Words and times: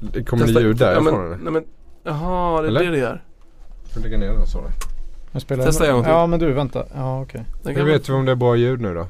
Det 0.00 0.24
kommer 0.24 0.46
det 0.46 0.60
ljud 0.60 0.76
därifrån 0.76 1.06
ja, 1.06 1.12
men, 1.12 1.26
eller? 1.26 1.36
nej, 1.36 1.52
men, 1.52 1.64
Jaha, 2.04 2.60
det 2.62 2.66
är 2.66 2.68
Eller? 2.68 2.84
det 2.84 2.90
det 2.90 2.98
gör. 2.98 3.22
Får 3.94 4.00
lägga 4.00 4.18
ner 4.18 4.26
den 4.32 4.46
spelar 5.40 5.64
Testa 5.64 5.86
en 5.86 5.92
gång 5.94 6.02
till. 6.02 6.12
Ja 6.12 6.26
men 6.26 6.40
du 6.40 6.52
vänta. 6.52 6.86
Ja 6.94 7.22
okej. 7.22 7.44
Den 7.62 7.76
Hur 7.76 7.84
vet 7.84 8.08
vi 8.08 8.12
om 8.12 8.24
det 8.24 8.32
är 8.32 8.36
bra 8.36 8.56
ljud 8.56 8.80
nu 8.80 8.94
då? 8.94 9.06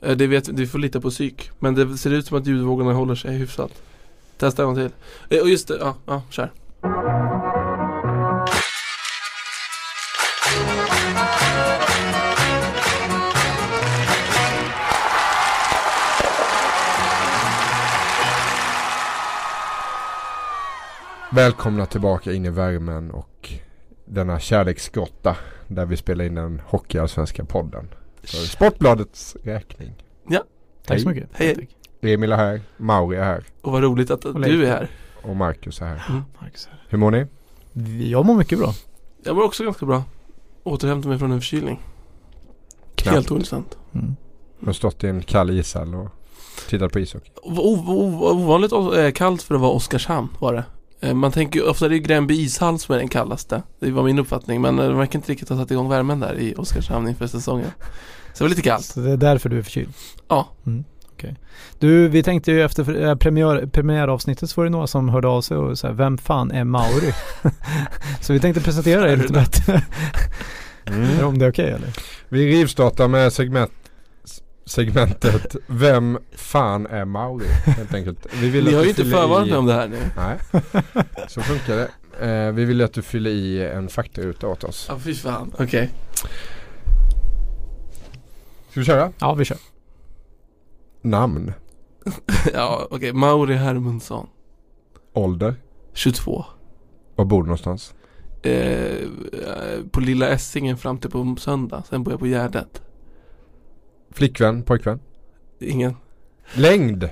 Eh, 0.00 0.16
Det 0.16 0.26
vet 0.26 0.48
vi 0.48 0.66
får 0.66 0.78
lita 0.78 1.00
på 1.00 1.10
psyk. 1.10 1.50
Men 1.58 1.74
det 1.74 1.98
ser 1.98 2.10
ut 2.10 2.26
som 2.26 2.38
att 2.38 2.46
ljudvågorna 2.46 2.92
håller 2.92 3.14
sig 3.14 3.34
hyfsat. 3.34 3.70
Testa 4.38 4.62
en 4.62 4.66
gång 4.66 4.74
till. 4.76 4.90
Eh, 5.38 5.42
Och 5.42 5.48
just 5.48 5.68
det, 5.68 5.76
ja, 5.80 5.94
ja, 6.06 6.22
kör. 6.30 6.50
Välkomna 21.36 21.86
tillbaka 21.86 22.32
in 22.32 22.44
i 22.46 22.50
värmen 22.50 23.10
och 23.10 23.52
denna 24.04 24.40
kärleksgrotta 24.40 25.36
där 25.68 25.86
vi 25.86 25.96
spelar 25.96 26.24
in 26.24 26.34
den 26.34 26.62
hockeyallsvenska 26.66 27.44
podden. 27.44 27.88
För 28.22 28.36
Sportbladets 28.36 29.36
räkning. 29.42 29.94
Tack 30.28 30.44
Hej. 30.88 31.00
så 31.00 31.08
mycket. 31.08 31.28
Hej. 31.32 31.54
Tack. 31.54 31.68
Emil 32.00 32.32
är 32.32 32.36
här, 32.36 32.60
Mauri 32.76 33.16
är 33.16 33.24
här 33.24 33.44
Och 33.62 33.72
vad 33.72 33.82
roligt 33.82 34.10
att 34.10 34.22
du 34.22 34.66
är 34.66 34.70
här. 34.70 34.88
och 35.22 35.36
Marcus 35.36 35.80
är 35.80 35.86
här. 35.86 36.22
Marcus 36.40 36.66
här. 36.70 36.84
Hur 36.88 36.98
mår 36.98 37.10
ni? 37.10 37.26
Jag 38.10 38.26
mår 38.26 38.34
mycket 38.34 38.58
bra. 38.58 38.72
Jag 39.24 39.36
mår 39.36 39.42
också 39.44 39.64
ganska 39.64 39.86
bra. 39.86 40.02
Återhämtar 40.62 41.08
mig 41.08 41.18
från 41.18 41.32
en 41.32 41.40
förkylning. 41.40 41.80
Helt 43.04 43.30
ointressant. 43.30 43.78
Mm. 43.94 44.16
Jag 44.60 44.66
har 44.66 44.72
stått 44.72 45.04
i 45.04 45.08
en 45.08 45.22
kall 45.22 45.50
ishall 45.50 45.94
och 45.94 46.08
tittat 46.68 46.92
på 46.92 46.98
ishockey. 47.00 47.30
O- 47.42 47.84
o- 47.86 48.30
ovanligt 48.30 48.72
eh, 48.72 49.10
kallt 49.14 49.42
för 49.42 49.54
att 49.54 49.60
vara 49.60 49.70
Oskarshamn 49.72 50.28
var 50.38 50.52
det. 50.52 50.64
Eh, 51.00 51.14
Man 51.14 51.32
tänker 51.32 51.60
ju, 51.60 51.66
ofta 51.66 51.84
är 51.84 51.88
det 51.88 51.94
ju 51.94 52.02
Gränby 52.02 52.34
ishall 52.34 52.78
som 52.78 52.94
är 52.94 52.98
den 52.98 53.08
kallaste. 53.08 53.62
Det 53.80 53.90
var 53.90 54.02
min 54.02 54.18
uppfattning. 54.18 54.60
Men 54.60 54.78
eh, 54.78 54.88
de 54.88 54.98
verkar 54.98 55.18
inte 55.18 55.32
riktigt 55.32 55.48
ha 55.48 55.56
satt 55.56 55.70
igång 55.70 55.88
värmen 55.88 56.20
där 56.20 56.38
i 56.38 56.54
Oskarshamn 56.54 57.08
inför 57.08 57.26
säsongen. 57.26 57.70
Så 58.32 58.38
det 58.38 58.44
var 58.44 58.48
lite 58.48 58.62
kallt. 58.62 58.84
Så 58.84 59.00
det 59.00 59.10
är 59.10 59.16
därför 59.16 59.48
du 59.48 59.58
är 59.58 59.62
förkyld? 59.62 59.92
Ja. 60.28 60.48
Mm. 60.66 60.84
Okej. 61.12 61.36
Du, 61.78 62.08
vi 62.08 62.22
tänkte 62.22 62.52
ju 62.52 62.62
efter 62.62 63.04
äh, 63.08 63.14
premiär, 63.14 63.66
premiäravsnittet 63.66 64.50
så 64.50 64.60
var 64.60 64.64
det 64.64 64.70
några 64.70 64.86
som 64.86 65.08
hörde 65.08 65.28
av 65.28 65.40
sig 65.40 65.56
och 65.56 65.78
sa 65.78 65.92
vem 65.92 66.18
fan 66.18 66.50
är 66.50 66.64
Mauri? 66.64 67.12
så 68.20 68.32
vi 68.32 68.40
tänkte 68.40 68.60
presentera 68.60 69.00
dig 69.00 69.16
lite 69.16 69.32
bättre. 69.32 69.82
Mm. 70.84 71.24
Om 71.24 71.38
det 71.38 71.44
är 71.46 71.50
okej 71.50 71.70
eller? 71.70 71.92
Vi 72.28 72.50
rivstartar 72.52 73.08
med 73.08 73.32
segment, 73.32 73.72
segmentet 74.66 75.56
Vem 75.66 76.18
fan 76.32 76.86
är 76.86 77.04
Mauri? 77.04 77.46
Helt 77.64 77.94
enkelt. 77.94 78.26
Vi 78.34 78.50
vill 78.50 78.64
Ni 78.64 78.74
har 78.74 78.82
ju 78.82 78.88
inte 78.88 79.04
förvarnat 79.04 79.48
mig 79.48 79.58
om 79.58 79.66
det 79.66 79.72
här 79.72 79.88
nu. 79.88 79.98
Nej, 80.16 80.38
så 81.28 81.40
funkar 81.40 81.76
det. 81.76 81.90
Eh, 82.20 82.52
vi 82.52 82.64
vill 82.64 82.82
att 82.82 82.92
du 82.92 83.02
fyller 83.02 83.30
i 83.30 83.62
en 83.64 83.88
faktaruta 83.88 84.48
åt 84.48 84.64
oss. 84.64 84.86
Ja, 84.88 84.98
fy 84.98 85.14
fan. 85.14 85.52
Okej. 85.58 85.90
Ska 88.70 88.80
vi 88.80 88.86
köra? 88.86 89.12
Ja, 89.18 89.34
vi 89.34 89.44
kör. 89.44 89.58
Namn, 91.02 91.52
ja, 92.54 92.88
okej. 92.90 93.12
Mauri 93.12 93.54
Hermundsson. 93.54 94.26
ålder, 95.12 95.54
22. 95.92 96.44
var 97.16 97.24
bor 97.24 97.42
du 97.42 97.46
någonstans? 97.46 97.94
Eh, 98.42 98.52
eh, 98.52 98.98
på 99.90 100.00
Lilla 100.00 100.28
Essingen 100.28 100.76
fram 100.76 100.98
till 100.98 101.10
på 101.10 101.36
söndag. 101.38 101.82
Sen 101.88 102.02
bor 102.02 102.12
jag 102.12 102.20
på 102.20 102.26
Gärdet. 102.26 102.82
Flickvän, 104.16 104.62
pojkvän? 104.62 105.00
Ingen. 105.60 105.96
Längd, 106.54 107.04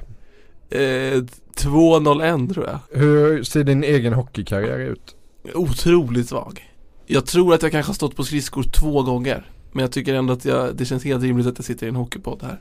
Eh, 0.70 1.22
2.01 1.56 2.52
tror 2.54 2.66
jag. 2.66 2.78
hur 3.00 3.42
ser 3.42 3.64
din 3.64 3.84
egen 3.84 4.12
hockeykarriär 4.12 4.78
ut? 4.78 5.14
Otroligt 5.54 6.28
svag. 6.28 6.70
Jag 7.06 7.26
tror 7.26 7.54
att 7.54 7.62
jag 7.62 7.72
kanske 7.72 7.90
har 7.90 7.94
stått 7.94 8.16
på 8.16 8.24
skridskor 8.24 8.62
två 8.62 9.02
gånger. 9.02 9.50
Men 9.72 9.80
jag 9.82 9.92
tycker 9.92 10.14
ändå 10.14 10.32
att 10.32 10.44
jag, 10.44 10.76
det 10.76 10.84
känns 10.84 11.04
helt 11.04 11.22
rimligt 11.22 11.46
att 11.46 11.58
jag 11.58 11.64
sitter 11.64 11.86
i 11.86 11.88
en 11.88 11.96
hockeypodd 11.96 12.42
här. 12.42 12.60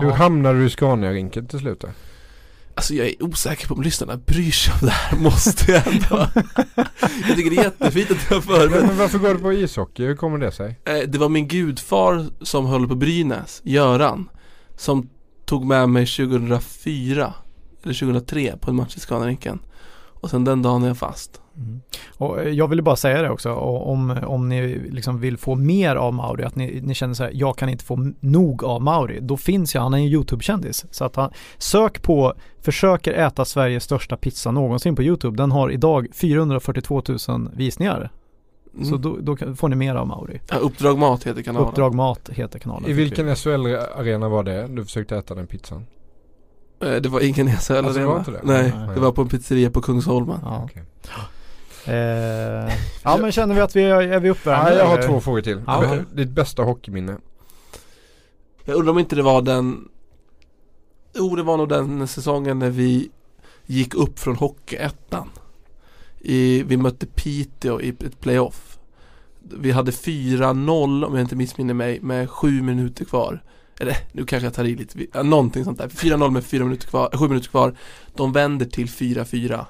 Hur 0.00 0.08
Ja. 0.08 0.14
hamnade 0.14 0.58
du 0.58 0.66
i 0.66 0.70
Scania-rinken 0.70 1.46
till 1.46 1.58
slut 1.58 1.80
då? 1.80 1.88
Alltså 2.74 2.94
jag 2.94 3.06
är 3.06 3.22
osäker 3.22 3.68
på 3.68 3.74
om 3.74 3.82
lyssnarna 3.82 4.16
bryr 4.16 4.50
sig 4.50 4.74
om 4.80 4.86
det 4.86 4.92
här, 4.92 5.18
måste 5.18 5.72
jag 5.72 5.86
ändå. 5.86 6.28
jag 7.28 7.36
tycker 7.36 7.50
det 7.50 7.56
är 7.56 7.64
jättefint 7.64 8.10
att 8.10 8.28
du 8.28 8.34
har 8.34 8.40
förberett. 8.42 8.86
Men 8.86 8.96
varför 8.98 9.18
går 9.18 9.34
du 9.34 9.40
på 9.40 9.52
ishockey? 9.52 10.04
Hur 10.06 10.16
kommer 10.16 10.38
det 10.38 10.52
sig? 10.52 10.80
Eh, 10.84 10.98
Det 11.08 11.18
var 11.18 11.28
min 11.28 11.48
gudfar 11.48 12.26
som 12.42 12.66
höll 12.66 12.88
på 12.88 12.94
Brynäs, 12.94 13.60
Göran, 13.64 14.28
som 14.76 15.08
tog 15.44 15.64
med 15.64 15.88
mig 15.88 16.06
2004 16.06 17.34
eller 17.82 17.94
2003 17.94 18.56
på 18.60 18.70
en 18.70 18.76
match 18.76 18.96
i 18.96 19.00
Scanarinken. 19.00 19.58
Och 20.20 20.30
sen 20.30 20.44
den 20.44 20.62
dagen 20.62 20.82
är 20.82 20.88
jag 20.88 20.98
fast. 20.98 21.40
Mm. 21.56 21.80
Och 22.18 22.40
eh, 22.40 22.48
jag 22.48 22.68
ville 22.68 22.82
bara 22.82 22.96
säga 22.96 23.22
det 23.22 23.30
också, 23.30 23.52
om, 23.54 24.18
om 24.26 24.48
ni 24.48 24.78
liksom 24.90 25.20
vill 25.20 25.38
få 25.38 25.54
mer 25.54 25.96
av 25.96 26.14
Mauri, 26.14 26.44
att 26.44 26.56
ni, 26.56 26.80
ni 26.82 26.94
känner 26.94 27.14
så 27.14 27.22
här, 27.24 27.30
jag 27.34 27.56
kan 27.58 27.68
inte 27.68 27.84
få 27.84 28.12
nog 28.20 28.64
av 28.64 28.82
Mauri, 28.82 29.18
då 29.20 29.36
finns 29.36 29.74
ju, 29.74 29.78
han 29.78 29.94
är 29.94 29.98
en 29.98 30.04
YouTube-kändis. 30.04 30.86
Så 30.90 31.04
att 31.04 31.16
han, 31.16 31.30
sök 31.58 32.02
på, 32.02 32.34
försöker 32.60 33.12
äta 33.12 33.44
Sveriges 33.44 33.84
största 33.84 34.16
pizza 34.16 34.50
någonsin 34.50 34.96
på 34.96 35.02
YouTube, 35.02 35.36
den 35.36 35.52
har 35.52 35.70
idag 35.70 36.06
442 36.12 37.02
000 37.28 37.50
visningar. 37.56 38.10
Mm. 38.74 38.84
Så 38.84 38.96
då, 38.96 39.16
då 39.20 39.36
får 39.56 39.68
ni 39.68 39.76
mer 39.76 39.94
av 39.94 40.06
Mauri. 40.06 40.40
ja, 40.50 40.56
Uppdrag 40.56 40.98
Mat 40.98 41.24
heter 41.26 41.42
kanalen. 41.42 41.68
Uppdrag 41.68 41.94
Mat 41.94 42.28
heter 42.32 42.58
kanalen. 42.58 42.90
I 42.90 42.92
vilken 42.92 43.26
vi. 43.26 43.34
SHL-arena 43.34 44.28
var 44.28 44.42
det 44.42 44.66
du 44.68 44.84
försökte 44.84 45.16
äta 45.16 45.34
den 45.34 45.46
pizzan? 45.46 45.86
Eh, 46.84 46.92
Det 46.94 47.08
var 47.08 47.20
ingen 47.20 47.48
i 47.48 47.50
SHL 47.50 47.72
Alltså, 47.72 48.00
det 48.00 48.06
var 48.06 48.18
inte 48.18 48.30
det? 48.30 48.40
Nej, 48.42 48.72
Nej. 48.76 48.94
det 48.94 49.00
var 49.00 49.12
på 49.12 49.22
en 49.22 49.28
pizzeria 49.28 49.70
på 49.70 49.80
Kungsholmen. 49.80 50.38
Ja. 50.42 50.62
Okej. 50.64 50.82
Eh, 51.86 52.74
ja 53.02 53.16
men 53.16 53.32
känner 53.32 53.54
vi 53.54 53.60
att 53.60 53.76
vi 53.76 53.82
är, 53.82 54.02
är 54.02 54.20
vi 54.20 54.30
uppvärmda? 54.30 54.64
Nej, 54.68 54.78
jag 54.78 54.86
har 54.86 54.98
eller? 54.98 55.08
två 55.08 55.20
frågor 55.20 55.40
till. 55.40 55.62
Ja, 55.66 55.84
okej. 55.84 56.02
Ditt 56.12 56.30
bästa 56.30 56.62
hockeyminne? 56.62 57.16
Jag 58.64 58.76
undrar 58.76 58.92
om 58.92 58.98
inte 58.98 59.16
det 59.16 59.22
var 59.22 59.42
den 59.42 59.88
Jo 61.14 61.36
det 61.36 61.42
var 61.42 61.56
nog 61.56 61.68
den 61.68 62.08
säsongen 62.08 62.58
när 62.58 62.70
vi 62.70 63.10
gick 63.66 63.94
upp 63.94 64.18
från 64.18 64.36
Hockeyettan 64.36 65.30
I, 66.20 66.62
Vi 66.62 66.76
mötte 66.76 67.06
Piteå 67.06 67.80
i 67.80 67.88
ett 67.88 68.20
playoff 68.20 68.78
Vi 69.40 69.70
hade 69.70 69.90
4-0 69.90 71.04
om 71.04 71.14
jag 71.14 71.20
inte 71.24 71.36
missminner 71.36 71.74
mig 71.74 72.00
med 72.00 72.30
sju 72.30 72.62
minuter 72.62 73.04
kvar 73.04 73.42
Eller 73.80 73.96
nu 74.12 74.26
kanske 74.26 74.46
jag 74.46 74.54
tar 74.54 74.64
i 74.64 74.76
lite, 74.76 75.06
ja, 75.12 75.22
någonting 75.22 75.64
sånt 75.64 75.78
där 75.78 75.88
4-0 75.88 76.30
med 76.30 76.44
fyra 76.44 76.64
minuter 76.64 76.88
kvar, 76.88 77.10
sju 77.16 77.28
minuter 77.28 77.48
kvar 77.48 77.76
De 78.16 78.32
vänder 78.32 78.66
till 78.66 78.86
4-4 78.86 79.24
Hämtar 79.36 79.66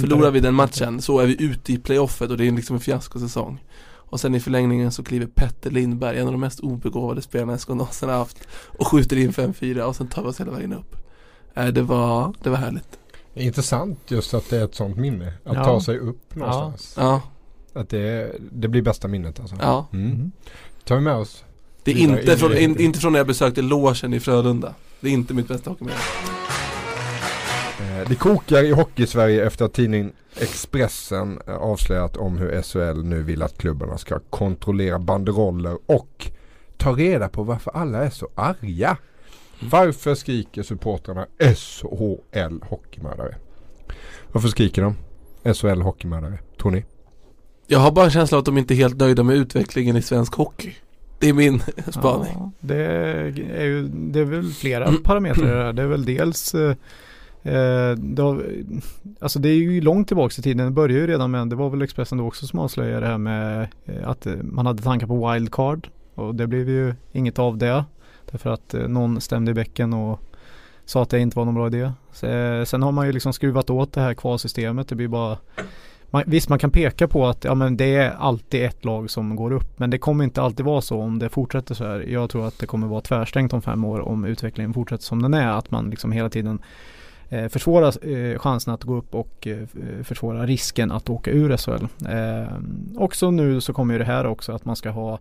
Förlorar 0.00 0.30
vi 0.30 0.40
den 0.40 0.54
matchen 0.54 1.02
så 1.02 1.18
är 1.18 1.26
vi 1.26 1.42
ute 1.42 1.72
i 1.72 1.78
playoffet 1.78 2.30
och 2.30 2.36
det 2.36 2.46
är 2.46 2.52
liksom 2.52 2.76
en 2.76 2.80
fiaskosäsong 2.80 3.64
Och 3.88 4.20
sen 4.20 4.34
i 4.34 4.40
förlängningen 4.40 4.92
så 4.92 5.02
kliver 5.04 5.26
Petter 5.26 5.70
Lindberg, 5.70 6.18
en 6.18 6.26
av 6.26 6.32
de 6.32 6.40
mest 6.40 6.60
obegåvade 6.60 7.22
spelarna 7.22 7.58
SK 7.58 7.68
någonsin 7.68 8.08
har 8.08 8.16
haft 8.16 8.38
Och 8.66 8.86
skjuter 8.86 9.16
in 9.16 9.32
5-4 9.32 9.80
och 9.80 9.96
sen 9.96 10.06
tar 10.08 10.22
vi 10.22 10.28
oss 10.28 10.40
hela 10.40 10.52
vägen 10.52 10.72
upp 10.72 10.96
äh, 11.54 11.66
det, 11.66 11.82
var, 11.82 12.34
det 12.42 12.50
var 12.50 12.56
härligt 12.56 12.98
Det 13.34 13.40
är 13.40 13.44
intressant 13.44 13.98
just 14.08 14.34
att 14.34 14.50
det 14.50 14.56
är 14.56 14.64
ett 14.64 14.74
sånt 14.74 14.96
minne. 14.96 15.32
Att 15.44 15.54
Ja. 15.56 15.64
ta 15.64 15.80
sig 15.80 15.98
upp 15.98 16.34
någonstans. 16.34 16.94
Ja, 16.98 17.22
Att 17.72 17.88
det, 17.88 18.32
det 18.52 18.68
blir 18.68 18.82
bästa 18.82 19.08
minnet 19.08 19.40
alltså. 19.40 19.56
ja 19.60 19.86
Mm. 19.92 20.06
Mm. 20.12 20.32
Tar 20.84 20.94
vi 20.94 21.00
med 21.00 21.14
oss. 21.14 21.44
Det 21.84 21.90
är 21.92 21.96
inte 21.96 22.32
in 22.32 22.38
från, 22.38 22.56
in, 22.56 22.80
inte 22.80 22.98
från 22.98 23.12
när 23.12 23.20
jag 23.20 23.26
besökte 23.26 23.62
logen 23.62 24.14
i 24.14 24.20
Frölunda 24.20 24.74
Det 25.00 25.08
är 25.08 25.12
inte 25.12 25.34
mitt 25.34 25.48
bästa 25.48 25.70
hockeyminne 25.70 25.98
Det 28.08 28.14
kokar 28.14 28.62
i 28.64 28.72
hockey-Sverige 28.72 29.46
efter 29.46 29.64
att 29.64 29.72
tidningen 29.72 30.12
Expressen 30.40 31.38
eh, 31.46 31.54
avslöjat 31.54 32.16
om 32.16 32.38
hur 32.38 32.62
SHL 32.62 33.02
nu 33.04 33.22
vill 33.22 33.42
att 33.42 33.58
klubbarna 33.58 33.98
ska 33.98 34.18
kontrollera 34.30 34.98
banderoller 34.98 35.78
och 35.86 36.30
ta 36.76 36.92
reda 36.92 37.28
på 37.28 37.42
varför 37.42 37.70
alla 37.76 38.04
är 38.04 38.10
så 38.10 38.28
arga. 38.34 38.96
Varför 39.60 40.14
skriker 40.14 40.62
supportrarna 40.62 41.26
SHL 41.56 42.58
hockeymördare? 42.62 43.34
Varför 44.32 44.48
skriker 44.48 44.82
de 44.82 44.94
SHL 45.54 45.80
hockeymördare? 45.82 46.38
Tror 46.60 46.70
ni? 46.70 46.84
Jag 47.66 47.78
har 47.78 47.92
bara 47.92 48.04
en 48.04 48.10
känsla 48.10 48.36
av 48.36 48.40
att 48.40 48.44
de 48.46 48.58
inte 48.58 48.74
är 48.74 48.76
helt 48.76 48.96
nöjda 48.96 49.22
med 49.22 49.36
utvecklingen 49.36 49.96
i 49.96 50.02
svensk 50.02 50.34
hockey 50.34 50.74
Det 51.18 51.28
är 51.28 51.32
min 51.32 51.62
spaning 51.90 52.32
Ja, 52.34 52.50
det 52.60 52.76
är 53.56 53.64
ju, 53.64 53.88
det 53.88 54.20
är 54.20 54.24
väl 54.24 54.52
flera 54.52 54.84
Mm. 54.84 55.02
parametrar 55.02 55.46
i 55.46 55.50
det 55.58 55.64
här. 55.64 55.72
Det 55.72 55.82
är 55.82 55.86
väl 55.86 56.04
dels 56.04 56.54
eh, 56.54 56.74
Eh, 57.46 57.92
det 57.98 58.22
har, 58.22 58.44
Alltså 59.20 59.38
det 59.38 59.48
är 59.48 59.54
ju 59.54 59.80
långt 59.80 60.08
tillbaka 60.08 60.34
i 60.38 60.42
tiden. 60.42 60.66
Det 60.66 60.72
började 60.72 61.00
ju 61.00 61.06
redan 61.06 61.30
med, 61.30 61.48
det 61.48 61.56
var 61.56 61.70
väl 61.70 61.82
Expressen 61.82 62.18
då 62.18 62.26
också 62.26 62.46
som 62.46 62.58
avslöjade 62.58 63.00
det 63.00 63.06
här 63.06 63.18
med 63.18 63.68
eh, 63.84 64.08
att 64.08 64.26
eh, 64.26 64.34
man 64.42 64.66
hade 64.66 64.82
tankar 64.82 65.06
på 65.06 65.32
wildcard. 65.32 65.88
Och 66.14 66.34
det 66.34 66.46
blev 66.46 66.68
ju 66.68 66.94
inget 67.12 67.38
av 67.38 67.58
det. 67.58 67.84
Därför 68.30 68.50
att 68.50 68.74
eh, 68.74 68.88
någon 68.88 69.20
stämde 69.20 69.50
i 69.50 69.54
bäcken 69.54 69.92
och 69.92 70.20
sa 70.84 71.02
att 71.02 71.10
det 71.10 71.20
inte 71.20 71.38
var 71.38 71.44
någon 71.44 71.54
bra 71.54 71.66
idé. 71.66 71.92
Så, 72.12 72.26
eh, 72.26 72.64
sen 72.64 72.82
har 72.82 72.92
man 72.92 73.06
ju 73.06 73.12
liksom 73.12 73.32
skruvat 73.32 73.70
åt 73.70 73.92
det 73.92 74.00
här 74.00 74.14
kvalsystemet. 74.14 74.88
Det 74.88 74.94
blir 74.94 75.08
bara 75.08 75.38
man, 76.10 76.22
visst 76.26 76.48
man 76.48 76.58
kan 76.58 76.70
peka 76.70 77.08
på 77.08 77.26
att 77.26 77.44
ja, 77.44 77.54
men 77.54 77.76
det 77.76 77.94
är 77.94 78.10
alltid 78.10 78.64
ett 78.64 78.84
lag 78.84 79.10
som 79.10 79.36
går 79.36 79.52
upp. 79.52 79.78
Men 79.78 79.90
det 79.90 79.98
kommer 79.98 80.24
inte 80.24 80.42
alltid 80.42 80.66
vara 80.66 80.80
så 80.80 81.00
om 81.00 81.18
det 81.18 81.28
fortsätter 81.28 81.74
så 81.74 81.84
här. 81.84 82.00
Jag 82.08 82.30
tror 82.30 82.46
att 82.46 82.58
det 82.58 82.66
kommer 82.66 82.86
vara 82.86 83.00
tvärstängt 83.00 83.52
om 83.52 83.62
fem 83.62 83.84
år 83.84 84.00
om 84.00 84.24
utvecklingen 84.24 84.74
fortsätter 84.74 85.04
som 85.04 85.22
den 85.22 85.34
är. 85.34 85.48
Att 85.48 85.70
man 85.70 85.90
liksom 85.90 86.12
hela 86.12 86.28
tiden 86.28 86.58
eh, 87.28 87.48
försvåra 87.48 87.86
eh, 87.88 88.38
chansen 88.38 88.74
att 88.74 88.84
gå 88.84 88.94
upp 88.96 89.14
och 89.14 89.46
eh, 89.46 89.58
försvåra 90.02 90.46
risken 90.46 90.92
att 90.92 91.10
åka 91.10 91.30
ur 91.30 91.56
SHL. 91.56 91.86
Eh, 92.08 92.52
också 92.96 93.30
nu 93.30 93.60
så 93.60 93.72
kommer 93.72 93.94
ju 93.94 93.98
det 93.98 94.04
här 94.04 94.26
också 94.26 94.52
att 94.52 94.64
man 94.64 94.76
ska 94.76 94.90
ha 94.90 95.18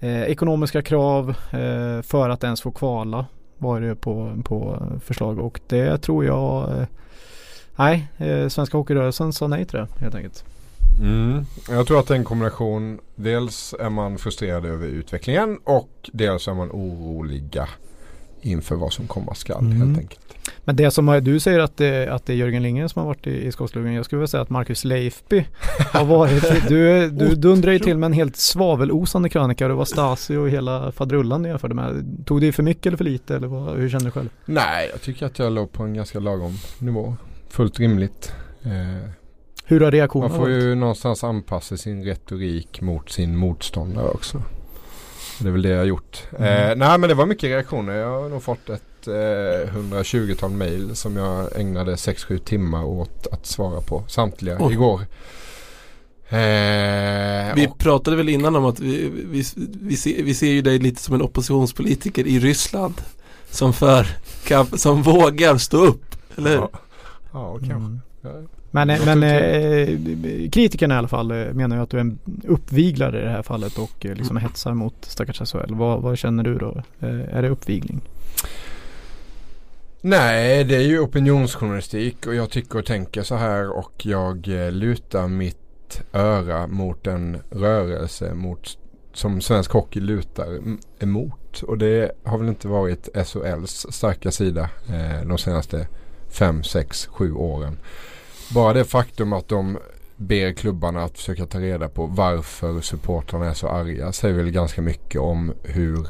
eh, 0.00 0.22
ekonomiska 0.22 0.82
krav 0.82 1.28
eh, 1.50 2.02
för 2.02 2.30
att 2.30 2.44
ens 2.44 2.60
få 2.60 2.70
kvala 2.70 3.26
var 3.58 3.80
det 3.80 3.94
på, 3.94 4.32
på 4.44 4.82
förslag 5.04 5.38
och 5.38 5.60
det 5.66 5.98
tror 5.98 6.24
jag 6.24 6.78
eh, 6.78 6.86
Nej, 7.76 8.08
eh, 8.16 8.48
Svenska 8.48 8.76
Hockeyrörelsen 8.78 9.32
sa 9.32 9.46
nej 9.46 9.64
till 9.64 9.78
det 9.78 9.86
helt 10.00 10.14
enkelt. 10.14 10.44
Mm. 11.02 11.44
Jag 11.70 11.86
tror 11.86 12.00
att 12.00 12.06
det 12.06 12.14
är 12.14 12.18
en 12.18 12.24
kombination. 12.24 12.98
Dels 13.14 13.74
är 13.80 13.90
man 13.90 14.18
frustrerad 14.18 14.64
över 14.66 14.86
utvecklingen 14.86 15.58
och 15.64 16.10
dels 16.12 16.48
är 16.48 16.54
man 16.54 16.70
oroliga 16.70 17.68
inför 18.40 18.76
vad 18.76 18.92
som 18.92 19.06
komma 19.06 19.34
skall 19.34 19.64
Mm. 19.64 19.80
helt 19.82 19.98
enkelt. 19.98 20.20
Men 20.64 20.76
det 20.76 20.90
som 20.90 21.20
du 21.22 21.40
säger 21.40 21.58
att 21.58 21.76
det, 21.76 22.08
att 22.08 22.26
det 22.26 22.32
är 22.32 22.36
Jörgen 22.36 22.62
Lindgren 22.62 22.88
som 22.88 23.00
har 23.00 23.06
varit 23.06 23.26
i, 23.26 23.46
i 23.46 23.52
skottgluggen. 23.52 23.92
Jag 23.92 24.04
skulle 24.04 24.18
vilja 24.18 24.28
säga 24.28 24.42
att 24.42 24.50
Marcus 24.50 24.84
Leifby 24.84 25.44
har 25.92 26.04
varit 26.04 26.44
Du, 26.68 27.10
du 27.10 27.34
dundrar 27.34 27.72
ju 27.72 27.78
till 27.78 27.98
med 27.98 28.06
en 28.06 28.12
helt 28.12 28.36
svavelosande 28.36 29.28
krönika. 29.28 29.68
Det 29.68 29.74
var 29.74 29.84
Stasi 29.84 30.36
och 30.36 30.48
hela 30.50 30.92
faderullan 30.92 31.42
du 31.42 31.48
jämförde 31.48 31.74
med. 31.74 32.16
Tog 32.26 32.40
det 32.40 32.52
för 32.52 32.62
mycket 32.62 32.86
eller 32.86 32.96
för 32.96 33.04
lite 33.04 33.36
eller 33.36 33.46
vad, 33.48 33.76
hur 33.76 33.88
känner 33.88 34.04
du 34.04 34.10
själv? 34.10 34.28
Nej, 34.44 34.88
jag 34.92 35.02
tycker 35.02 35.26
att 35.26 35.38
jag 35.38 35.52
låg 35.52 35.72
på 35.72 35.82
en 35.82 35.94
ganska 35.94 36.20
lagom 36.20 36.54
nivå. 36.78 37.16
Fullt 37.48 37.80
rimligt. 37.80 38.32
Eh, 38.62 39.10
Hur 39.64 39.80
har 39.80 39.90
reaktionerna 39.90 40.28
man 40.28 40.38
får 40.38 40.44
varit? 40.50 40.62
ju 40.62 40.74
någonstans 40.74 41.24
anpassa 41.24 41.76
sin 41.76 42.04
retorik 42.04 42.80
mot 42.80 43.10
sin 43.10 43.36
motståndare 43.36 44.08
också. 44.08 44.42
Det 45.40 45.48
är 45.48 45.52
väl 45.52 45.62
det 45.62 45.68
jag 45.68 45.78
har 45.78 45.84
gjort. 45.84 46.22
Mm. 46.38 46.70
Eh, 46.70 46.76
nej 46.76 46.98
men 46.98 47.08
det 47.08 47.14
var 47.14 47.26
mycket 47.26 47.44
reaktioner. 47.50 47.94
Jag 47.94 48.20
har 48.22 48.28
nog 48.28 48.42
fått 48.42 48.70
ett 48.70 48.82
eh, 49.08 49.74
120-tal 49.74 50.50
mail 50.50 50.96
som 50.96 51.16
jag 51.16 51.60
ägnade 51.60 51.94
6-7 51.94 52.38
timmar 52.38 52.84
åt 52.84 53.26
att 53.32 53.46
svara 53.46 53.80
på. 53.80 54.04
Samtliga 54.08 54.56
Oj. 54.60 54.72
igår. 54.72 55.00
Eh, 56.28 57.54
Vi 57.54 57.66
och- 57.70 57.78
pratade 57.78 58.16
väl 58.16 58.28
innan 58.28 58.56
om 58.56 58.64
att 58.64 58.80
vi, 58.80 59.08
vi, 59.30 59.44
vi, 59.82 59.96
ser, 59.96 60.22
vi 60.22 60.34
ser 60.34 60.50
ju 60.52 60.62
dig 60.62 60.78
lite 60.78 61.02
som 61.02 61.14
en 61.14 61.22
oppositionspolitiker 61.22 62.26
i 62.26 62.38
Ryssland. 62.38 62.94
Som 63.50 63.72
för 63.72 64.06
som 64.76 65.02
vågar 65.02 65.56
stå 65.58 65.76
upp. 65.84 66.04
Eller 66.36 66.50
hur? 66.50 66.56
Ja, 66.58 66.68
ja 67.32 67.52
kanske. 67.58 67.74
Mm. 67.74 68.00
Ja. 68.22 68.30
Men, 68.72 68.88
men 69.04 69.22
eh, 69.22 70.50
kritikerna 70.50 70.94
i 70.94 70.98
alla 70.98 71.08
fall 71.08 71.30
eh, 71.30 71.52
menar 71.52 71.76
ju 71.76 71.82
att 71.82 71.90
du 71.90 71.96
är 71.96 72.00
en 72.00 72.18
uppviglare 72.48 73.20
i 73.20 73.24
det 73.24 73.30
här 73.30 73.42
fallet 73.42 73.78
och 73.78 74.06
eh, 74.06 74.14
liksom 74.14 74.36
hetsar 74.36 74.74
mot 74.74 74.94
stackars 75.00 75.50
SHL. 75.52 75.74
Vad, 75.74 76.02
vad 76.02 76.18
känner 76.18 76.42
du 76.44 76.58
då? 76.58 76.82
Eh, 77.00 77.36
är 77.36 77.42
det 77.42 77.48
uppvigling? 77.48 78.00
Nej, 80.02 80.64
det 80.64 80.76
är 80.76 80.80
ju 80.80 81.00
opinionsjournalistik 81.00 82.26
och 82.26 82.34
jag 82.34 82.50
tycker 82.50 82.78
och 82.78 82.86
tänker 82.86 83.22
så 83.22 83.34
här 83.34 83.70
och 83.70 84.06
jag 84.06 84.48
eh, 84.48 84.72
lutar 84.72 85.28
mitt 85.28 86.02
öra 86.12 86.66
mot 86.66 87.06
en 87.06 87.42
rörelse 87.50 88.34
mot, 88.34 88.78
som 89.12 89.40
svensk 89.40 89.70
hockey 89.70 90.00
lutar 90.00 90.60
emot. 90.98 91.62
Och 91.62 91.78
det 91.78 92.12
har 92.24 92.38
väl 92.38 92.48
inte 92.48 92.68
varit 92.68 93.08
SHLs 93.14 93.86
starka 93.90 94.30
sida 94.30 94.70
eh, 94.88 95.26
de 95.28 95.38
senaste 95.38 95.86
fem, 96.28 96.62
sex, 96.62 97.06
sju 97.06 97.32
åren. 97.32 97.78
Bara 98.54 98.72
det 98.72 98.84
faktum 98.84 99.32
att 99.32 99.48
de 99.48 99.78
ber 100.16 100.52
klubbarna 100.52 101.02
att 101.04 101.18
försöka 101.18 101.46
ta 101.46 101.60
reda 101.60 101.88
på 101.88 102.06
varför 102.06 102.80
supportrarna 102.80 103.46
är 103.46 103.54
så 103.54 103.68
arga 103.68 104.12
säger 104.12 104.34
väl 104.34 104.50
ganska 104.50 104.82
mycket 104.82 105.20
om 105.20 105.52
hur 105.62 106.08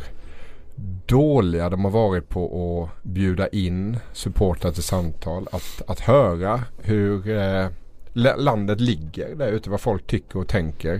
dåliga 1.07 1.71
de 1.71 1.85
har 1.85 1.91
varit 1.91 2.29
på 2.29 2.45
att 2.83 3.03
bjuda 3.03 3.49
in 3.49 3.97
supportrar 4.13 4.73
till 4.73 4.83
samtal. 4.83 5.47
Att, 5.53 5.83
att 5.91 6.01
höra 6.01 6.65
hur 6.83 7.29
eh, 7.29 7.67
la- 8.13 8.37
landet 8.37 8.81
ligger 8.81 9.35
där 9.35 9.49
ute, 9.53 9.71
vad 9.71 9.81
folk 9.81 10.07
tycker 10.07 10.39
och 10.39 10.49
tänker. 10.49 10.95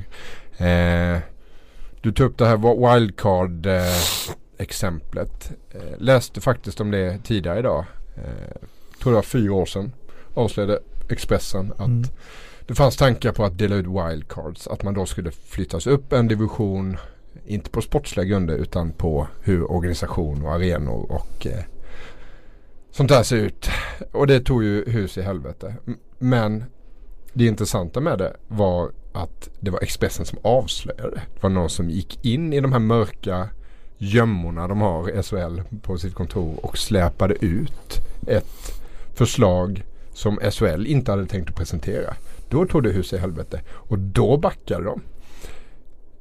Eh, 0.57 1.19
du 2.03 2.13
tog 2.13 2.27
upp 2.27 2.39
det 2.39 2.47
här 2.47 2.57
wa- 2.57 2.95
wildcard 2.95 3.67
eh, 3.67 3.83
exemplet. 4.59 5.53
Eh, 5.71 5.99
läste 5.99 6.41
faktiskt 6.41 6.81
om 6.81 6.91
det 6.91 7.19
tidigare 7.25 7.59
idag. 7.59 7.85
Eh, 8.17 8.67
tror 9.03 9.13
det 9.13 9.17
var 9.17 9.23
fyra 9.23 9.53
år 9.53 9.67
sedan. 9.67 9.93
Avslöjade 10.35 10.81
Expressen 11.09 11.73
att 11.73 11.87
Mm. 11.87 12.03
det 12.67 12.75
fanns 12.75 12.97
tankar 12.97 13.33
på 13.33 13.45
att 13.45 13.59
dela 13.59 13.77
ut 13.77 13.87
wildcards. 13.87 14.67
Att 14.67 14.83
man 14.83 14.95
då 14.95 15.07
skulle 15.07 15.31
flyttas 15.31 15.87
upp 15.87 16.13
en 16.13 16.29
division. 16.29 16.97
Inte 17.47 17.71
på 17.71 17.83
sportsliga 17.83 18.25
grunder 18.25 18.55
utan 18.55 18.93
på 18.93 19.29
hur 19.43 19.71
organisation 19.71 20.45
och 20.45 20.53
arenor 20.53 21.13
och 21.13 21.47
eh, 21.47 21.65
sånt 22.91 23.09
där 23.09 23.23
ser 23.23 23.37
ut. 23.37 23.69
Och 24.13 24.27
det 24.27 24.41
tog 24.41 24.65
ju 24.65 24.91
hus 24.91 25.19
i 25.19 25.23
helvete. 25.23 25.75
Men 26.19 26.65
det 27.33 27.47
intressanta 27.47 28.01
med 28.01 28.19
det 28.19 28.37
var 28.49 28.91
att 29.13 29.49
det 29.61 29.71
var 29.71 29.81
Expressen 29.83 30.27
som 30.27 30.39
avslöjade 30.43 31.11
det. 31.11 31.23
Det 31.35 31.43
var 31.43 31.51
någon 31.51 31.71
som 31.71 31.91
gick 31.91 32.25
in 32.25 32.53
i 32.53 32.61
de 32.61 32.73
här 32.73 32.79
mörka 32.79 33.49
gömmorna 33.99 34.69
de 34.69 34.81
har 34.81 35.23
SHL 35.23 35.61
på 35.83 35.99
sitt 35.99 36.15
kontor 36.15 36.55
och 36.63 36.79
släpade 36.79 37.35
ut 37.45 38.01
ett 38.27 38.81
förslag 39.15 39.85
som 40.13 40.39
SHL 40.51 40.87
inte 40.87 41.11
hade 41.11 41.27
tänkt 41.27 41.51
att 41.51 41.57
presentera. 41.57 42.15
Då 42.49 42.67
tog 42.67 42.83
det 42.83 42.91
hus 42.91 43.13
i 43.13 43.19
helvete 43.19 43.61
och 43.69 43.99
då 43.99 44.37
backade 44.37 44.85
de. 44.85 45.01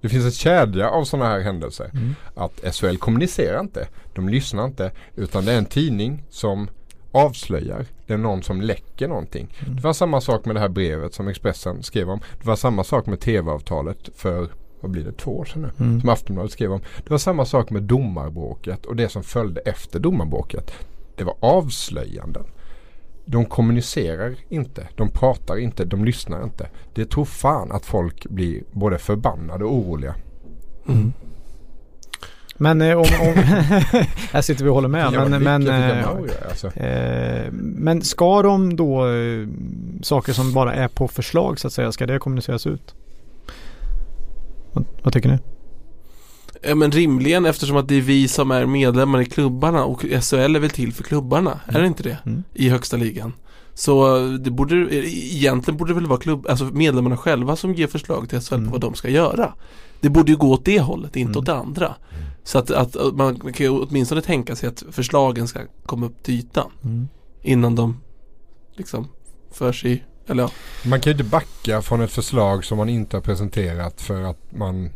Det 0.01 0.09
finns 0.09 0.25
en 0.25 0.31
kedja 0.31 0.89
av 0.89 1.03
sådana 1.03 1.29
här 1.29 1.39
händelser. 1.39 1.89
Mm. 1.93 2.15
Att 2.35 2.75
SHL 2.75 2.97
kommunicerar 2.97 3.59
inte. 3.59 3.87
De 4.13 4.29
lyssnar 4.29 4.65
inte. 4.65 4.91
Utan 5.15 5.45
det 5.45 5.51
är 5.51 5.57
en 5.57 5.65
tidning 5.65 6.23
som 6.29 6.69
avslöjar. 7.11 7.85
Det 8.07 8.13
är 8.13 8.17
någon 8.17 8.43
som 8.43 8.61
läcker 8.61 9.07
någonting. 9.07 9.55
Mm. 9.59 9.75
Det 9.75 9.81
var 9.81 9.93
samma 9.93 10.21
sak 10.21 10.45
med 10.45 10.55
det 10.55 10.59
här 10.59 10.69
brevet 10.69 11.13
som 11.13 11.27
Expressen 11.27 11.83
skrev 11.83 12.09
om. 12.09 12.19
Det 12.39 12.47
var 12.47 12.55
samma 12.55 12.83
sak 12.83 13.05
med 13.05 13.19
tv-avtalet 13.19 14.09
för, 14.15 14.49
vad 14.81 14.91
blir 14.91 15.03
det, 15.03 15.11
två 15.11 15.37
år 15.37 15.45
sedan 15.45 15.61
nu? 15.61 15.85
Mm. 15.85 16.01
Som 16.01 16.09
Aftonbladet 16.09 16.51
skrev 16.51 16.71
om. 16.71 16.81
Det 17.03 17.09
var 17.09 17.17
samma 17.17 17.45
sak 17.45 17.69
med 17.69 17.83
domarbråket 17.83 18.85
och 18.85 18.95
det 18.95 19.09
som 19.09 19.23
följde 19.23 19.61
efter 19.61 19.99
domarbråket. 19.99 20.71
Det 21.15 21.23
var 21.23 21.35
avslöjanden. 21.39 22.45
De 23.31 23.45
kommunicerar 23.45 24.35
inte, 24.49 24.87
de 24.95 25.09
pratar 25.09 25.57
inte, 25.57 25.85
de 25.85 26.05
lyssnar 26.05 26.43
inte. 26.43 26.69
Det 26.93 27.05
tror 27.05 27.25
fan 27.25 27.71
att 27.71 27.85
folk 27.85 28.25
blir 28.29 28.63
både 28.71 28.97
förbannade 28.97 29.65
och 29.65 29.73
oroliga. 29.73 30.15
Mm. 30.87 31.13
Men 32.57 32.81
eh, 32.81 32.97
om, 32.97 32.99
om 32.99 33.33
här 34.31 34.41
sitter 34.41 34.63
vi 34.63 34.69
och 34.69 34.75
håller 34.75 34.87
med. 34.87 35.13
Jävla 35.13 35.39
Men, 35.39 35.63
men, 35.63 35.67
eh, 35.67 36.07
alltså. 36.49 36.67
eh, 36.67 37.51
men 37.51 38.01
ska 38.01 38.41
de 38.41 38.75
då 38.75 39.07
eh, 39.07 39.47
saker 40.01 40.33
som 40.33 40.53
bara 40.53 40.73
är 40.73 40.87
på 40.87 41.07
förslag 41.07 41.59
så 41.59 41.67
att 41.67 41.73
säga, 41.73 41.91
ska 41.91 42.05
det 42.05 42.19
kommuniceras 42.19 42.67
ut? 42.67 42.95
Vad, 44.73 44.85
vad 45.03 45.13
tycker 45.13 45.29
ni? 45.29 45.37
Ja, 46.61 46.75
men 46.75 46.91
rimligen 46.91 47.45
eftersom 47.45 47.77
att 47.77 47.87
det 47.87 47.95
är 47.95 48.01
vi 48.01 48.27
som 48.27 48.51
är 48.51 48.65
medlemmar 48.65 49.21
i 49.21 49.25
klubbarna 49.25 49.85
och 49.85 50.01
SHL 50.01 50.55
är 50.55 50.59
väl 50.59 50.69
till 50.69 50.93
för 50.93 51.03
klubbarna, 51.03 51.59
är 51.67 51.81
det 51.81 51.87
inte 51.87 52.03
det? 52.03 52.17
Mm. 52.25 52.43
I 52.53 52.69
högsta 52.69 52.97
ligan. 52.97 53.33
Så 53.73 54.19
det 54.39 54.51
borde, 54.51 54.75
egentligen 55.05 55.77
borde 55.77 55.89
det 55.91 55.95
väl 55.95 56.07
vara 56.07 56.19
klubb, 56.19 56.45
alltså 56.49 56.65
medlemmarna 56.65 57.17
själva 57.17 57.55
som 57.55 57.73
ger 57.73 57.87
förslag 57.87 58.29
till 58.29 58.39
SHL 58.41 58.53
Mm. 58.55 58.65
på 58.65 58.71
vad 58.71 58.81
de 58.81 58.93
ska 58.93 59.09
göra. 59.09 59.53
Det 60.01 60.09
borde 60.09 60.31
ju 60.31 60.37
gå 60.37 60.51
åt 60.51 60.65
det 60.65 60.79
hållet, 60.79 61.15
inte 61.15 61.29
Mm. 61.29 61.39
åt 61.39 61.45
det 61.45 61.55
andra. 61.55 61.95
Så 62.43 62.57
att, 62.57 62.71
att 62.71 62.95
man 63.15 63.35
kan 63.39 63.65
ju 63.65 63.69
åtminstone 63.69 64.21
tänka 64.21 64.55
sig 64.55 64.69
att 64.69 64.83
förslagen 64.91 65.47
ska 65.47 65.59
komma 65.85 66.05
upp 66.05 66.23
till 66.23 66.33
ytan 66.33 66.71
Mm. 66.83 67.07
innan 67.41 67.75
de 67.75 67.97
liksom 68.75 69.07
för 69.51 69.71
sig, 69.71 70.03
eller 70.27 70.43
ja. 70.43 70.49
Man 70.85 71.01
kan 71.01 71.11
ju 71.11 71.19
inte 71.19 71.29
backa 71.31 71.81
från 71.81 72.01
ett 72.01 72.11
förslag 72.11 72.65
som 72.65 72.77
man 72.77 72.89
inte 72.89 73.17
har 73.17 73.21
presenterat 73.21 74.01
för 74.01 74.23
att 74.23 74.39
man 74.51 74.89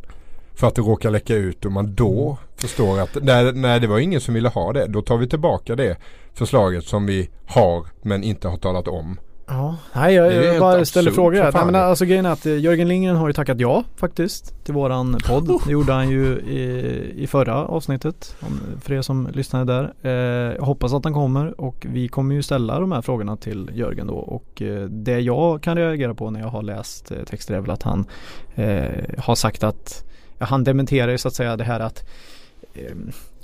för 0.55 0.67
att 0.67 0.75
det 0.75 0.81
råkar 0.81 1.11
läcka 1.11 1.35
ut 1.35 1.65
och 1.65 1.71
man 1.71 1.95
då 1.95 2.37
förstår 2.55 2.99
att 2.99 3.17
nej, 3.21 3.53
nej 3.53 3.79
det 3.79 3.87
var 3.87 3.99
ingen 3.99 4.21
som 4.21 4.33
ville 4.33 4.49
ha 4.49 4.73
det. 4.73 4.87
Då 4.87 5.01
tar 5.01 5.17
vi 5.17 5.27
tillbaka 5.27 5.75
det 5.75 5.97
förslaget 6.33 6.83
som 6.83 7.05
vi 7.05 7.29
har 7.45 7.85
men 8.01 8.23
inte 8.23 8.47
har 8.47 8.57
talat 8.57 8.87
om. 8.87 9.17
Ja, 9.47 9.75
nej 9.93 10.15
jag, 10.15 10.33
jag 10.33 10.59
bara 10.59 10.85
ställer 10.85 11.11
frågor 11.11 11.51
Nej, 11.53 11.65
men 11.65 11.75
alltså 11.75 12.05
grejen 12.05 12.25
är 12.25 12.29
att 12.29 12.45
eh, 12.45 12.59
Jörgen 12.59 12.87
Lindgren 12.87 13.15
har 13.15 13.27
ju 13.27 13.33
tackat 13.33 13.59
ja 13.59 13.83
faktiskt 13.95 14.65
till 14.65 14.73
våran 14.73 15.17
podd. 15.27 15.61
Det 15.65 15.71
gjorde 15.71 15.93
han 15.93 16.09
ju 16.09 16.39
i, 16.39 17.23
i 17.23 17.27
förra 17.27 17.65
avsnittet. 17.65 18.35
För 18.81 18.93
er 18.93 19.01
som 19.01 19.27
lyssnade 19.33 19.73
där. 19.73 19.93
Eh, 20.01 20.55
jag 20.55 20.63
hoppas 20.63 20.93
att 20.93 21.03
han 21.03 21.13
kommer 21.13 21.61
och 21.61 21.85
vi 21.89 22.07
kommer 22.07 22.35
ju 22.35 22.43
ställa 22.43 22.79
de 22.79 22.91
här 22.91 23.01
frågorna 23.01 23.37
till 23.37 23.69
Jörgen 23.73 24.07
då. 24.07 24.15
Och 24.15 24.61
eh, 24.61 24.83
det 24.83 25.19
jag 25.19 25.61
kan 25.61 25.77
reagera 25.77 26.13
på 26.13 26.29
när 26.29 26.39
jag 26.39 26.47
har 26.47 26.61
läst 26.61 27.11
eh, 27.11 27.17
texter 27.23 27.53
är 27.53 27.61
väl 27.61 27.71
att 27.71 27.83
han 27.83 28.05
eh, 28.55 28.87
har 29.17 29.35
sagt 29.35 29.63
att 29.63 30.03
han 30.45 30.63
dementerar 30.63 31.11
ju 31.11 31.17
så 31.17 31.27
att 31.27 31.35
säga 31.35 31.57
det 31.57 31.63
här 31.63 31.79
att 31.79 32.03
eh, 32.73 32.95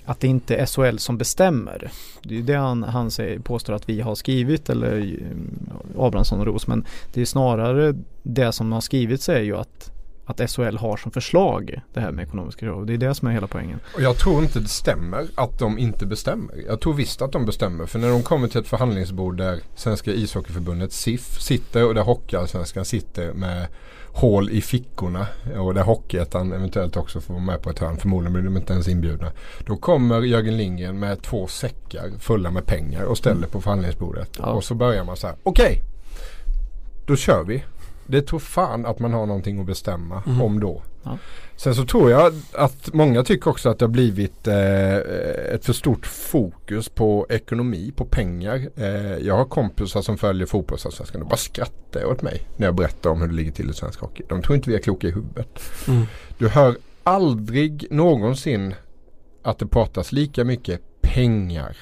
att 0.05 0.19
det 0.19 0.27
inte 0.27 0.55
är 0.55 0.65
SHL 0.65 0.97
som 0.97 1.17
bestämmer. 1.17 1.91
Det 2.23 2.33
är 2.33 2.37
ju 2.37 2.43
det 2.43 2.55
han, 2.55 2.83
han 2.83 3.11
säger, 3.11 3.39
påstår 3.39 3.73
att 3.73 3.89
vi 3.89 4.01
har 4.01 4.15
skrivit 4.15 4.69
eller 4.69 4.97
eh, 4.97 6.05
Abrahamsson 6.05 6.39
och 6.39 6.45
Ros. 6.45 6.67
Men 6.67 6.85
det 7.13 7.21
är 7.21 7.25
snarare 7.25 7.95
det 8.23 8.51
som 8.51 8.71
har 8.71 8.81
skrivits 8.81 9.29
är 9.29 9.41
ju 9.41 9.57
att 9.57 9.91
att 10.29 10.51
SHL 10.51 10.77
har 10.77 10.97
som 10.97 11.11
förslag 11.11 11.81
det 11.93 11.99
här 11.99 12.11
med 12.11 12.25
ekonomiska 12.25 12.59
krav. 12.59 12.85
Det 12.85 12.93
är 12.93 12.97
det 12.97 13.15
som 13.15 13.27
är 13.27 13.31
hela 13.31 13.47
poängen. 13.47 13.79
Och 13.95 14.01
jag 14.01 14.17
tror 14.17 14.43
inte 14.43 14.59
det 14.59 14.67
stämmer 14.67 15.27
att 15.35 15.59
de 15.59 15.79
inte 15.79 16.05
bestämmer. 16.05 16.55
Jag 16.67 16.81
tror 16.81 16.93
visst 16.93 17.21
att 17.21 17.31
de 17.31 17.45
bestämmer. 17.45 17.85
För 17.85 17.99
när 17.99 18.09
de 18.09 18.23
kommer 18.23 18.47
till 18.47 18.59
ett 18.59 18.67
förhandlingsbord 18.67 19.37
där 19.37 19.59
Svenska 19.75 20.11
ishockeyförbundet 20.11 20.93
SIF 20.93 21.41
sitter 21.41 21.87
och 21.87 21.95
där 21.95 22.01
Hockeyallsvenskan 22.01 22.85
sitter 22.85 23.33
med 23.33 23.67
hål 24.13 24.49
i 24.49 24.61
fickorna 24.61 25.27
och 25.59 25.73
där 25.73 25.83
Hockeyettan 25.83 26.53
eventuellt 26.53 26.97
också 26.97 27.21
får 27.21 27.33
vara 27.33 27.43
med 27.43 27.61
på 27.61 27.69
ett 27.69 27.79
hörn. 27.79 27.97
Förmodligen 27.97 28.33
blir 28.33 28.43
de 28.43 28.57
inte 28.57 28.73
ens 28.73 28.87
inbjudna. 28.87 29.31
Då 29.65 29.77
kommer 29.77 30.21
Jörgen 30.21 30.57
Lindgren 30.57 30.99
med 30.99 31.21
två 31.21 31.47
säckar 31.47 32.11
fulla 32.19 32.51
med 32.51 32.65
pengar 32.65 33.03
och 33.03 33.17
ställer 33.17 33.47
på 33.47 33.61
förhandlingsbordet. 33.61 34.29
Ja. 34.39 34.45
Och 34.45 34.63
så 34.63 34.75
börjar 34.75 35.03
man 35.03 35.17
så 35.17 35.27
här. 35.27 35.35
Okej, 35.43 35.81
då 37.05 37.15
kör 37.15 37.43
vi. 37.43 37.63
Det 38.11 38.21
tror 38.21 38.39
fan 38.39 38.85
att 38.85 38.99
man 38.99 39.13
har 39.13 39.25
någonting 39.25 39.59
att 39.59 39.65
bestämma 39.65 40.23
Mhm. 40.25 40.41
om 40.41 40.59
då. 40.59 40.81
Ja. 41.03 41.17
Sen 41.55 41.75
så 41.75 41.85
tror 41.85 42.11
jag 42.11 42.33
att 42.53 42.93
många 42.93 43.23
tycker 43.23 43.49
också 43.49 43.69
att 43.69 43.79
det 43.79 43.85
har 43.85 43.89
blivit 43.91 44.47
eh, 44.47 44.95
ett 45.55 45.65
för 45.65 45.73
stort 45.73 46.05
fokus 46.05 46.89
på 46.89 47.25
ekonomi, 47.29 47.93
på 47.95 48.05
pengar. 48.05 48.69
Eh, 48.75 49.17
jag 49.17 49.37
har 49.37 49.45
kompisar 49.45 50.01
som 50.01 50.17
följer 50.17 50.45
fotbollsallsvenskan 50.47 51.21
och 51.21 51.27
bara 51.27 51.37
skrattar 51.37 52.05
åt 52.05 52.21
mig 52.21 52.41
när 52.57 52.67
jag 52.67 52.75
berättar 52.75 53.09
om 53.09 53.21
hur 53.21 53.27
det 53.27 53.33
ligger 53.33 53.51
till 53.51 53.69
i 53.69 53.73
svensk 53.73 53.99
hockey. 53.99 54.23
De 54.29 54.41
tror 54.41 54.55
inte 54.55 54.69
vi 54.69 54.75
är 54.75 54.79
kloka 54.81 55.07
i 55.07 55.11
huvudet. 55.11 55.59
Mm. 55.87 56.05
Du 56.37 56.47
hör 56.49 56.75
aldrig 57.03 57.87
någonsin 57.91 58.75
att 59.43 59.59
det 59.59 59.67
pratas 59.67 60.11
lika 60.11 60.43
mycket 60.43 60.81
pengar 61.01 61.77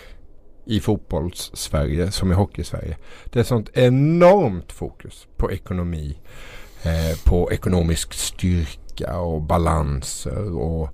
i 0.67 0.79
fotbolls-Sverige 0.79 2.11
som 2.11 2.31
i 2.31 2.35
hockey-Sverige. 2.35 2.97
Det 3.25 3.39
är 3.39 3.43
sånt 3.43 3.69
enormt 3.73 4.71
fokus 4.71 5.27
på 5.37 5.51
ekonomi, 5.51 6.17
eh, 6.83 7.19
på 7.23 7.51
ekonomisk 7.51 8.13
styrka 8.13 9.19
och 9.19 9.41
balanser 9.41 10.57
och 10.57 10.89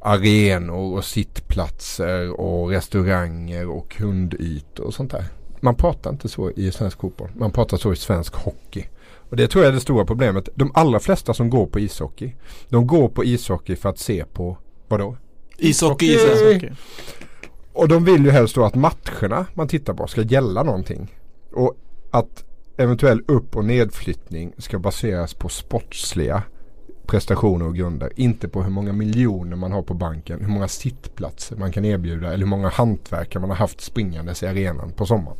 arenor 0.00 0.96
och 0.96 1.04
sittplatser 1.04 2.40
och 2.40 2.70
restauranger 2.70 3.68
och 3.68 3.90
kundytor 3.90 4.86
och 4.86 4.94
sånt 4.94 5.10
där. 5.10 5.24
Man 5.60 5.74
pratar 5.74 6.10
inte 6.10 6.28
så 6.28 6.50
i 6.50 6.72
svensk 6.72 7.00
fotboll. 7.00 7.30
Man 7.34 7.50
pratar 7.50 7.76
så 7.76 7.92
i 7.92 7.96
svensk 7.96 8.34
hockey. 8.34 8.84
Och 9.30 9.36
det 9.36 9.48
tror 9.48 9.64
jag 9.64 9.68
är 9.70 9.74
det 9.74 9.80
stora 9.80 10.04
problemet. 10.04 10.48
De 10.54 10.70
allra 10.74 11.00
flesta 11.00 11.34
som 11.34 11.50
går 11.50 11.66
på 11.66 11.80
ishockey. 11.80 12.34
De 12.68 12.86
går 12.86 13.08
på 13.08 13.24
ishockey 13.24 13.76
för 13.76 13.88
att 13.88 13.98
se 13.98 14.24
på 14.24 14.58
vadå? 14.88 15.16
Ishockey 15.58 16.06
Ishockey. 16.06 16.06
gissar 16.06 16.66
jag. 16.66 16.76
Och 17.74 17.88
de 17.88 18.04
vill 18.04 18.24
ju 18.24 18.30
helst 18.30 18.54
då 18.54 18.64
att 18.64 18.74
matcherna 18.74 19.46
man 19.54 19.68
tittar 19.68 19.94
på 19.94 20.06
ska 20.06 20.22
gälla 20.22 20.62
någonting. 20.62 21.12
Och 21.52 21.74
att 22.10 22.44
eventuell 22.76 23.22
upp 23.26 23.56
och 23.56 23.64
nedflyttning 23.64 24.52
ska 24.58 24.78
baseras 24.78 25.34
på 25.34 25.48
sportsliga 25.48 26.42
prestationer 27.06 27.66
och 27.66 27.76
grunder. 27.76 28.12
Inte 28.16 28.48
på 28.48 28.62
hur 28.62 28.70
många 28.70 28.92
miljoner 28.92 29.56
man 29.56 29.72
har 29.72 29.82
på 29.82 29.94
banken, 29.94 30.40
hur 30.40 30.48
många 30.48 30.68
sittplatser 30.68 31.56
man 31.56 31.72
kan 31.72 31.84
erbjuda 31.84 32.28
eller 32.28 32.44
hur 32.44 32.50
många 32.50 32.68
hantverkare 32.68 33.40
man 33.40 33.50
har 33.50 33.56
haft 33.56 33.80
springandes 33.80 34.42
i 34.42 34.46
arenan 34.46 34.90
på 34.90 35.06
sommaren. 35.06 35.38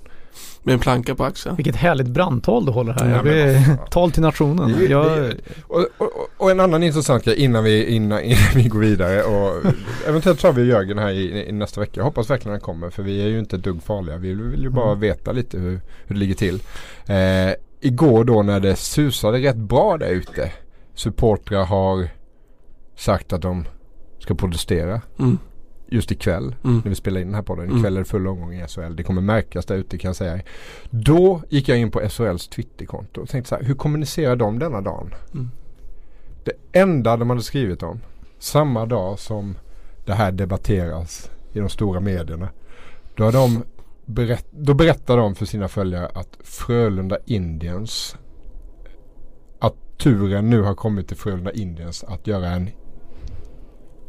Med 0.62 0.72
en 0.72 0.78
planka 0.80 1.14
på 1.14 1.24
axeln. 1.24 1.56
Vilket 1.56 1.76
härligt 1.76 2.06
brandtal 2.08 2.66
du 2.66 2.72
håller 2.72 2.92
här. 2.92 3.10
Ja, 3.10 3.22
men 3.22 3.64
fan. 3.64 3.86
tal 3.90 4.12
till 4.12 4.22
nationen. 4.22 4.72
Det 4.78 4.84
jag, 4.84 5.06
det 5.06 5.34
Och, 5.66 5.86
och, 5.98 6.10
och 6.36 6.50
en 6.50 6.60
annan 6.60 6.82
intressant 6.82 7.24
grej 7.24 7.36
innan 7.36 7.64
vi, 7.64 7.86
innan, 7.86 8.20
innan 8.22 8.38
vi 8.54 8.62
går 8.68 8.78
vidare 8.80 9.22
och 9.22 9.62
eventuellt 10.08 10.42
har 10.42 10.52
vi 10.52 10.64
Jörgen 10.64 10.98
här 10.98 11.10
i, 11.10 11.48
i 11.48 11.52
nästa 11.52 11.80
vecka. 11.80 11.92
Jag 11.94 12.04
hoppas 12.04 12.30
verkligen 12.30 12.52
han 12.52 12.60
kommer 12.60 12.90
för 12.90 13.02
vi 13.02 13.22
är 13.22 13.26
ju 13.28 13.38
inte 13.38 13.56
dugg 13.56 13.82
farliga. 13.82 14.16
Vi 14.16 14.34
vill 14.34 14.62
ju 14.62 14.70
bara 14.70 14.88
Mm. 14.88 15.00
veta 15.00 15.32
lite 15.32 15.58
hur, 15.58 15.70
hur 16.06 16.14
det 16.14 16.20
ligger 16.20 16.34
till. 16.34 16.62
Eh, 17.06 17.54
igår 17.80 18.24
då 18.24 18.42
när 18.42 18.60
det 18.60 18.76
susade 18.76 19.38
rätt 19.38 19.56
bra 19.56 19.96
där 19.98 20.08
ute. 20.08 20.52
Supportrar 20.94 21.64
har 21.64 22.08
sagt 22.96 23.32
att 23.32 23.42
de 23.42 23.64
ska 24.18 24.34
protestera 24.34 25.00
Mm. 25.18 25.38
Just 25.86 26.10
ikväll 26.10 26.54
Mm. 26.64 26.76
när 26.84 26.88
vi 26.88 26.94
spelar 26.94 27.20
in 27.20 27.26
den 27.26 27.34
här 27.34 27.42
podden. 27.42 27.64
Mm. 27.64 27.76
Ikväll 27.78 27.94
är 27.96 27.98
det 27.98 28.04
full 28.04 28.26
omgång 28.26 28.54
i 28.54 28.66
SHL. 28.68 28.96
Det 28.96 29.02
kommer 29.02 29.22
märkas 29.22 29.66
där 29.66 29.74
ute 29.76 29.98
kan 29.98 30.08
jag 30.08 30.16
säga. 30.16 30.40
Då 30.90 31.42
gick 31.48 31.68
jag 31.68 31.78
in 31.78 31.90
på 31.90 32.08
SHLs 32.08 32.48
Twitterkonto 32.48 33.20
och 33.20 33.28
tänkte 33.28 33.48
så 33.48 33.54
här, 33.54 33.62
hur 33.62 33.74
kommunicerar 33.74 34.36
de 34.36 34.58
denna 34.58 34.80
dagen? 34.80 35.14
Mm. 35.34 35.50
Det 36.44 36.52
enda 36.80 37.16
de 37.16 37.30
hade 37.30 37.42
skrivit 37.42 37.82
om 37.82 38.00
samma 38.38 38.86
dag 38.86 39.18
som 39.18 39.54
det 40.04 40.12
här 40.14 40.32
debatteras 40.32 41.30
i 41.52 41.58
de 41.60 41.68
stora 41.68 42.00
medierna. 42.00 42.48
Då, 43.16 43.24
har 43.24 43.32
de 43.32 43.62
berätt, 44.06 44.46
då 44.50 44.74
berättar 44.74 45.16
de 45.16 45.34
för 45.34 45.46
sina 45.46 45.68
följare 45.68 46.08
att 46.14 46.38
Frölunda 46.40 47.18
Indians 47.24 48.16
att 49.58 49.74
turen 49.98 50.50
nu 50.50 50.62
har 50.62 50.74
kommit 50.74 51.08
till 51.08 51.16
Frölunda 51.16 51.52
Indians 51.52 52.04
att 52.04 52.26
göra 52.26 52.48
en 52.48 52.70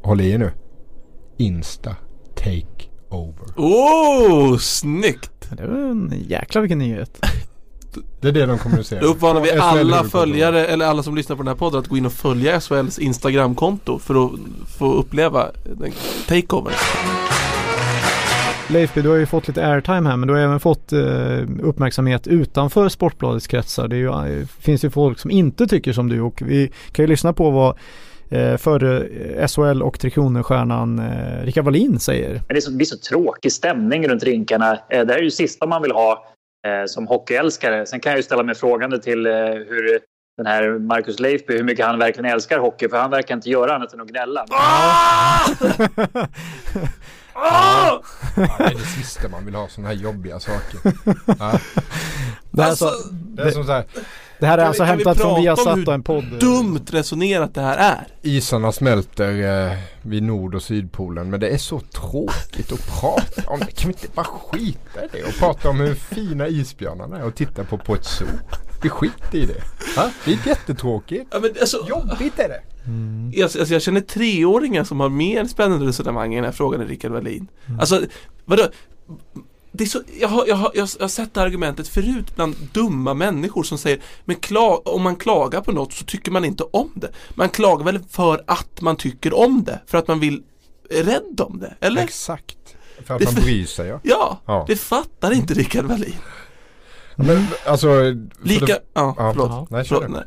håll 0.02 0.22
i 0.22 0.32
er 0.32 0.38
nu 0.38 0.52
Insta 1.38 1.96
take 2.36 2.90
over. 3.10 3.46
Oh, 3.56 4.58
snyggt! 4.58 5.32
det 5.52 5.68
var 5.68 5.78
en 5.78 6.14
jäkla 6.28 6.62
vilken 6.62 6.80
nyhet. 6.80 7.20
Det 8.22 8.28
är 8.28 8.32
det 8.32 8.46
de 8.46 8.58
kommunicerar. 8.58 9.02
Då 9.02 9.08
uppmanar 9.08 9.42
vi 9.42 9.52
alla 9.52 10.04
följare 10.04 10.68
eller 10.68 10.86
alla 10.86 11.04
som 11.04 11.16
lyssnar 11.16 11.36
på 11.36 11.44
den 11.44 11.48
här 11.48 11.56
podden 11.56 11.80
att 11.80 11.88
gå 11.88 11.98
in 11.98 12.06
och 12.06 12.14
följa 12.14 12.62
SHLs 12.62 13.00
Instagramkonto 13.00 14.00
för 14.00 14.26
att 14.26 14.32
få 14.78 14.94
uppleva 14.94 15.48
den 15.80 15.92
takeover. 16.28 16.74
Leifby, 18.70 19.02
du 19.02 19.10
har 19.10 19.16
ju 19.16 19.26
fått 19.26 19.48
lite 19.48 19.68
airtime 19.68 20.10
här 20.10 20.18
men 20.18 20.28
du 20.28 20.34
har 20.34 20.42
även 20.42 20.60
fått 20.60 20.94
eh, 20.94 21.40
uppmärksamhet 21.62 22.28
utanför 22.28 22.90
Sportbladets 22.90 23.48
kretsar. 23.48 23.88
Det 23.88 23.96
är 23.96 23.98
ju, 23.98 24.40
eh, 24.40 24.48
finns 24.60 24.86
ju 24.86 24.90
folk 24.90 25.20
som 25.20 25.32
inte 25.32 25.68
tycker 25.68 25.94
som 25.94 26.10
du 26.10 26.22
och 26.22 26.42
vi 26.42 26.72
kan 26.92 27.04
ju 27.04 27.08
lyssna 27.08 27.34
på 27.34 27.50
vad 27.50 27.78
eh, 28.36 28.58
förre 28.58 29.02
eh, 29.08 29.48
SHL 29.48 29.82
och 29.84 30.00
Tre 30.00 30.10
Kronor-stjärnan 30.10 31.00
eh, 31.00 31.44
Rickard 31.46 31.66
Wallin 31.66 32.00
säger. 32.00 32.30
Men 32.30 32.42
det, 32.48 32.58
är 32.58 32.62
så, 32.62 32.70
det 32.70 32.76
blir 32.78 32.86
så 32.88 32.98
tråkig 32.98 33.52
stämning 33.52 34.08
runt 34.08 34.24
rinkarna. 34.24 34.72
Eh, 34.90 35.06
Det 35.06 35.14
här 35.14 35.20
är 35.20 35.24
ju 35.24 35.32
sista 35.32 35.66
man 35.66 35.82
vill 35.82 35.92
ha 35.92 36.26
eh, 36.68 36.86
som 36.88 37.08
hockeyälskare. 37.08 37.86
Sen 37.86 38.00
kan 38.00 38.12
jag 38.12 38.18
ju 38.20 38.24
ställa 38.24 38.44
mig 38.44 38.56
frågande 38.56 39.00
till 39.02 39.26
eh, 39.26 39.32
hur 39.34 40.00
den 40.38 40.46
här 40.46 40.80
Marcus 40.80 41.20
Leifby, 41.20 41.54
hur 41.58 41.64
mycket 41.64 41.86
han 41.86 42.00
verkligen 42.00 42.32
älskar 42.32 42.60
hockey. 42.60 42.90
För 42.90 42.98
han 42.98 43.12
verkar 43.12 43.36
inte 43.36 43.50
göra 43.50 43.76
annat 43.76 43.94
än 43.94 44.02
att 44.02 44.08
gnälla. 44.08 44.46
Ah! 44.50 45.40
Ah! 47.38 48.02
Ja, 48.36 48.56
det 48.58 48.64
är 48.64 48.70
det 48.70 48.80
sista 48.80 49.30
man 49.30 49.46
vill 49.46 49.56
ha 49.56 49.68
sådana 49.68 49.88
här 49.90 49.96
jobbiga 49.96 50.40
saker. 50.40 50.80
Ja. 51.40 51.60
Det 52.52 52.62
här, 52.62 52.70
Alltså, 52.70 52.86
alltså, 52.86 53.10
Det 53.12 53.44
är 53.44 53.52
som 53.52 53.64
så 53.64 53.72
här, 53.72 53.84
det 54.40 54.46
här 54.46 54.58
är 54.58 54.62
kan 54.62 54.68
alltså 54.68 54.84
vi- 54.84 54.90
hämtat 54.90 55.18
från 55.18 55.42
Viasat 55.42 55.88
och 55.88 55.94
en 55.94 56.04
podd. 56.04 56.26
dumt 56.40 56.86
resonerat 56.92 57.54
det 57.56 57.62
här 57.62 57.78
är. 57.78 58.08
isarna 58.22 58.72
smälter 58.72 59.68
eh, 59.72 59.78
vid 60.02 60.24
Nord 60.24 60.56
och 60.56 60.64
Sydpolen 60.64 61.30
men 61.30 61.40
det 61.40 61.50
är 61.50 61.58
så 61.58 61.80
tråkigt 61.80 62.72
att 62.72 63.00
prata 63.02 63.50
om 63.50 63.60
det. 63.60 63.66
Kan 63.72 63.88
vi 63.92 63.94
inte 64.02 64.08
bara 64.16 64.26
skita 64.26 65.06
i 65.06 65.08
det 65.12 65.24
och 65.24 65.34
prata 65.40 65.70
om 65.70 65.80
hur 65.80 65.96
fina 65.96 66.48
isbjörnarna 66.48 67.18
är 67.18 67.24
och 67.26 67.36
titta 67.36 67.64
på 67.64 67.78
på 67.78 67.96
ett 67.96 68.06
zoo? 68.06 68.28
Vi 68.84 68.90
skiter 68.90 69.38
i 69.38 69.46
det. 69.46 69.62
Ha? 70.02 70.10
Det 70.26 70.32
är 70.34 70.48
jättetråkigt. 70.48 71.28
Ja, 71.32 71.40
men 71.40 71.52
alltså, 71.62 71.86
Jobbigt 71.90 72.40
är 72.40 72.50
det. 72.50 72.62
Mm. 72.86 73.32
jag, 73.36 73.44
alltså, 73.44 73.74
jag 73.74 73.82
känner 73.82 74.02
treåringar 74.02 74.84
som 74.84 75.00
har 75.00 75.10
mer 75.10 75.46
spännande 75.46 75.86
resonemang 75.86 76.34
i 76.34 76.36
den 76.36 76.46
här 76.46 76.52
frågan 76.52 76.82
än 76.82 76.88
Rickard 76.88 77.12
Wallin. 77.12 77.48
Alltså, 77.80 78.02
vadå? 78.46 78.64
Det 79.78 79.84
är 79.84 79.88
så, 79.88 80.02
jag, 80.20 80.28
har, 80.28 80.46
jag, 80.48 80.56
har, 80.56 80.72
jag 80.74 80.88
har 81.00 81.08
sett 81.08 81.34
det 81.34 81.42
argumentet 81.42 81.88
förut 81.88 82.36
bland 82.36 82.56
dumma 82.74 83.14
människor 83.14 83.64
som 83.64 83.78
säger 83.78 84.02
Men 84.26 84.36
kla, 84.36 84.78
om 84.86 85.02
man 85.02 85.16
klagar 85.16 85.62
på 85.62 85.72
något 85.72 85.94
så 85.94 86.06
tycker 86.06 86.32
man 86.32 86.46
inte 86.46 86.64
om 86.64 86.92
det. 86.96 87.12
Man 87.36 87.50
klagar 87.50 87.86
väl 87.86 88.00
för 88.10 88.44
att 88.48 88.82
man 88.82 88.96
tycker 88.96 89.34
om 89.40 89.64
det. 89.64 89.80
För 89.88 89.98
att 89.98 90.08
man 90.08 90.20
vill 90.20 90.44
är 90.90 91.04
rädd 91.04 91.42
om 91.42 91.60
det, 91.60 91.74
eller? 91.80 92.04
Exakt. 92.04 92.58
För 93.06 93.14
att 93.14 93.20
Det- 93.20 93.26
man 93.26 93.36
bryr 93.44 93.66
sig 93.66 93.88
ja. 93.88 94.00
Ja, 94.04 94.42
Ja. 94.46 94.66
det 94.68 94.76
fattar 94.76 95.32
inte 95.32 95.54
Rickard 95.54 95.86
Wallin. 95.86 96.16
Men 97.16 97.46
alltså. 97.66 97.88
Lika, 98.44 98.66
det- 98.66 98.82
ja, 98.94 99.16
Ja, 99.18 99.32
förlåt. 99.34 99.50
ja. 99.52 99.68
Nej, 99.70 99.86
förlåt 99.86 100.10
nej. 100.10 100.24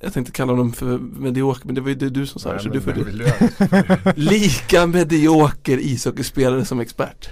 Jag 0.00 0.12
tänkte 0.12 0.32
kalla 0.32 0.52
honom 0.52 0.72
för 0.72 0.98
medioker, 0.98 1.66
men 1.66 1.74
det 1.74 1.80
var 1.80 1.88
ju 1.88 1.94
det 1.94 2.10
du 2.10 2.26
som 2.26 2.40
sa 2.40 2.48
det, 2.48 2.54
Nej, 2.54 2.62
så 2.62 2.68
men 2.68 2.76
du 2.78 2.82
får 2.84 2.90
det 2.92 2.98
du. 2.98 3.04
vill 3.04 3.20
jag. 3.20 4.12
Lika 4.18 4.86
medioker 4.86 5.78
ishockeyspelare 5.78 6.64
som 6.64 6.80
expert. 6.80 7.28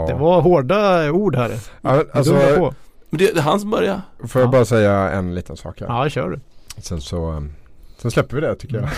Ja. 0.00 0.06
Det 0.08 0.14
var 0.14 0.40
hårda 0.40 1.10
ord 1.12 1.36
här. 1.36 1.50
Ja, 1.50 1.56
men 1.82 1.98
Det 1.98 2.12
alltså, 2.12 2.34
på. 2.56 2.74
Men 3.10 3.18
det, 3.18 3.34
det 3.34 3.38
är 3.38 3.42
han 3.42 3.60
som 3.60 3.70
börjar. 3.70 4.00
får 4.28 4.40
jag 4.40 4.48
Ja. 4.48 4.52
bara 4.52 4.64
säga 4.64 4.92
en 5.10 5.34
liten 5.34 5.56
sak 5.56 5.80
här. 5.80 5.86
Ja, 5.86 6.08
kör 6.08 6.30
du. 6.30 6.40
Sen 6.82 7.00
så 7.00 7.30
um, 7.30 7.52
Sen 7.98 8.10
släpper 8.10 8.34
vi 8.34 8.40
det 8.40 8.54
tycker 8.54 8.76
jag. 8.76 8.88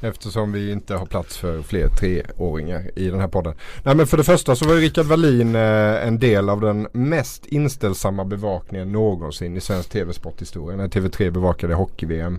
Eftersom 0.10 0.52
vi 0.52 0.72
inte 0.72 0.94
har 0.94 1.06
plats 1.06 1.36
för 1.36 1.62
fler 1.62 1.88
treåringar 1.88 2.90
i 2.96 3.08
den 3.10 3.20
här 3.20 3.28
podden. 3.28 3.54
Nej 3.82 3.94
men 3.94 4.06
för 4.06 4.16
det 4.16 4.24
första 4.24 4.56
så 4.56 4.68
var 4.68 4.74
ju 4.74 4.80
Rickard 4.80 5.06
Wallin 5.06 5.54
eh, 5.54 6.06
en 6.06 6.18
del 6.18 6.48
av 6.48 6.60
den 6.60 6.88
mest 6.92 7.46
inställsamma 7.46 8.24
bevakningen 8.24 8.92
någonsin 8.92 9.56
i 9.56 9.60
svensk 9.60 9.90
tv-sporthistoria. 9.90 10.76
När 10.76 10.88
TV3 10.88 11.30
bevakade 11.30 11.74
hockey-VM 11.74 12.38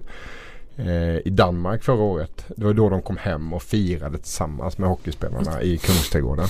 eh, 0.76 1.18
i 1.28 1.30
Danmark 1.30 1.84
förra 1.84 2.02
året. 2.02 2.46
Det 2.58 2.66
var 2.66 2.74
då 2.74 2.90
de 2.90 3.02
kom 3.02 3.18
hem 3.18 3.54
och 3.54 3.64
firade 3.64 4.18
tillsammans 4.18 4.78
med 4.78 4.90
hockeyspelarna 4.90 5.62
i 5.62 5.78
Kungsträdgården. 5.78 6.48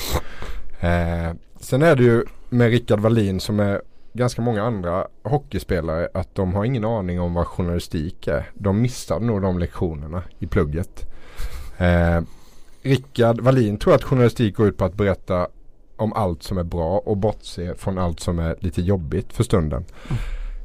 Eh, 0.84 1.34
sen 1.60 1.82
är 1.82 1.96
det 1.96 2.04
ju 2.04 2.24
med 2.50 2.70
Rickard 2.70 3.00
Wallin 3.00 3.40
som 3.40 3.60
är 3.60 3.82
ganska 4.13 4.42
många 4.42 4.63
andra 4.63 5.08
hockeyspelare 5.24 6.10
att 6.13 6.36
de 6.36 6.54
har 6.54 6.66
ingen 6.66 6.86
aning 6.86 7.20
om 7.20 7.34
vad 7.34 7.48
journalistik 7.48 8.28
är. 8.28 8.52
De 8.54 8.82
missade 8.82 9.25
nog 9.25 9.42
de 9.42 9.60
lektionerna 9.60 10.24
i 10.40 10.48
plugget. 10.48 11.12
Eh, 11.78 12.22
Rickard 12.82 13.40
Wallin 13.40 13.78
tror 13.78 13.96
att 13.96 14.04
journalistik 14.04 14.56
går 14.56 14.68
ut 14.68 14.78
på 14.78 14.86
att 14.86 14.94
berätta 14.94 15.48
om 15.96 16.13
allt 16.13 16.44
som 16.44 16.58
är 16.58 16.63
bra 16.63 16.98
och 16.98 17.18
bortse 17.18 17.75
från 17.75 17.98
allt 17.98 18.20
som 18.20 18.40
är 18.40 18.56
lite 18.60 18.82
jobbigt 18.82 19.34
för 19.34 19.44
stunden. 19.44 19.86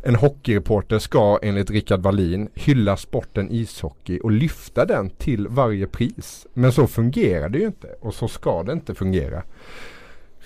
En 0.04 0.14
hockeyreporter 0.14 0.98
ska 0.98 1.38
enligt 1.42 1.70
Rickard 1.70 2.00
Wallin 2.00 2.48
hylla 2.54 2.96
sporten 2.96 3.50
ishockey 3.50 4.20
och 4.20 4.30
lyfta 4.30 4.84
den 4.84 5.10
till 5.10 5.48
varje 5.48 5.86
pris. 5.86 6.46
Men 6.54 6.72
så 6.72 6.86
fungerar 6.86 7.48
det 7.48 7.58
ju 7.58 7.66
inte 7.66 7.88
och 8.00 8.14
så 8.14 8.28
ska 8.28 8.62
det 8.62 8.72
inte 8.72 8.94
fungera. 8.94 9.42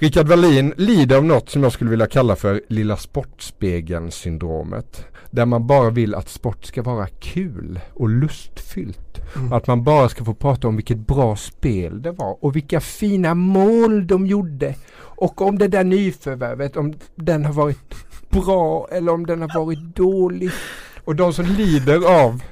Rickard 0.02 0.28
Wallin 0.28 0.74
lider 0.76 1.16
av 1.16 1.24
något 1.24 1.50
som 1.50 1.62
jag 1.62 1.72
skulle 1.72 1.90
vilja 1.90 2.06
kalla 2.06 2.36
för 2.36 2.62
lilla 2.68 2.96
sportspegeln 2.96 4.10
syndromet. 4.10 5.06
Där 5.30 5.46
man 5.46 5.66
bara 5.66 5.90
vill 5.90 6.14
att 6.14 6.28
sport 6.28 6.64
ska 6.64 6.82
vara 6.82 7.06
kul 7.06 7.80
och 7.94 8.08
lustfyllt. 8.08 9.20
Mm. 9.36 9.52
Att 9.52 9.66
man 9.66 9.84
bara 9.84 10.08
ska 10.08 10.24
få 10.24 10.34
prata 10.34 10.68
om 10.68 10.76
vilket 10.76 10.98
bra 10.98 11.36
spel 11.36 12.02
det 12.02 12.12
var 12.12 12.44
och 12.44 12.56
vilka 12.56 12.80
fina 12.80 13.34
mål 13.34 14.06
de 14.06 14.26
gjorde. 14.26 14.74
Och 14.98 15.40
om 15.40 15.58
det 15.58 15.68
där 15.68 15.84
nyförvärvet, 15.84 16.76
om 16.76 16.94
den 17.14 17.44
har 17.44 17.52
varit 17.52 17.94
bra 18.30 18.88
eller 18.90 19.12
om 19.12 19.26
den 19.26 19.42
har 19.42 19.64
varit 19.64 19.96
dålig. 19.96 20.50
Och 21.04 21.16
de 21.16 21.32
som 21.32 21.46
lider 21.46 22.24
av 22.24 22.42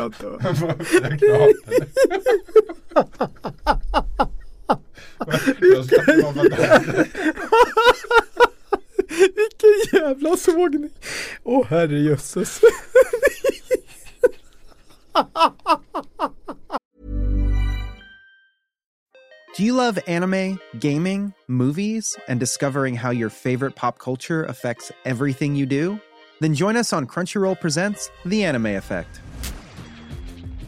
Jag 0.00 0.12
dör. 0.12 0.38
Vilken 9.08 10.00
jävla 10.00 10.36
sågning. 10.36 10.90
Åh 11.44 11.66
herrejösses. 11.66 12.60
Do 19.56 19.64
you 19.64 19.74
love 19.74 19.98
anime, 20.06 20.58
gaming, 20.78 21.34
movies, 21.48 22.16
and 22.28 22.40
discovering 22.40 22.94
how 22.94 23.10
your 23.10 23.28
favorite 23.28 23.74
pop 23.76 23.98
culture 23.98 24.44
affects 24.44 24.92
everything 25.04 25.54
you 25.54 25.66
do? 25.66 26.00
Then 26.40 26.54
join 26.54 26.76
us 26.76 26.92
on 26.94 27.06
Crunchyroll 27.06 27.60
Presents 27.60 28.10
The 28.24 28.44
Anime 28.44 28.66
Effect. 28.66 29.20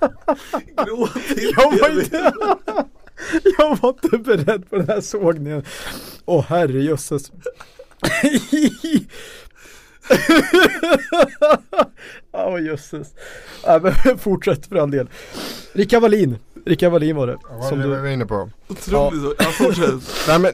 Jag 1.56 1.78
var 1.80 2.00
inte, 2.00 2.16
jag 3.58 3.76
var 3.76 3.88
inte 3.88 4.18
beredd 4.18 4.70
på 4.70 4.76
den 4.76 4.88
här 4.88 5.00
sågningen. 5.00 5.64
Åh 6.24 6.44
herrejösses. 6.48 7.32
Ja 12.32 12.58
jösses. 12.58 13.08
Ja, 13.64 13.80
men 14.04 14.18
fortsätt 14.18 14.66
för 14.66 14.76
all 14.76 14.90
del. 14.90 15.08
Rickard 15.72 16.02
Wallin. 16.02 16.38
Rickard 16.66 16.92
Wallin 16.92 17.16
var 17.16 17.26
det. 17.26 17.36
Som 17.48 17.62
Som 17.68 17.78
du 17.78 17.94
du, 17.94 18.00
var 18.00 18.08
inne 18.08 18.26
på. 18.26 18.50
Otroligt 18.68 19.22
så. 19.22 19.34
Ja, 19.38 19.44
fortsätt. 19.44 20.28
Nej, 20.28 20.38
men, 20.38 20.52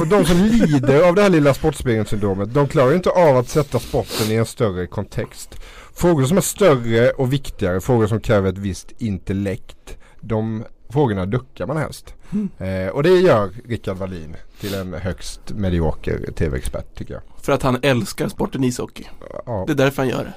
och 0.00 0.06
de 0.06 0.24
som 0.24 0.36
lider 0.36 1.02
av 1.08 1.14
det 1.14 1.22
här 1.22 1.28
lilla 1.30 1.54
sportspegelsyndromet 1.54 2.54
de 2.54 2.68
klarar 2.68 2.90
ju 2.90 2.96
inte 2.96 3.10
av 3.10 3.36
att 3.36 3.48
sätta 3.48 3.78
sporten 3.78 4.26
i 4.30 4.34
en 4.34 4.46
större 4.46 4.86
kontext. 4.86 5.54
Frågor 5.94 6.24
som 6.24 6.36
är 6.36 6.40
större 6.40 7.10
och 7.10 7.32
viktigare, 7.32 7.80
frågor 7.80 8.06
som 8.06 8.20
kräver 8.20 8.48
ett 8.48 8.58
visst 8.58 8.92
intellekt, 8.98 9.98
de 10.20 10.64
frågorna 10.88 11.26
duckar 11.26 11.66
man 11.66 11.76
helst. 11.76 12.14
Eh, 12.58 12.88
och 12.88 13.02
det 13.02 13.10
gör 13.10 13.50
Rickard 13.68 13.96
Wallin 13.96 14.36
till 14.60 14.74
en 14.74 14.94
högst 14.94 15.40
medioker 15.54 16.32
tv-expert 16.36 16.94
tycker 16.94 17.14
jag. 17.14 17.22
För 17.42 17.52
att 17.52 17.62
han 17.62 17.78
älskar 17.82 18.28
sporten 18.28 18.64
ishockey. 18.64 19.04
Ja. 19.46 19.64
Det 19.66 19.72
är 19.72 19.76
därför 19.76 20.02
han 20.02 20.08
gör 20.08 20.24
det. 20.24 20.32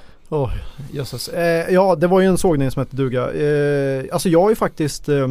Jösses. 0.92 1.30
Eh, 1.30 1.74
ja 1.74 1.96
det 1.96 2.08
var 2.08 2.22
ju 2.22 2.28
en 2.28 2.38
sågning 2.38 2.72
som 2.72 2.80
hette 2.80 2.96
duga. 2.96 3.32
Eh, 3.32 4.06
alltså 4.12 4.30
jag 4.30 4.50
ju 4.50 4.56
faktiskt 4.56 5.10
eh, 5.10 5.28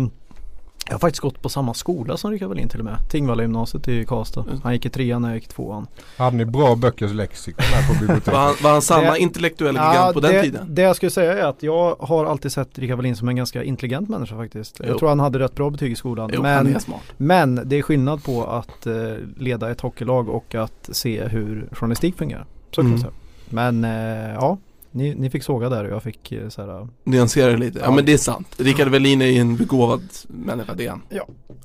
jag 0.92 0.94
har 0.94 1.00
faktiskt 1.00 1.20
gått 1.22 1.42
på 1.42 1.48
samma 1.48 1.74
skola 1.74 2.16
som 2.16 2.30
Rickard 2.30 2.48
Wallin 2.48 2.68
till 2.68 2.78
och 2.78 2.84
med. 2.84 2.96
Tingvalla 3.10 3.42
gymnasiet 3.42 3.88
i 3.88 4.04
Karlstad. 4.04 4.44
Han 4.62 4.72
gick 4.72 4.86
i 4.86 4.88
trean 4.90 5.22
när 5.22 5.28
jag 5.28 5.36
gick 5.36 5.44
i 5.44 5.48
tvåan. 5.48 5.86
Hade 6.16 6.36
ni 6.36 6.44
bra 6.44 6.76
böckers 6.76 7.12
lexikon 7.12 7.64
här 7.64 7.88
på 7.88 8.00
biblioteket? 8.00 8.32
Var 8.32 8.40
han, 8.40 8.54
var 8.62 8.70
han 8.72 8.82
samma 8.82 9.10
Det- 9.12 9.18
intellektuella 9.18 9.92
gigant 9.92 10.14
på 10.14 10.20
den 10.20 10.32
det, 10.32 10.42
tiden? 10.42 10.66
Det 10.74 10.82
jag 10.82 10.96
skulle 10.96 11.10
säga 11.10 11.32
är 11.38 11.44
att 11.44 11.62
jag 11.62 11.96
har 12.00 12.24
alltid 12.26 12.52
sett 12.52 12.78
Rickard 12.78 12.96
Wallin 12.96 13.16
som 13.16 13.28
en 13.28 13.36
ganska 13.36 13.62
intelligent 13.64 14.08
människa 14.08 14.36
faktiskt. 14.36 14.76
Jo. 14.80 14.86
Jag 14.88 14.98
tror 14.98 15.08
han 15.08 15.20
hade 15.20 15.38
rätt 15.38 15.54
bra 15.54 15.70
betyg 15.70 15.92
i 15.92 15.96
skolan. 15.96 16.30
Jo, 16.34 16.42
han 16.42 16.64
men, 16.64 16.74
är 16.76 16.80
smart. 16.80 17.02
men 17.16 17.60
det 17.64 17.76
är 17.76 17.82
skillnad 17.82 18.24
på 18.24 18.44
att 18.44 18.86
eh, 18.86 18.94
leda 19.36 19.70
ett 19.70 19.80
hockeylag 19.80 20.28
och 20.28 20.54
att 20.54 20.88
se 20.92 21.24
hur 21.28 21.68
journalistik 21.72 22.18
fungerar. 22.18 22.46
Så 22.70 22.80
kan 22.80 22.86
Mm. 22.86 22.98
säga. 23.00 23.12
Men 23.48 23.84
eh, 23.84 24.34
ja, 24.34 24.58
ni, 24.92 25.14
ni 25.14 25.30
fick 25.30 25.42
såga 25.42 25.68
där 25.68 25.84
och 25.84 25.90
jag 25.90 26.02
fick 26.02 26.32
eh, 26.32 26.48
så 26.48 26.62
här, 26.62 26.88
Nyansera 27.04 27.50
det 27.50 27.56
lite. 27.56 27.78
Ja, 27.78 27.84
Ja. 27.84 27.90
men 27.90 28.04
det 28.04 28.12
är 28.12 28.16
sant. 28.18 28.54
Rickard 28.58 28.88
Wallin 28.88 29.22
är 29.22 29.26
ju 29.26 29.38
en 29.38 29.56
begåvad 29.56 30.02
människa, 30.28 30.74
det 30.74 30.86
är 30.86 30.90
han. 30.90 31.02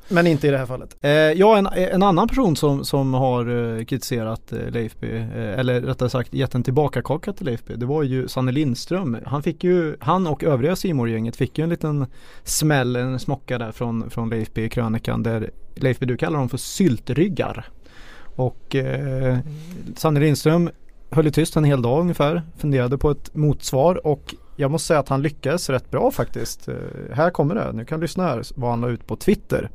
Men 0.09 0.27
inte 0.27 0.47
i 0.47 0.51
det 0.51 0.57
här 0.57 0.65
fallet. 0.65 0.97
Eh, 1.01 1.11
ja, 1.11 1.57
en, 1.57 1.67
en 1.67 2.03
annan 2.03 2.27
person 2.27 2.55
som, 2.55 2.85
som 2.85 3.13
har 3.13 3.75
eh, 3.77 3.85
kritiserat 3.85 4.51
eh, 4.53 4.69
Leifby, 4.69 5.07
eh, 5.17 5.59
eller 5.59 5.81
rättare 5.81 6.09
sagt 6.09 6.33
gett 6.33 6.55
en 6.55 6.63
tillbakakaka 6.63 7.33
till 7.33 7.45
Leifby, 7.45 7.75
det 7.75 7.85
var 7.85 8.03
ju 8.03 8.27
Sanne 8.27 8.51
Lindström. 8.51 9.17
Han 9.25 9.43
fick 9.43 9.63
ju, 9.63 9.95
han 9.99 10.27
och 10.27 10.43
övriga 10.43 10.75
simor 10.75 11.09
gänget 11.09 11.35
fick 11.35 11.57
ju 11.57 11.63
en 11.63 11.69
liten 11.69 12.05
smäll, 12.43 12.95
en 12.95 13.19
smocka 13.19 13.57
där 13.57 13.71
från, 13.71 14.09
från 14.09 14.29
Leifby 14.29 14.61
i 14.63 14.69
krönikan 14.69 15.23
där 15.23 15.49
Leifby, 15.75 16.05
du 16.05 16.17
kallar 16.17 16.39
dem 16.39 16.49
för 16.49 16.57
syltryggar. 16.57 17.65
Och 18.35 18.75
eh, 18.75 19.37
Sanne 19.95 20.19
Lindström 20.19 20.69
höll 21.11 21.31
tyst 21.31 21.55
en 21.55 21.63
hel 21.63 21.81
dag 21.81 22.01
ungefär, 22.01 22.41
funderade 22.57 22.97
på 22.97 23.11
ett 23.11 23.35
motsvar 23.35 24.07
och 24.07 24.35
jag 24.55 24.71
måste 24.71 24.87
säga 24.87 24.99
att 24.99 25.09
han 25.09 25.21
lyckades 25.21 25.69
rätt 25.69 25.91
bra 25.91 26.11
faktiskt. 26.11 26.67
Eh, 26.67 26.75
här 27.13 27.29
kommer 27.29 27.55
det, 27.55 27.71
nu 27.73 27.85
kan 27.85 27.99
du 27.99 28.03
lyssna 28.03 28.23
här 28.23 28.43
vad 28.55 28.69
han 28.69 28.81
la 28.81 28.89
ut 28.89 29.07
på 29.07 29.15
Twitter. 29.15 29.69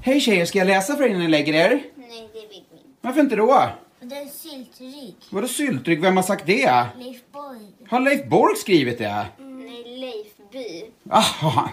Hej 0.00 0.20
tjejer, 0.20 0.44
ska 0.44 0.58
jag 0.58 0.66
läsa 0.66 0.96
för 0.96 1.04
er 1.04 1.08
innan 1.08 1.20
ni 1.20 1.28
lägger 1.28 1.54
er? 1.54 1.70
Nej, 1.70 2.28
det 2.32 2.40
vill 2.40 2.48
vi 2.50 2.56
inte. 2.56 2.86
Varför 3.00 3.20
inte 3.20 3.36
då? 3.36 3.68
Den 4.00 4.12
är 4.12 4.26
syltrik. 4.26 5.16
Vadå 5.30 5.48
syltryck? 5.48 6.04
Vem 6.04 6.16
har 6.16 6.22
sagt 6.22 6.46
det? 6.46 6.86
Leif 6.98 7.20
Borg. 7.32 7.58
Har 7.88 8.00
Leif 8.00 8.28
Borg 8.28 8.56
skrivit 8.56 8.98
det? 8.98 9.26
Nej, 9.38 10.00
Leifby. 10.00 10.84
Aha! 11.10 11.70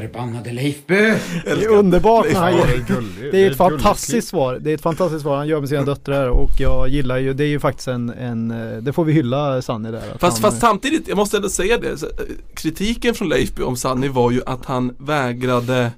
Förbannade 0.00 0.52
Leifby! 0.52 0.94
Det 1.44 1.50
är 1.50 1.68
underbart 1.68 2.26
när 2.32 2.40
han 2.40 2.52
Ja, 2.52 2.58
ger, 2.58 2.66
det 2.66 2.72
är 2.92 2.94
gulligt. 2.96 3.32
Det 3.32 3.44
är 3.46 3.50
ett 3.50 3.56
fantastiskt 3.56 4.28
svar. 4.28 4.58
Det 4.60 4.70
är 4.70 4.74
ett 4.74 4.80
fantastiskt 4.82 5.22
svar 5.22 5.36
han 5.36 5.48
gör 5.48 5.60
med 5.60 5.68
sina 5.68 5.82
döttrar 5.82 6.28
och 6.28 6.50
jag 6.58 6.88
gillar 6.88 7.18
ju, 7.18 7.34
det 7.34 7.44
är 7.44 7.48
ju 7.48 7.60
faktiskt 7.60 7.88
en, 7.88 8.10
en 8.10 8.50
eh, 8.50 8.76
det 8.82 8.92
får 8.92 9.04
vi 9.04 9.12
hylla 9.12 9.62
Sanny 9.62 9.90
där. 9.90 10.00
Fast, 10.18 10.42
han, 10.42 10.50
fast 10.50 10.60
samtidigt, 10.60 11.08
jag 11.08 11.16
måste 11.16 11.36
ändå 11.36 11.48
säga 11.48 11.78
det. 11.78 11.88
eh, 12.02 12.08
Kritiken 12.54 13.14
från 13.14 13.28
Leifby 13.28 13.62
om 13.62 13.76
Sanni 13.76 14.08
var 14.08 14.30
ju 14.30 14.40
att 14.46 14.64
han 14.64 14.96
vägrade 14.98 15.90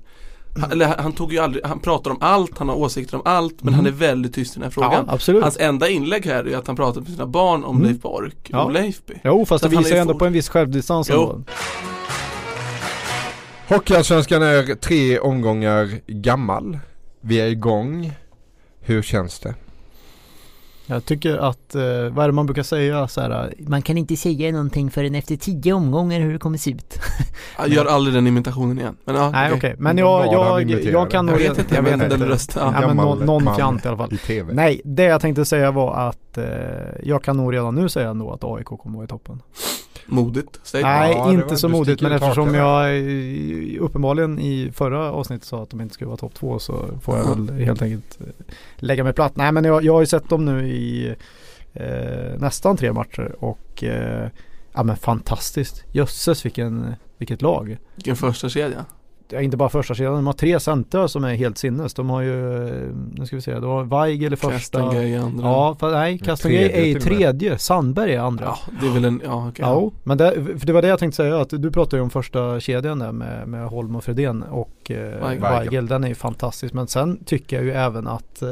han, 0.61 0.73
eller 0.73 0.87
han 0.87 1.13
tog 1.13 1.33
ju 1.33 1.39
aldrig, 1.39 1.65
han 1.67 1.79
pratar 1.81 2.11
om 2.11 2.17
allt, 2.21 2.59
han 2.59 2.69
har 2.69 2.77
åsikter 2.77 3.17
om 3.17 3.23
allt 3.25 3.63
men 3.63 3.75
han 3.75 3.87
är 3.87 3.91
väldigt 3.91 4.35
tyst 4.35 4.57
i 4.57 4.61
den 4.61 4.63
här 4.63 4.73
Ja, 4.77 4.91
frågan. 4.91 5.05
absolut. 5.09 5.43
Hans 5.43 5.57
enda 5.61 5.89
inlägg 5.89 6.27
här 6.27 6.49
är 6.49 6.57
att 6.57 6.67
han 6.67 6.77
pratar 6.77 7.01
med 7.01 7.11
sina 7.11 7.27
barn 7.27 7.65
om 7.65 7.77
Mm. 7.77 7.89
Leif 7.89 8.03
Bork 8.03 8.37
Ja. 8.49 8.65
och 8.65 8.73
Leifby. 8.73 9.15
Jo 9.25 9.45
fast 9.47 9.63
Så 9.63 9.69
det 9.69 9.71
att 9.71 9.75
han 9.75 9.83
visar 9.85 9.97
ju 9.97 10.01
ändå 10.03 10.15
på 10.19 10.27
en 10.27 10.33
viss 10.33 10.49
självdistans 10.49 11.11
Jo. 11.13 11.21
ändå. 11.23 11.43
Hockeyallsvenskan 13.69 14.43
är 14.43 14.75
tre 14.75 15.19
omgångar 15.19 15.89
gammal. 16.07 16.79
Vi 17.21 17.41
är 17.41 17.47
igång. 17.47 18.13
Hur 18.81 19.03
känns 19.03 19.41
det? 19.41 19.55
Jag 20.87 21.05
tycker 21.05 21.37
att, 21.37 21.75
eh, 21.75 21.83
vad 21.83 22.25
är 22.25 22.27
det 22.27 22.33
man 22.33 22.47
brukar 22.47 22.63
säga 22.63 23.09
så 23.09 23.21
här, 23.21 23.55
man 23.59 23.83
kan 23.83 23.99
inte 23.99 24.17
säga 24.17 24.53
någonting 24.53 24.91
förrän 24.91 25.15
efter 25.15 25.37
tio 25.37 25.73
omgångar 25.73 26.21
hur 26.21 26.33
det 26.33 26.39
kommer 26.39 26.59
se 26.59 26.71
ut. 26.71 27.01
Jag 27.59 27.69
gör 27.69 27.85
aldrig 27.85 28.15
den 28.15 28.27
imitationen 28.27 28.79
igen. 28.79 28.97
Men, 29.05 29.15
ja, 29.15 29.31
Nej 29.31 29.49
okej, 29.49 29.59
okej. 29.59 29.75
men 29.79 29.99
jag, 29.99 30.27
jag, 30.27 30.71
jag 30.71 31.11
kan 31.11 31.27
nog 31.27 31.35
Jag 31.35 31.49
vet 31.49 31.59
inte, 31.59 31.75
jag 31.75 31.83
vet 31.83 32.11
den 32.11 32.25
rösten. 32.25 32.63
Ja, 32.65 32.71
men 32.71 32.81
Gammal 32.81 33.07
någon, 33.07 33.45
någon 33.45 33.57
fjant 33.57 33.85
i 33.85 33.89
alla 33.89 33.97
fall. 33.97 34.13
I 34.13 34.17
tv. 34.17 34.55
Nej, 34.55 34.81
det 34.85 35.03
jag 35.03 35.21
tänkte 35.21 35.45
säga 35.45 35.71
var 35.71 36.09
att 36.09 36.39
eh, 36.39 36.45
jag 37.03 37.25
kan 37.25 37.37
nog 37.37 37.55
redan 37.55 37.75
nu 37.75 37.89
säga 37.89 38.11
ändå 38.11 38.33
att 38.33 38.45
AIK 38.45 38.67
kommer 38.67 38.97
vara 38.97 39.05
i 39.05 39.09
toppen. 39.09 39.43
Modigt. 40.09 40.61
Säg. 40.63 40.83
Nej, 40.83 41.13
Ja, 41.13 41.33
inte 41.33 41.47
var- 41.49 41.57
så 41.57 41.69
modigt 41.69 42.03
men 42.03 42.13
eftersom 42.13 42.55
jag 42.55 42.97
eh, 42.99 43.83
uppenbarligen 43.83 44.39
i 44.39 44.71
förra 44.75 45.13
avsnittet 45.13 45.47
sa 45.49 45.63
att 45.63 45.71
de 45.71 45.81
inte 45.81 45.95
skulle 45.95 46.09
vara 46.09 46.17
topp 46.17 46.35
två 46.35 46.59
så 46.59 46.85
får 47.03 47.19
jag 47.19 47.37
väl 47.37 47.51
helt 47.65 47.83
enkelt 47.83 48.19
eh, 48.21 48.27
lägga 48.77 49.05
mig 49.05 49.13
platt. 49.13 49.37
Nej 49.37 49.53
men 49.53 49.65
jag, 49.65 49.85
jag 49.85 49.93
har 49.93 50.01
ju 50.01 50.07
sett 50.07 50.29
dem 50.29 50.45
nu 50.45 50.69
i 50.69 51.15
eh, 51.75 52.39
nästan 52.39 52.77
tre 52.77 52.93
matcher 52.93 53.35
och 53.39 53.85
eh, 53.85 54.29
ja 54.73 54.83
men 54.83 54.97
fantastiskt. 54.97 55.85
Jösses 55.93 56.45
vilken, 56.45 56.95
vilket 57.19 57.43
lag. 57.43 57.79
Vilken 57.95 58.17
första 58.17 58.49
kedja. 58.49 58.85
Ja, 59.31 59.41
inte 59.41 59.57
bara 59.57 59.69
första 59.69 59.95
sidan, 59.95 60.15
de 60.15 60.27
har 60.27 60.33
tre 60.33 60.61
center 60.61 61.07
som 61.07 61.25
är 61.25 61.35
helt 61.35 61.59
sinnes. 61.59 61.95
De 61.95 62.11
har 62.11 62.23
ju, 62.23 62.35
nu 63.13 63.27
ska 63.27 63.37
vi 63.37 63.43
se, 63.43 63.55
de 63.55 63.71
har 63.71 63.85
Weigel 63.85 64.33
i 64.33 64.37
första. 64.37 64.81
Kastengay 64.81 65.09
i 65.09 65.17
andra. 65.17 65.49
Ja, 65.49 65.77
för, 65.81 65.91
nej, 65.91 66.19
Kastengay 66.19 66.69
tredje 66.69 66.83
är 66.83 66.97
i 66.97 67.01
tredje, 67.01 67.59
Sandberg 67.59 68.15
är 68.15 68.21
andra. 68.21 68.45
Ja, 68.45 68.59
det 68.81 68.87
är 68.87 68.91
väl 68.91 69.05
en, 69.05 69.23
ja 69.25 69.49
okej. 69.49 69.65
Ja, 69.65 69.91
men 70.05 70.19
det, 70.19 70.33
för 70.59 70.67
det 70.67 70.73
var 70.73 70.83
det 70.83 70.89
jag 70.89 70.99
tänkte 70.99 71.17
säga 71.17 71.41
att 71.41 71.51
du 71.51 71.71
pratade 71.71 71.97
ju 71.97 72.03
om 72.03 72.11
första 72.11 72.61
kedjan 72.61 72.99
där 72.99 73.13
med, 73.13 73.49
med 73.49 73.69
Holm 73.69 73.97
och 73.97 74.05
Fredén 74.05 74.43
och 74.43 74.91
eh, 74.91 74.97
Weigel. 74.97 75.41
Weigel. 75.41 75.87
Den 75.87 76.05
är 76.05 76.09
ju 76.09 76.15
fantastisk 76.15 76.75
men 76.75 76.87
sen 76.87 77.25
tycker 77.25 77.57
jag 77.57 77.65
ju 77.65 77.73
även 77.73 78.07
att 78.07 78.43
eh, 78.43 78.51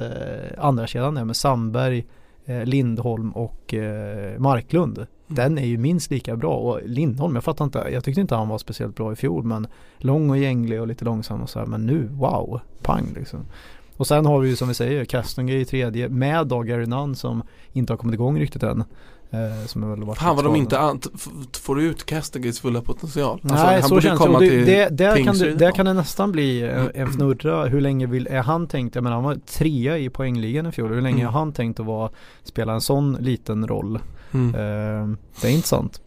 andra 0.58 0.86
kedjan 0.86 1.16
är 1.16 1.24
med 1.24 1.36
Sandberg, 1.36 2.04
Lindholm 2.46 3.32
och 3.32 3.74
eh, 3.74 4.38
Marklund. 4.38 5.06
Den 5.26 5.58
är 5.58 5.66
ju 5.66 5.78
minst 5.78 6.10
lika 6.10 6.36
bra 6.36 6.56
och 6.56 6.80
Lindholm, 6.84 7.34
jag 7.34 7.44
fattar 7.44 7.64
inte, 7.64 7.88
jag 7.92 8.04
tyckte 8.04 8.20
inte 8.20 8.34
han 8.34 8.48
var 8.48 8.58
speciellt 8.58 8.96
bra 8.96 9.12
i 9.12 9.16
fjol 9.16 9.44
men 9.44 9.66
lång 9.98 10.30
och 10.30 10.38
gänglig 10.38 10.80
och 10.80 10.86
lite 10.86 11.04
långsam 11.04 11.42
och 11.42 11.50
så 11.50 11.58
här 11.58 11.66
men 11.66 11.86
nu, 11.86 12.08
wow, 12.12 12.60
pang 12.82 13.06
liksom. 13.14 13.40
Och 13.96 14.06
sen 14.06 14.26
har 14.26 14.40
vi 14.40 14.48
ju 14.48 14.56
som 14.56 14.68
vi 14.68 14.74
säger 14.74 15.04
Kastengay 15.04 15.60
i 15.60 15.64
tredje 15.64 16.08
med 16.08 16.46
Dag 16.46 16.70
Arinan 16.70 17.14
som 17.14 17.42
inte 17.72 17.92
har 17.92 17.98
kommit 17.98 18.14
igång 18.14 18.40
riktigt 18.40 18.62
än. 18.62 18.84
Eh, 19.30 19.66
som 19.66 19.82
är 19.82 19.86
väl 19.88 20.04
varit 20.04 20.18
Fan 20.18 20.36
vad 20.36 20.44
de 20.44 20.56
inte 20.56 20.78
an- 20.78 21.00
får 21.62 21.80
ut 21.80 22.06
Castaгаys 22.06 22.60
fulla 22.60 22.80
potential. 22.80 23.40
Nej 23.42 23.52
Alltså, 23.52 23.66
han 23.66 23.82
så 23.82 24.00
känns 24.00 24.18
komma 24.20 24.40
det, 24.40 24.48
till 24.48 24.66
det 24.66 24.88
där, 24.88 25.24
kan 25.24 25.38
det 25.38 25.54
där 25.54 25.70
kan 25.70 25.86
det 25.86 25.92
nästan 25.92 26.32
bli 26.32 26.62
en, 26.62 26.90
en 26.94 27.08
fnurra. 27.08 27.64
Hur 27.66 27.80
länge 27.80 28.06
vill, 28.06 28.26
är 28.26 28.42
han 28.42 28.66
tänkt, 28.66 28.94
jag 28.94 29.04
menar 29.04 29.14
han 29.16 29.24
var 29.24 29.34
trea 29.34 29.98
i 29.98 30.10
poängligan 30.10 30.66
i 30.66 30.72
fjol. 30.72 30.92
Hur 30.94 31.00
länge 31.00 31.20
Mm. 31.22 31.32
har 31.32 31.40
han 31.40 31.52
tänkt 31.52 31.80
att 31.80 31.86
vara, 31.86 32.10
spela 32.42 32.72
en 32.72 32.80
sån 32.80 33.12
liten 33.20 33.66
roll? 33.68 33.98
Mm. 34.34 34.54
Eh, 34.54 35.16
det 35.40 35.48
är 35.48 35.52
intressant. 35.52 36.00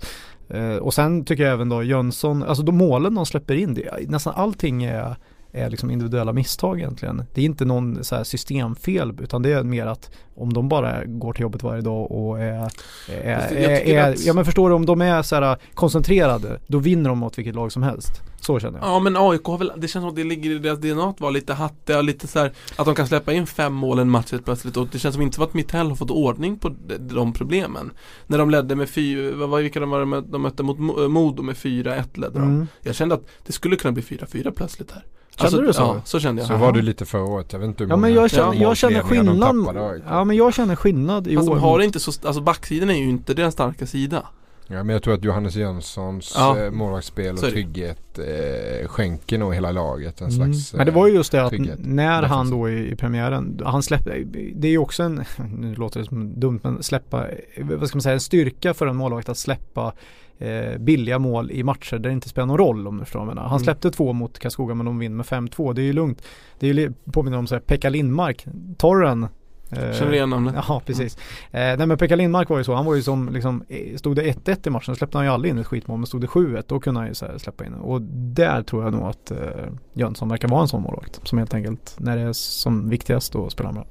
Eh, 0.50 0.76
och 0.76 0.94
sen 0.94 1.26
tycker 1.26 1.44
jag 1.44 1.54
även 1.54 1.70
då 1.70 1.84
Jönsson, 1.84 2.44
alltså 2.44 2.64
de 2.64 2.78
målen 2.78 3.16
de 3.16 3.26
släpper 3.26 3.56
in, 3.56 3.74
det, 3.74 4.10
nästan 4.10 4.34
allting 4.36 4.84
är 4.84 5.16
är 5.52 5.70
liksom 5.70 5.92
individuella 5.92 6.34
misstag 6.34 6.80
egentligen. 6.80 7.24
Det 7.34 7.42
är 7.42 7.46
inte 7.46 7.66
någon 7.66 8.04
så 8.04 8.24
systemfel 8.26 9.14
utan 9.22 9.42
det 9.42 9.52
är 9.54 9.64
mer 9.64 9.86
att 9.86 10.12
om 10.36 10.54
de 10.54 10.70
bara 10.70 11.06
går 11.06 11.34
till 11.34 11.42
jobbet 11.42 11.64
varje 11.64 11.82
dag 11.82 12.12
och 12.12 12.40
är, 12.40 12.70
är, 13.08 13.52
är, 13.88 14.12
att- 14.12 14.26
ja 14.26 14.34
men 14.34 14.46
förstår 14.46 14.70
du 14.70 14.76
om 14.76 14.86
de 14.86 15.02
är 15.02 15.22
så 15.22 15.36
här 15.36 15.58
koncentrerade 15.74 16.60
då 16.68 16.78
vinner 16.80 17.10
de 17.10 17.18
mot 17.18 17.38
vilket 17.38 17.56
lag 17.56 17.72
som 17.72 17.84
helst. 17.84 18.12
Så 18.42 18.60
känner 18.60 18.80
jag. 18.80 18.88
Ja 18.88 19.00
men 19.00 19.18
AIK 19.18 19.44
har 19.46 19.58
väl, 19.58 19.72
det 19.78 19.88
känns 19.88 20.04
som 20.04 20.10
att 20.10 20.16
det 20.16 20.24
ligger 20.24 20.52
i 20.52 20.60
deras 20.60 20.80
DNA 20.80 21.10
att 21.10 21.20
vara 21.22 21.32
lite 21.32 21.54
hattiga 21.54 21.98
och 21.98 22.04
lite 22.04 22.28
så 22.28 22.40
här 22.40 22.52
att 22.76 22.86
de 22.86 22.96
kan 22.96 23.08
släppa 23.08 23.34
in 23.34 23.48
fem 23.48 23.74
mål 23.74 24.00
en 24.00 24.10
match 24.10 24.32
helt 24.32 24.46
plötsligt 24.46 24.78
och 24.78 24.88
det 24.92 25.00
känns 25.00 25.16
som 25.16 25.22
inte 25.22 25.36
som 25.36 25.44
att 25.44 25.54
Mittell 25.54 25.88
har 25.90 25.96
fått 25.96 26.12
ordning 26.12 26.60
på 26.60 26.70
de, 26.88 26.98
de 26.98 27.34
problemen. 27.34 27.92
När 28.28 28.38
de 28.38 28.50
ledde 28.50 28.76
med 28.76 28.90
fyra, 28.90 29.36
vad 29.36 29.50
var 29.50 29.62
vilka 29.62 29.80
de 29.80 29.90
var 29.90 30.22
de, 30.32 30.42
mötte 30.42 30.64
mot 30.64 30.78
Mo- 30.78 31.08
Modo 31.08 31.44
med 31.44 31.56
4-1 31.56 32.04
ledde 32.14 32.40
de. 32.40 32.44
Mm. 32.50 32.68
Jag 32.82 32.96
kände 32.96 33.16
att 33.16 33.24
det 33.46 33.52
skulle 33.52 33.76
kunna 33.76 33.92
bli 33.92 34.04
4-4 34.04 34.52
plötsligt 34.52 34.92
här. 34.92 35.04
Kände 35.42 35.62
du 35.68 35.74
så? 35.74 35.82
Ja, 35.82 36.02
så 36.06 36.20
kände 36.20 36.42
jag. 36.42 36.48
Så 36.48 36.58
var 36.58 36.72
det 36.72 36.82
lite 36.82 37.06
förra 37.06 37.24
året. 37.24 37.54
Jag 37.54 37.60
vet 37.60 37.68
inte 37.68 37.84
hur 37.84 37.90
Ja 37.92 37.96
men 37.98 38.14
jag 38.14 38.32
känner, 38.32 38.54
jag 38.62 38.78
känner 38.78 39.02
skillnad. 39.02 39.42
tappade. 39.66 40.02
Ja 40.08 40.24
men 40.24 40.36
jag 40.38 40.54
känner 40.54 40.76
skillnad 40.76 41.28
i 41.28 41.36
Fast 41.36 41.50
år. 41.50 41.56
de 41.56 41.62
har 41.62 41.80
inte 41.80 42.00
så, 42.00 42.12
alltså 42.28 42.42
backsidan 42.42 42.90
är 42.90 42.94
ju 42.98 43.10
inte 43.10 43.34
deras 43.34 43.54
starka 43.54 43.86
sida. 43.88 44.24
Ja 44.72 44.84
men 44.84 44.90
jag 44.94 45.04
tror 45.04 45.14
att 45.14 45.24
Johannes 45.24 45.56
Jönssons 45.56 46.34
Ja. 46.38 46.58
eh, 46.60 46.72
målvaktsspel 46.72 47.34
och 47.36 47.40
trygghet 47.42 48.20
eh, 48.20 48.88
skänker 48.88 49.38
nog 49.38 49.54
hela 49.56 49.72
laget 49.72 50.22
en 50.22 50.28
Mm. 50.30 50.54
slags 50.54 50.74
Men 50.74 50.86
det 50.86 50.92
var 50.92 51.08
ju 51.08 51.14
just 51.14 51.32
det 51.32 51.44
att 51.44 51.50
trygghet. 51.50 51.80
när 51.84 52.24
han 52.24 52.50
då 52.52 52.70
i, 52.70 52.92
i 52.92 52.96
premiären, 52.96 53.60
han 53.66 53.84
släppte, 53.84 54.14
det 54.56 54.68
är 54.68 54.72
ju 54.72 54.78
också 54.78 55.04
en, 55.04 55.24
nu 55.58 55.76
låter 55.76 56.00
det 56.00 56.06
som 56.06 56.40
dumt 56.40 56.60
men 56.64 56.84
släppa, 56.84 57.26
vad 57.62 57.88
ska 57.88 57.96
man 57.98 58.02
säga, 58.02 58.14
en 58.14 58.20
styrka 58.20 58.74
för 58.74 58.88
en 58.88 58.96
målvakt 58.96 59.30
att 59.30 59.38
släppa 59.38 59.94
eh, 60.40 60.78
billiga 60.80 61.20
mål 61.20 61.52
i 61.52 61.64
matcher 61.64 61.98
där 61.98 62.10
det 62.10 62.14
inte 62.14 62.30
spelar 62.30 62.46
någon 62.46 62.58
roll 62.58 62.88
om 62.88 62.98
du 62.98 63.04
förstår 63.06 63.20
vad 63.20 63.28
jag 63.28 63.36
menar. 63.36 63.48
Han 63.48 63.52
Mm. 63.58 63.64
släppte 63.64 63.92
två 63.92 64.14
mot 64.14 64.40
Karlskoga 64.40 64.74
men 64.76 64.86
de 64.86 65.00
vinner 65.00 65.16
med 65.16 65.26
5-2, 65.26 65.74
det 65.74 65.82
är 65.82 65.86
ju 65.86 65.94
lugnt. 65.94 66.24
Det 66.60 66.70
är 66.70 66.74
ju 66.74 66.94
påminner 67.12 67.38
om 67.38 67.48
så 67.48 67.56
här, 67.56 67.60
Pekka 67.62 67.90
Lindmark, 67.90 68.46
torren. 68.78 69.24
eh, 69.72 69.92
Känner 69.94 70.14
igen 70.14 70.30
namnet? 70.30 70.56
Ja, 70.68 70.82
precis. 70.86 71.18
Eh, 71.52 71.78
nej 71.78 71.88
men 71.88 71.98
Pekka 71.98 72.16
Lindmark 72.16 72.50
var 72.50 72.58
ju 72.58 72.64
så, 72.64 72.74
han 72.76 72.86
var 72.86 72.96
ju 72.96 73.02
som 73.02 73.30
liksom, 73.34 73.64
eh, 73.70 73.96
stod 73.98 74.16
det 74.16 74.24
1-1 74.24 74.68
i 74.68 74.70
matchen 74.70 74.96
släppte 74.96 75.18
han 75.18 75.26
ju 75.26 75.32
aldrig 75.32 75.52
in 75.54 75.58
ett 75.60 75.68
skitmål, 75.68 75.98
men 75.98 76.06
stod 76.08 76.22
det 76.22 76.28
7-1 76.28 76.64
då 76.68 76.80
kunde 76.80 77.00
han 77.00 77.08
ju 77.10 77.14
släppa 77.40 77.66
in. 77.66 77.74
Och 77.74 78.02
där 78.12 78.62
tror 78.64 78.84
jag 78.84 78.94
nog 78.94 79.04
att 79.04 79.32
eh, 79.32 79.38
Jönsson 79.94 80.30
verkar 80.30 80.48
vara 80.48 80.62
en 80.62 80.68
sån 80.68 80.82
målvakt 80.82 81.28
som 81.28 81.38
helt 81.38 81.54
enkelt, 81.54 81.96
när 82.00 82.18
det 82.18 82.22
är 82.24 82.34
som 82.34 82.90
viktigast 82.90 83.34
då 83.34 83.50
spelar 83.50 83.68
han 83.68 83.76
bra. 83.76 83.86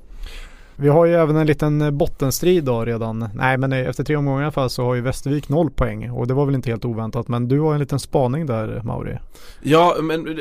Vi 0.81 0.89
har 0.89 1.07
ju 1.07 1.15
även 1.15 1.37
en 1.37 1.47
liten 1.47 1.99
bottenstrid 1.99 2.65
då 2.65 2.85
redan. 2.85 3.29
Nej 3.35 3.59
men 3.59 3.73
efter 3.73 4.05
tre 4.05 4.17
omgångar 4.17 4.41
i 4.41 4.45
alla 4.45 4.53
fall 4.53 4.71
så 4.71 4.85
har 4.85 4.95
ju 4.95 5.01
Västervik 5.01 5.49
noll 5.49 5.71
poäng 5.71 6.11
och 6.11 6.27
det 6.27 6.35
var 6.35 6.47
väl 6.47 6.55
inte 6.55 6.71
helt 6.71 6.85
oväntat 6.85 7.29
men 7.29 7.49
du 7.49 7.61
har 7.61 7.75
en 7.75 7.81
liten 7.81 7.99
spaning 8.01 8.47
där 8.47 8.83
Mauri. 8.85 9.19
Ja, 9.63 9.97
men 10.03 10.29
eh, 10.29 10.35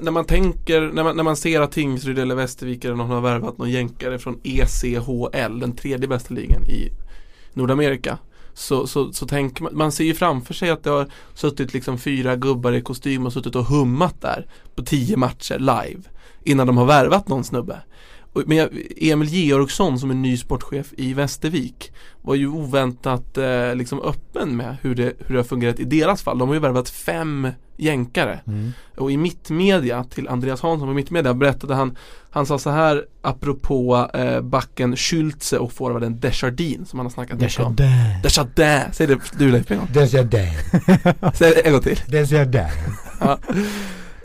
när, 0.00 0.10
man 0.10 0.24
tänker, 0.24 0.80
när 0.80 1.04
man, 1.04 1.16
när 1.16 1.22
man 1.22 1.36
ser 1.36 1.60
att 1.60 1.72
Tingsryd 1.72 2.18
eller 2.18 2.34
Västervik 2.34 2.84
eller 2.84 2.94
någon 2.94 3.10
har 3.10 3.20
värvat 3.20 3.58
någon 3.58 3.70
jänkare 3.70 4.18
från 4.18 4.40
ECHL, 4.42 5.60
den 5.60 5.72
tredje 5.76 6.08
bästa 6.08 6.34
ligan 6.34 6.64
i 6.64 6.90
Nordamerika. 7.52 8.18
Så, 8.54 8.86
så, 8.86 9.12
så 9.12 9.26
tänker 9.26 9.62
man, 9.62 9.76
man 9.76 9.92
ser 9.92 10.04
ju 10.04 10.14
framför 10.14 10.54
sig 10.54 10.70
att 10.70 10.84
det 10.84 10.90
har 10.90 11.06
suttit 11.34 11.74
liksom 11.74 11.98
fyra 11.98 12.36
gubbar 12.36 12.72
i 12.72 12.80
kostym 12.80 13.26
och 13.26 13.32
suttit 13.32 13.56
och 13.56 13.64
hummat 13.64 14.20
där 14.20 14.46
på 14.74 14.82
tio 14.82 15.16
matcher 15.16 15.58
live 15.58 16.02
innan 16.42 16.66
de 16.66 16.76
har 16.76 16.86
värvat 16.86 17.28
någon 17.28 17.44
snubbe. 17.44 17.78
Men 18.46 18.68
Emil 18.96 19.28
Georgsson 19.28 19.98
som 19.98 20.10
är 20.10 20.14
ny 20.14 20.36
sportchef 20.36 20.86
i 20.96 21.14
Västervik 21.14 21.92
var 22.22 22.34
ju 22.34 22.48
oväntat 22.48 23.38
eh, 23.38 23.74
liksom 23.74 24.00
öppen 24.02 24.56
med 24.56 24.76
hur 24.82 24.94
det, 24.94 25.12
hur 25.18 25.34
det 25.34 25.40
har 25.40 25.44
fungerat 25.44 25.80
i 25.80 25.84
deras 25.84 26.22
fall. 26.22 26.38
De 26.38 26.48
har 26.48 26.54
ju 26.54 26.60
värvat 26.60 26.90
fem 26.90 27.48
jänkare. 27.76 28.40
Och 28.96 29.10
i 29.12 29.16
mittmedia 29.16 30.04
till 30.04 30.28
Andreas 30.28 30.60
Hansson 30.60 30.88
på 30.88 30.94
mittmedia 30.94 31.34
berättade 31.34 31.74
han 31.74 31.96
Han 32.30 32.46
sa 32.46 32.58
så 32.58 32.70
här 32.70 33.04
apropå 33.22 34.08
eh, 34.14 34.40
backen 34.40 34.96
Schultze 34.96 35.58
och 35.58 35.72
forwarden 35.72 36.20
Desjardins 36.20 36.88
som 36.90 36.98
han 36.98 37.06
har 37.06 37.10
snackat 37.10 37.40
mycket 37.40 37.58
om. 37.66 37.76
Desjardins, 38.22 38.96
säg 38.96 39.06
det 39.06 39.18
du 39.38 39.50
Leif 39.50 39.70
en 39.70 39.78
gång 39.78 39.88
Säg 41.34 41.50
det 41.50 41.60
en 41.60 41.72
gång 41.72 41.82
till. 41.82 42.00
Ja. 43.20 43.38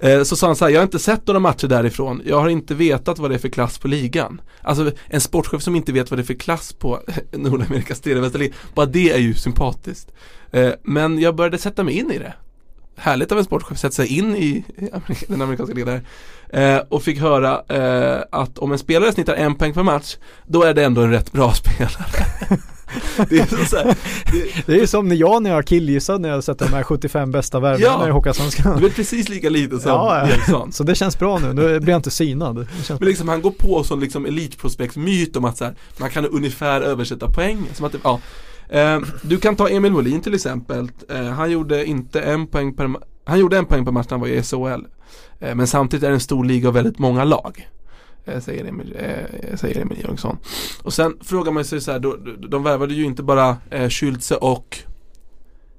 Eh, 0.04 0.24
så 0.24 0.36
sa 0.36 0.48
han 0.48 0.56
så 0.56 0.66
här, 0.66 0.72
jag 0.72 0.80
har 0.80 0.84
inte 0.84 1.00
sett 1.00 1.28
några 1.28 1.40
matcher 1.40 1.68
därifrån. 1.68 2.22
Jag 2.26 2.40
har 2.40 2.50
inte 2.50 2.76
vetat 2.76 3.20
vad 3.20 3.32
det 3.32 3.36
är 3.36 3.40
för 3.40 3.50
klass 3.50 3.78
på 3.78 3.88
ligan. 3.88 4.42
Alltså 4.62 4.92
en 5.08 5.22
sportchef 5.22 5.62
som 5.62 5.76
inte 5.76 5.92
vet 5.92 6.12
vad 6.12 6.20
det 6.20 6.22
är 6.22 6.26
för 6.26 6.34
klass 6.34 6.74
på 6.74 7.00
Nordamerikas 7.32 8.00
tredje 8.00 8.22
bästa 8.22 8.38
liga 8.38 8.54
Bara 8.74 8.86
det 8.86 9.12
är 9.12 9.18
ju 9.18 9.34
sympatiskt. 9.34 10.12
Eh, 10.52 10.72
men 10.84 11.20
jag 11.20 11.36
började 11.36 11.58
sätta 11.58 11.84
mig 11.84 11.94
in 11.94 12.12
i 12.12 12.18
det. 12.18 12.34
Härligt 12.96 13.32
av 13.32 13.38
en 13.38 13.44
sportchef 13.44 13.72
att 13.72 13.80
sätta 13.80 13.92
sig 13.92 14.18
in 14.18 14.36
i 14.36 14.64
den 15.28 15.42
amerikanska 15.42 15.76
ligan 15.76 16.02
där. 16.50 16.76
Eh, 16.76 16.84
och 16.90 17.04
fick 17.04 17.20
höra 17.20 17.58
att 18.32 18.58
om 18.58 18.72
en 18.72 18.80
spelare 18.80 19.12
snittar 19.12 19.34
en 19.34 19.56
poäng 19.56 19.74
per 19.74 19.84
match 19.84 20.18
Då 20.48 20.64
är 20.64 20.74
det 20.74 20.84
ändå 20.84 21.02
en 21.02 21.12
rätt 21.12 21.32
bra 21.32 21.54
spelare. 21.54 22.60
Det 23.30 23.40
är 23.40 23.66
så, 23.66 23.78
här, 23.78 23.86
det, 24.32 24.66
Det 24.66 24.74
är 24.74 24.80
ju 24.80 24.88
som 24.88 25.08
när 25.08 25.16
jag 25.16 25.44
när 25.44 25.50
jag 25.50 25.66
killgissade 25.66 26.20
när 26.20 26.30
jag 26.30 26.44
sett 26.44 26.60
de 26.60 26.66
här 26.66 26.84
75 26.84 27.32
bästa 27.32 27.60
värvningarna 27.60 27.98
Ja. 28.04 28.08
i 28.08 28.12
Hockeyallsvenskan. 28.12 28.80
Du 28.80 28.86
är 28.86 28.90
precis 28.90 29.30
lika 29.30 29.50
lite 29.50 29.80
som 29.80 29.92
Ja. 29.92 30.28
Eriksson 30.28 30.72
Så 30.72 30.84
det 30.84 30.96
känns 30.96 31.20
bra 31.20 31.40
nu, 31.40 31.54
nu 31.54 31.80
blir 31.80 31.94
jag 31.94 32.00
inte 32.00 32.12
synad. 32.12 32.68
Känns 32.84 33.00
Men 33.00 33.10
liksom 33.10 33.30
han 33.30 33.42
går 33.42 33.52
på 33.52 33.84
som 33.84 34.00
liksom 34.00 34.26
elitprospektsmyt 34.26 35.36
om 35.36 35.46
att 35.46 35.58
så 35.58 35.64
här, 35.64 35.76
man 35.98 36.10
kan 36.10 36.26
ungefär 36.26 36.82
översätta 36.82 37.30
poäng. 37.30 37.70
Som 37.74 37.86
att 37.86 37.92
det, 37.92 37.98
ja. 38.04 38.20
eh, 38.70 39.00
du 39.22 39.38
kan 39.38 39.56
ta 39.56 39.70
Emil 39.70 39.92
Molin 39.92 40.22
till 40.22 40.34
exempel. 40.34 40.92
Eh, 41.10 41.24
han 41.26 41.52
gjorde 41.52 41.86
inte 41.86 42.22
en 42.22 42.48
poäng 42.48 42.74
per 42.74 42.90
Han 43.26 43.40
gjorde 43.40 43.58
en 43.58 43.66
poäng 43.66 43.86
per 43.86 43.92
match 43.92 44.06
när 44.10 44.18
han 44.18 44.22
var 44.22 44.28
i 44.28 44.44
SHL. 44.44 44.86
Eh, 45.40 45.56
men 45.56 45.68
samtidigt 45.68 46.04
är 46.04 46.08
det 46.08 46.14
en 46.14 46.20
stor 46.20 46.46
liga 46.46 46.70
och 46.70 46.76
väldigt 46.76 47.00
många 47.00 47.24
lag. 47.24 47.68
Eh, 48.26 48.40
säger 48.40 48.66
Emil, 48.66 48.96
eh, 49.00 49.56
säger 49.56 49.82
Emil 49.82 50.00
Jönsson. 50.08 50.38
Och 50.84 50.94
sen 50.94 51.18
frågar 51.22 51.52
man 51.52 51.66
sig 51.66 51.82
så 51.82 51.92
här, 51.92 52.00
då, 52.00 52.16
de, 52.16 52.50
de 52.50 52.64
värvade 52.64 52.94
ju 52.94 53.04
inte 53.06 53.24
bara 53.24 53.58
eh, 53.72 53.90
Schultze 53.90 54.36
och 54.36 54.78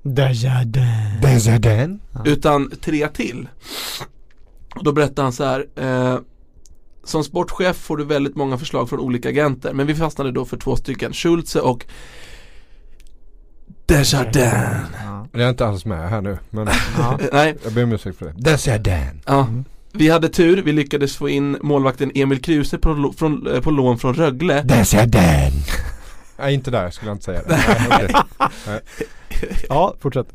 Desjardins. 0.02 1.22
Desjardins. 1.22 2.00
utan 2.24 2.70
tre 2.80 3.08
till. 3.08 3.48
Och 4.74 4.84
då 4.84 4.92
berättar 4.92 5.22
han 5.22 5.32
så 5.32 5.44
här. 5.44 5.66
Eh, 5.76 6.18
som 7.04 7.24
sportchef 7.24 7.76
får 7.76 7.96
du 7.96 8.04
väldigt 8.04 8.36
många 8.36 8.58
förslag 8.58 8.88
från 8.88 9.00
olika 9.00 9.28
agenter 9.28 9.72
men 9.72 9.86
vi 9.86 9.94
fastnade 9.94 10.32
då 10.32 10.44
för 10.44 10.56
två 10.56 10.76
stycken, 10.76 11.12
Schulze 11.12 11.60
och 11.60 11.86
Desjardins. 13.86 14.88
Ja. 15.04 15.26
Jag 15.32 15.42
är 15.42 15.50
inte 15.50 15.66
alls 15.66 15.84
med 15.84 16.10
här 16.10 16.20
nu 16.20 16.38
men 16.50 16.68
Ja. 16.98 17.18
Nej, 17.32 17.56
jag 17.64 17.72
ber 17.72 17.84
om 17.84 17.92
ursäkt 17.92 18.18
för 18.18 18.26
det. 18.26 18.32
Desjardins. 18.36 19.22
ja. 19.26 19.48
Vi 19.96 20.08
hade 20.08 20.28
tur, 20.28 20.62
vi 20.62 20.72
lyckades 20.72 21.16
få 21.16 21.28
in 21.28 21.58
målvakten 21.62 22.10
Emil 22.14 22.42
Kruse 22.42 22.78
på, 22.78 23.14
från, 23.16 23.46
eh, 23.46 23.60
på 23.60 23.70
lån 23.70 23.98
från 23.98 24.14
Rögle 24.14 24.62
Desjardins. 24.62 25.66
Nej 26.38 26.54
inte 26.54 26.70
där 26.70 26.90
skulle 26.90 27.08
jag 27.10 27.14
inte 27.14 27.24
säga 27.24 27.42
det. 27.42 27.60
Nej, 28.66 28.80
ja, 29.68 29.94
fortsätt. 30.00 30.26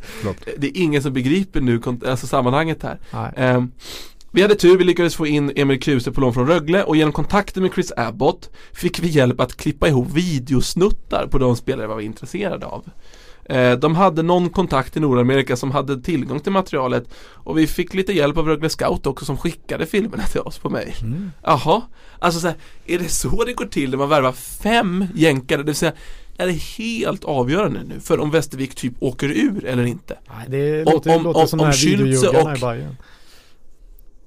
Det 0.58 0.68
är 0.68 0.82
ingen 0.82 1.04
som 1.04 1.14
begriper 1.14 1.62
nu 1.62 1.82
alltså 2.08 2.28
sammanhanget 2.28 2.84
här. 2.84 3.00
Ehm, 3.36 3.72
Vi 4.32 4.42
hade 4.42 4.56
tur, 4.56 4.78
vi 4.78 4.84
lyckades 4.84 5.16
få 5.16 5.28
in 5.28 5.52
Emil 5.56 5.80
Kruse 5.80 6.12
på 6.12 6.22
lån 6.22 6.34
från 6.34 6.48
Rögle 6.48 6.84
och 6.84 6.96
genom 6.96 7.14
kontakter 7.14 7.62
med 7.62 7.74
Chris 7.74 7.92
Abbott 7.98 8.50
fick 8.74 9.00
vi 9.00 9.08
hjälp 9.08 9.40
att 9.40 9.58
klippa 9.58 9.88
ihop 9.88 10.08
videosnuttar 10.14 11.28
på 11.28 11.38
de 11.38 11.56
spelare 11.56 11.88
vi 11.88 11.94
var 11.94 12.02
intresserade 12.02 12.66
av. 12.66 12.86
Eh, 13.50 13.72
De 13.80 13.96
hade 13.96 14.22
någon 14.24 14.50
kontakt 14.50 14.98
i 14.98 15.00
Nordamerika 15.00 15.56
som 15.56 15.72
hade 15.72 16.02
tillgång 16.02 16.40
till 16.40 16.52
materialet 16.52 17.04
och 17.34 17.58
vi 17.58 17.68
fick 17.68 17.94
lite 17.94 18.14
hjälp 18.14 18.38
av 18.38 18.48
Rögle 18.48 18.70
Scout 18.70 19.06
också 19.08 19.26
som 19.26 19.38
skickade 19.38 19.86
filmerna 19.86 20.24
till 20.24 20.42
oss 20.42 20.58
på 20.60 20.70
mail. 20.70 20.94
Mm. 21.02 21.32
Jaha, 21.44 21.82
alltså 22.20 22.40
så 22.40 22.48
här, 22.48 22.56
är 22.86 23.00
det 23.00 23.10
så 23.10 23.44
det 23.44 23.54
går 23.54 23.66
till 23.66 23.90
när 23.90 23.98
man 23.98 24.10
värvar 24.10 24.32
fem 24.32 25.06
jänkare? 25.16 25.58
Det 25.58 25.64
vill 25.64 25.76
säga, 25.76 25.94
är 26.38 26.46
det 26.48 26.54
helt 26.54 27.24
avgörande 27.24 27.80
nu 27.84 28.00
för 28.00 28.20
om 28.20 28.32
Västervik 28.32 28.76
typ 28.76 28.94
åker 29.00 29.30
ur 29.30 29.66
eller 29.66 29.84
inte? 29.86 30.18
Nej, 30.30 30.46
det 30.50 30.84
Om- 30.86 30.94
låter, 30.94 31.16
om- 31.18 31.24
låter 31.24 31.42
om- 31.42 31.48
som 31.48 31.60
om 31.60 31.72
videojuggarna 31.72 32.54
och- 32.54 32.60
Bajen. 32.60 32.96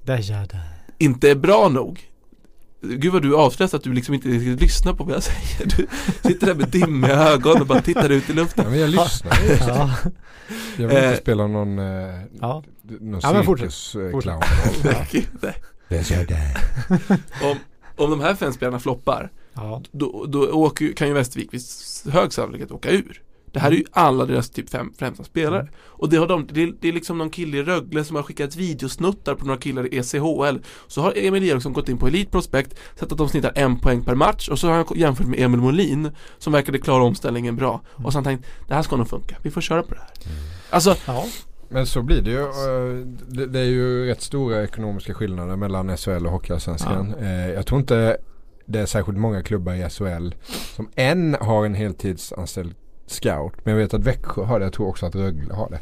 Desjardins. 0.03 0.63
inte 0.97 1.29
är 1.31 1.35
bra 1.35 1.69
nog 1.69 1.99
Gud 2.83 3.13
vad 3.13 3.21
du 3.21 3.35
avslöjar 3.35 3.75
att 3.75 3.83
du 3.83 3.93
liksom 3.93 4.13
inte 4.13 4.27
riktigt 4.29 4.61
lyssnar 4.61 4.93
på 4.93 5.03
vad 5.03 5.15
jag 5.15 5.23
säger 5.23 5.65
Du 5.77 5.87
sitter 6.29 6.47
där 6.47 6.55
med 6.55 6.69
dimmiga 6.69 7.13
ögon 7.15 7.61
och 7.61 7.67
bara 7.67 7.81
tittar 7.81 8.09
ut 8.09 8.29
i 8.29 8.33
luften 8.33 8.63
Ja, 8.65 8.69
men 8.71 8.79
jag 8.79 8.89
lyssnar. 8.89 9.37
Ja. 9.67 9.91
Jag 10.77 10.87
vill 10.87 10.97
inte 10.97 11.09
Eh, 11.09 11.17
spela 11.17 11.47
någon, 11.47 11.79
eh, 11.79 11.85
Ja. 12.41 12.63
någon 12.99 13.19
Ja, 13.23 13.43
cirkusclown. 13.43 14.41
Om, 17.43 17.57
om 17.95 18.09
de 18.11 18.19
här 18.21 18.35
fem 18.35 18.53
spelarna 18.53 18.79
floppar 18.79 19.31
Ja. 19.53 19.81
Då, 19.91 20.25
då 20.27 20.47
åker, 20.51 20.93
kan 20.93 21.07
ju 21.07 21.13
Västervik 21.13 21.53
vid 21.53 21.61
hög 22.13 22.33
sannolikhet 22.33 22.71
åka 22.71 22.91
ur 22.91 23.21
Det 23.53 23.59
här 23.59 23.71
är 23.71 23.75
ju 23.75 23.83
alla 23.91 24.25
deras 24.25 24.49
typ 24.49 24.69
fem 24.69 24.93
främsta 24.97 25.23
spelare 25.23 25.59
Mm. 25.61 25.73
Och 25.85 26.09
det 26.09 26.17
har 26.17 26.27
de, 26.27 26.47
det 26.51 26.63
är, 26.63 26.73
det 26.81 26.87
är 26.87 26.93
liksom 26.93 27.17
någon 27.17 27.29
kille 27.29 27.57
i 27.57 27.63
Rögle 27.63 28.03
som 28.03 28.15
har 28.15 28.23
skickat 28.23 28.55
videosnuttar 28.55 29.35
på 29.35 29.45
några 29.45 29.59
killar 29.59 29.93
i 29.93 29.97
ECHL 29.97 30.57
Så 30.87 31.01
har 31.01 31.13
Emil 31.17 31.43
Eriksson 31.43 31.73
gått 31.73 31.89
in 31.89 31.97
på 31.97 32.07
Elite 32.07 32.31
Prospect 32.31 32.75
Sett 32.99 33.11
att 33.11 33.17
de 33.17 33.29
snittar 33.29 33.51
en 33.55 33.79
poäng 33.79 34.03
per 34.03 34.15
match 34.15 34.49
och 34.49 34.59
så 34.59 34.67
har 34.67 34.73
han 34.75 34.85
jämfört 34.95 35.27
med 35.27 35.39
Emil 35.39 35.59
Molin 35.59 36.09
Som 36.37 36.53
verkade 36.53 36.79
klara 36.79 37.03
omställningen 37.03 37.55
bra 37.55 37.81
Och 37.91 38.11
så 38.13 38.19
har 38.19 38.23
han 38.25 38.33
tänkt, 38.37 38.45
det 38.67 38.73
här 38.73 38.81
ska 38.81 38.95
nog 38.95 39.07
funka, 39.09 39.35
vi 39.41 39.51
får 39.51 39.61
köra 39.61 39.83
på 39.83 39.93
det 39.93 39.99
här 39.99 40.35
Alltså, 40.69 40.95
Ja. 41.07 41.25
Men 41.69 41.85
så 41.85 42.01
blir 42.01 42.21
det 42.21 42.31
ju. 42.31 42.39
eh, 42.41 43.05
Det, 43.47 43.59
är 43.59 43.63
ju 43.63 44.05
rätt 44.05 44.21
stora 44.21 44.63
ekonomiska 44.63 45.13
skillnader 45.13 45.55
mellan 45.55 45.97
SHL 45.97 46.25
och 46.25 46.31
Hockeyallsvenskan. 46.31 47.13
Eh, 47.21 47.49
Jag 47.49 47.65
tror 47.65 47.79
inte 47.81 48.17
det 48.65 48.79
är 48.79 48.85
särskilt 48.85 49.17
många 49.17 49.43
klubbar 49.43 49.73
i 49.73 49.89
SHL 49.89 50.29
som 50.75 50.89
än 50.95 51.37
har 51.41 51.65
en 51.65 51.73
heltidsanställd 51.73 52.75
scout. 53.07 53.53
Men 53.63 53.73
jag 53.73 53.81
vet 53.81 53.93
att 53.93 54.03
Växjö 54.03 54.43
har 54.43 54.59
det. 54.59 54.65
Jag 54.65 54.73
tror 54.73 54.87
också 54.87 55.05
att 55.05 55.15
Rögle 55.15 55.53
har 55.53 55.69
det. 55.69 55.79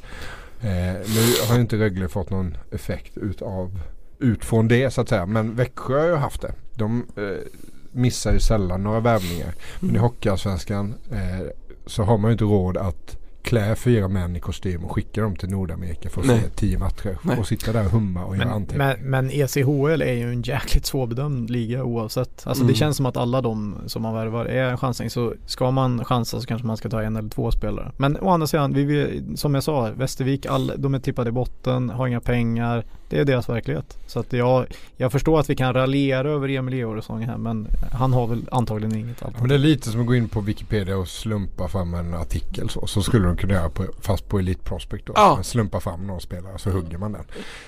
Eh, 0.68 0.94
nu 0.94 1.48
har 1.48 1.56
ju 1.56 1.62
inte 1.62 1.78
Rögle 1.78 2.10
fått 2.10 2.30
någon 2.30 2.58
effekt 2.72 3.18
utav, 3.18 3.80
ut 4.20 4.46
från 4.46 4.68
det 4.68 4.92
så 4.92 5.02
att 5.02 5.10
säga. 5.10 5.26
Men 5.26 5.56
Växjö 5.56 6.00
har 6.00 6.08
ju 6.08 6.16
haft 6.16 6.42
det. 6.42 6.54
De 6.76 7.08
eh, 7.16 7.48
missar 7.92 8.34
ju 8.34 8.40
sällan 8.40 8.84
några 8.84 9.00
värvningar. 9.00 9.54
Men 9.80 9.96
i 9.96 10.00
Hockeyallsvenskan 10.00 10.96
eh, 11.12 11.48
så 11.86 12.04
har 12.04 12.18
man 12.18 12.30
ju 12.30 12.34
inte 12.34 12.44
råd 12.44 12.78
att 12.78 13.18
klä 13.44 13.76
fyra 13.76 14.08
män 14.08 14.36
i 14.36 14.40
kostym 14.40 14.86
och 14.86 14.92
skicka 14.92 15.22
dem 15.22 15.36
till 15.36 15.50
Nordamerika 15.50 16.10
för 16.10 16.22
att 16.22 16.28
Nej. 16.28 16.42
se 16.42 16.50
tio 16.50 16.78
matcher. 16.80 17.18
Nej. 17.22 17.40
Och 17.40 17.48
sitta 17.48 17.72
där 17.74 17.86
och 17.86 17.92
humma 17.92 18.26
och 18.26 18.36
göra 18.38 18.46
Men, 18.46 18.56
anteckningar. 18.56 18.98
men, 19.02 19.10
men 19.10 19.32
ECHL 19.32 20.02
är 20.02 20.14
ju 20.14 20.32
en 20.32 20.42
jäkligt 20.42 20.86
svårbedömd 20.86 21.50
liga 21.50 21.84
oavsett. 21.84 22.44
Alltså 22.48 22.64
Mm. 22.64 22.74
det 22.74 22.78
känns 22.80 22.98
som 22.98 23.06
att 23.06 23.18
alla 23.18 23.42
de 23.42 23.76
som 23.88 24.02
man 24.02 24.14
värvar 24.14 24.46
är 24.46 24.64
en 24.70 24.78
chansning. 24.78 25.10
Så 25.10 25.34
ska 25.46 25.72
man 25.72 26.06
chansa 26.06 26.42
så 26.42 26.48
kanske 26.48 26.68
man 26.68 26.78
ska 26.78 26.90
ta 26.90 27.02
en 27.04 27.16
eller 27.16 27.30
två 27.30 27.52
spelare. 27.52 27.92
Men 27.98 28.18
å 28.22 28.30
andra 28.30 28.48
sidan, 28.48 28.74
vi, 28.74 28.84
vi, 28.84 29.24
som 29.36 29.56
jag 29.56 29.64
sa, 29.64 29.90
Västervik, 29.92 30.46
all, 30.46 30.72
de 30.78 30.94
är 30.94 31.00
tippade 31.00 31.30
i 31.30 31.32
botten, 31.32 31.90
har 31.90 32.08
inga 32.08 32.22
pengar. 32.22 32.84
Det 33.10 33.20
är 33.20 33.26
deras 33.26 33.50
verklighet. 33.50 33.98
Så 34.08 34.20
att 34.20 34.34
jag, 34.34 34.66
jag 34.98 35.12
förstår 35.12 35.40
att 35.40 35.50
vi 35.50 35.56
kan 35.56 35.74
raljera 35.74 36.30
över 36.30 36.50
Emil 36.50 36.74
Georgsson 36.74 37.22
här 37.22 37.38
men 37.38 37.68
han 37.92 38.14
har 38.14 38.28
väl 38.28 38.42
antagligen 38.52 38.96
inget 38.98 39.18
Ja, 39.22 39.28
men 39.40 39.50
det 39.50 39.56
är 39.56 39.60
lite 39.60 39.90
som 39.90 40.02
att 40.02 40.08
gå 40.08 40.16
in 40.16 40.30
på 40.30 40.42
Wikipedia 40.42 40.98
och 40.98 41.08
slumpa 41.08 41.68
fram 41.68 41.94
en 41.94 42.14
artikel 42.14 42.70
så. 42.70 42.88
Så 42.88 43.02
skulle 43.02 43.28
de 43.32 43.42
kunna 43.42 43.54
göra 43.54 43.70
på, 43.70 43.86
fast 44.02 44.28
på 44.28 44.40
Elite 44.40 44.64
Prospect 44.64 45.06
då. 45.06 45.14
Ja. 45.16 45.34
Man 45.36 45.44
slumpar 45.44 45.80
fram 45.80 46.08
någon 46.08 46.22
spelare 46.22 46.58
så 46.58 46.70
hugger 46.70 46.98
man 46.98 47.12
den. 47.12 47.24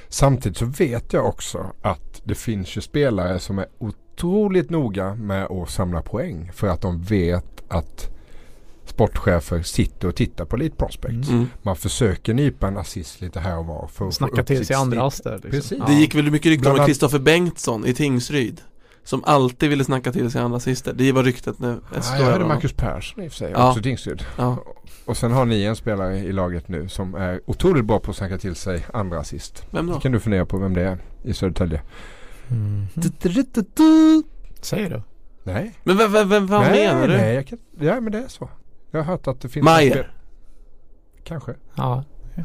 Samtidigt 0.10 0.58
så 0.58 0.66
vet 0.66 1.14
jag 1.14 1.26
också 1.26 1.72
att 1.82 2.22
det 2.24 2.36
finns 2.36 2.78
ju 2.78 2.82
spelare 2.82 3.40
som 3.40 3.60
är 3.60 3.66
otroligt 3.78 4.70
noga 4.70 5.16
med 5.16 5.46
att 5.46 5.70
samla 5.70 6.02
poäng. 6.02 6.52
För 6.54 6.68
att 6.68 6.82
de 6.82 7.02
vet 7.02 7.64
att 7.68 8.10
sportchefer 8.86 9.62
sitter 9.62 10.08
och 10.08 10.16
tittar 10.16 10.46
på 10.46 10.56
Elite 10.56 10.76
Prospects. 10.76 11.30
mm. 11.30 11.48
Man 11.62 11.76
försöker 11.76 12.34
nypa 12.34 12.68
en 12.68 12.78
assist 12.78 13.22
lite 13.22 13.40
här 13.40 13.58
och 13.58 13.66
var. 13.66 13.88
För 13.88 14.08
att 14.08 14.14
Snacka 14.14 14.44
till 14.44 14.66
sig 14.66 14.76
andra 14.76 15.10
där. 15.24 15.34
Liksom. 15.34 15.52
Precis. 15.52 15.78
Ja. 15.80 15.86
Det 15.88 15.94
gick 15.94 16.16
väl 16.16 16.32
mycket 16.32 16.50
rykten 16.50 16.80
om 16.80 16.86
Kristoffer 16.86 17.20
Bengtsson 17.20 17.86
i 17.86 17.94
Tingsryd 17.94 18.62
Som 19.04 19.24
alltid 19.24 19.70
ville 19.70 19.84
snacka 19.84 20.12
till 20.12 20.32
sig 20.32 20.42
andra 20.42 20.60
sista 20.60 20.94
Det 20.94 21.12
var 21.12 21.24
ryktet 21.24 21.60
när 21.60 21.80
Ja, 21.96 22.18
jag 22.20 22.32
honom. 22.32 22.48
Marcus 22.48 22.74
Persson 22.74 23.24
i 23.24 23.28
och 23.28 23.32
för 23.32 23.38
sig. 23.38 23.52
Ja. 23.52 23.70
Också 23.70 23.82
Tingsryd. 23.82 24.26
Ja, 24.38 24.58
Och 25.06 25.18
sen 25.18 25.32
har 25.32 25.46
ni 25.46 25.64
en 25.64 25.76
spelare 25.76 26.18
i 26.18 26.32
laget 26.32 26.68
nu 26.68 26.90
som 26.90 27.16
är 27.16 27.42
otroligt 27.46 27.86
bra 27.86 28.00
på 28.00 28.12
att 28.12 28.18
snacka 28.18 28.38
till 28.38 28.56
sig 28.56 28.86
andra 28.94 29.20
assist. 29.20 29.66
vem 29.72 29.88
då? 29.88 29.94
Det 29.94 30.00
kan 30.00 30.12
du 30.12 30.20
fundera 30.20 30.46
på 30.46 30.58
vem 30.58 30.74
det 30.74 30.82
är 30.82 30.98
i 31.24 31.34
Södertälje. 31.34 31.82
Mhm. 32.48 32.88
Säger 34.62 34.90
du? 34.90 35.02
Nej. 35.44 35.74
Men 35.84 35.98
vad 35.98 36.62
nej, 36.62 36.72
menar 36.88 37.08
du? 37.08 37.18
Nej, 37.18 37.36
jag 37.36 37.48
kan, 37.48 37.58
ja 37.80 38.02
men 38.02 38.12
det 38.12 38.18
är 38.18 38.28
så. 38.28 38.50
Jag 38.92 39.00
har 39.00 39.06
hört 39.06 39.28
att 39.28 39.42
det 39.42 39.50
finns... 39.50 39.64
Majer. 39.64 39.92
spel- 39.92 40.06
Kanske. 41.24 41.54
Ja, 41.76 42.04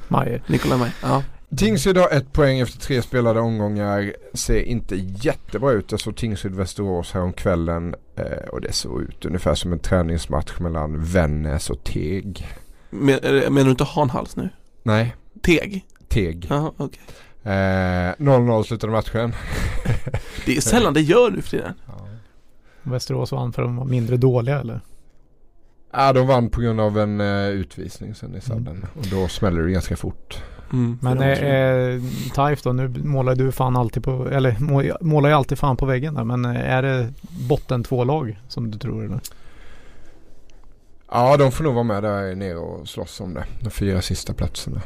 Majer. 0.08 0.42
Nikolaj 0.46 0.92
ja 1.02 1.22
Tingsryd 1.56 1.96
har 1.96 2.10
ett 2.10 2.32
poäng 2.32 2.60
efter 2.60 2.78
tre 2.78 3.02
spelade 3.02 3.40
omgångar. 3.40 4.12
Ser 4.34 4.62
inte 4.62 4.96
jättebra 4.96 5.72
ut. 5.72 5.90
Jag 5.90 6.00
såg 6.00 6.16
Tingsryd-Västerås 6.16 7.12
här 7.12 7.20
om 7.20 7.32
kvällen 7.32 7.94
eh, 8.16 8.48
och 8.48 8.60
det 8.60 8.72
såg 8.72 9.02
ut 9.02 9.24
ungefär 9.24 9.54
som 9.54 9.72
en 9.72 9.78
träningsmatch 9.78 10.58
mellan 10.58 11.04
Vännäs 11.04 11.70
och 11.70 11.84
Teg. 11.84 12.46
Men, 12.90 13.18
menar 13.24 13.64
du 13.64 13.70
inte 13.70 13.84
Hanhals 13.84 14.36
nu? 14.36 14.48
Nej, 14.82 15.16
Teg? 15.42 15.86
Teg. 16.08 16.46
Jaha, 16.50 16.72
okej 16.76 17.00
Eh, 17.42 18.14
0-0 18.18 18.62
slutade 18.62 18.92
matchen. 18.92 19.32
Det 20.46 20.56
är 20.56 20.60
sällan 20.60 20.94
det 20.94 21.00
gör 21.00 21.30
nu 21.30 21.42
för 21.42 21.50
tiden 21.50 21.74
Västerås 22.82 23.32
vann 23.32 23.52
för 23.52 23.62
att 23.62 23.68
de 23.68 23.76
var 23.76 23.84
mindre 23.84 24.16
dåliga 24.16 24.60
eller? 24.60 24.80
Ja, 25.92 26.12
de 26.12 26.26
vann 26.26 26.50
på 26.50 26.60
grund 26.60 26.80
av 26.80 26.98
en 26.98 27.20
eh, 27.20 27.48
utvisning 27.48 28.14
sen 28.14 28.34
i 28.34 28.40
sadden. 28.40 28.86
Och 28.94 29.06
då 29.10 29.28
smäller 29.28 29.62
det 29.62 29.70
ganska 29.70 29.96
fort. 29.96 30.42
Mm, 30.72 30.98
Men 31.02 31.12
som- 31.16 31.22
eh, 31.22 31.44
eh, 31.44 32.00
Taif 32.34 32.62
då, 32.62 32.72
nu 32.72 32.88
målar 32.88 33.34
du 33.34 33.52
fan 33.52 33.76
alltid 33.76 34.02
på, 34.04 34.28
eller 34.28 34.56
må- 34.60 34.96
målar 35.00 35.28
ju 35.28 35.34
alltid 35.34 35.58
fan 35.58 35.76
på 35.76 35.86
väggen 35.86 36.14
där. 36.14 36.24
Men 36.24 36.44
eh, 36.44 36.70
är 36.74 36.82
det 36.82 37.12
botten 37.48 37.84
två 37.84 38.04
lag 38.04 38.40
som 38.48 38.70
du 38.70 38.78
tror 38.78 39.04
eller? 39.04 39.20
Ja, 41.10 41.36
de 41.36 41.52
får 41.52 41.64
nog 41.64 41.74
vara 41.74 41.84
med 41.84 42.02
där 42.02 42.34
nere 42.34 42.56
och 42.58 42.88
slåss 42.88 43.20
om 43.20 43.34
det. 43.34 43.44
De 43.60 43.70
fyra 43.70 44.02
sista 44.02 44.32
platserna. 44.34 44.80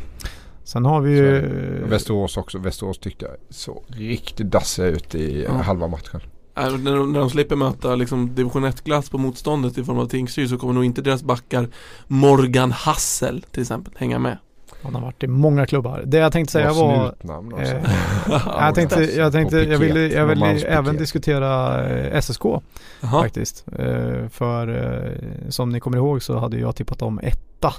Sen 0.65 0.85
har 0.85 1.01
vi 1.01 1.17
ju 1.17 1.37
är 1.37 1.85
Västerås 1.89 2.37
också. 2.37 2.59
Västerås 2.59 2.99
tyckte 2.99 3.25
jag 3.25 3.35
så 3.51 3.83
riktigt 3.87 4.51
dassiga 4.51 4.87
ut 4.87 5.15
i 5.15 5.43
Ja. 5.45 5.53
halva 5.53 5.89
matchen. 5.89 6.21
Äh, 6.57 6.77
när, 6.79 6.97
de, 6.97 7.13
när 7.13 7.21
de 7.21 7.31
slipper 7.31 7.57
möta 7.57 7.95
liksom 7.95 8.35
division 8.35 8.65
1-glass 8.65 9.11
på 9.11 9.19
motståndet 9.19 9.79
i 9.79 9.85
form 9.85 9.99
av 9.99 10.07
Tingsryd 10.07 10.49
så 10.49 10.59
kommer 10.59 10.73
nog 10.73 10.85
inte 10.85 11.03
deras 11.03 11.23
backar 11.23 11.69
Morgan 12.07 12.73
Hassel 12.73 13.43
till 13.51 13.63
exempel 13.63 13.93
hänga 13.97 14.19
med 14.19 14.39
Han 14.83 14.95
har 14.95 15.03
varit 15.03 15.23
i 15.23 15.27
många 15.27 15.67
klubbar. 15.67 16.03
Det 16.07 16.19
jag 16.19 16.33
tänkte 16.33 16.53
säga 16.53 16.73
var 16.73 17.15
också. 17.53 17.75
eh, 17.75 17.83
jag 18.47 18.75
tänkte, 18.75 19.03
jag 19.17 19.33
tänkte, 19.33 19.59
jag 19.59 19.79
ville, 19.79 20.01
jag 20.01 20.27
ville 20.27 20.61
även 20.67 20.97
diskutera 20.97 21.81
eh, 21.89 22.21
SSK 22.21 22.45
Jaha, 22.45 22.63
faktiskt. 23.23 23.65
Eh, 23.79 24.29
för 24.29 24.69
eh, 24.69 25.49
som 25.49 25.71
ni 25.71 25.81
kommer 25.81 25.97
ihåg 25.97 26.23
så 26.23 26.39
hade 26.39 26.59
jag 26.59 26.77
tippat 26.77 27.03
om 27.03 27.21
etta. 27.23 27.75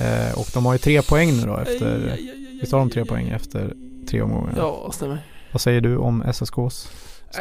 Eh, 0.00 0.38
och 0.38 0.46
de 0.54 0.66
har 0.66 0.72
ju 0.72 0.78
tre 0.78 1.02
poäng 1.02 1.36
nu 1.36 1.42
då 1.46 1.56
efter, 1.56 2.18
visst 2.60 2.72
har 2.72 2.78
de 2.78 2.90
tre 2.90 3.04
poäng 3.04 3.28
efter 3.28 3.74
tre 4.10 4.22
omgångar? 4.22 4.54
Ja, 4.56 4.90
stämmer 4.92 5.18
Vad 5.52 5.60
säger 5.60 5.80
du 5.80 5.96
om 5.96 6.22
SSKs? 6.22 6.88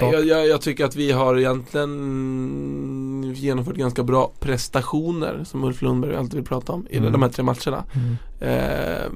Jag, 0.01 0.25
jag, 0.25 0.47
jag 0.47 0.61
tycker 0.61 0.85
att 0.85 0.95
vi 0.95 1.11
har 1.11 1.37
egentligen 1.37 3.33
genomfört 3.35 3.75
ganska 3.75 4.03
bra 4.03 4.31
prestationer 4.39 5.43
som 5.43 5.63
Ulf 5.63 5.81
Lundberg 5.81 6.15
alltid 6.15 6.33
vill 6.35 6.43
prata 6.43 6.71
om 6.73 6.87
i 6.89 6.97
Mm. 6.97 7.11
de 7.11 7.21
här 7.21 7.29
tre 7.29 7.43
matcherna. 7.43 7.83
Mm. 7.93 8.15
Eh, 8.39 9.11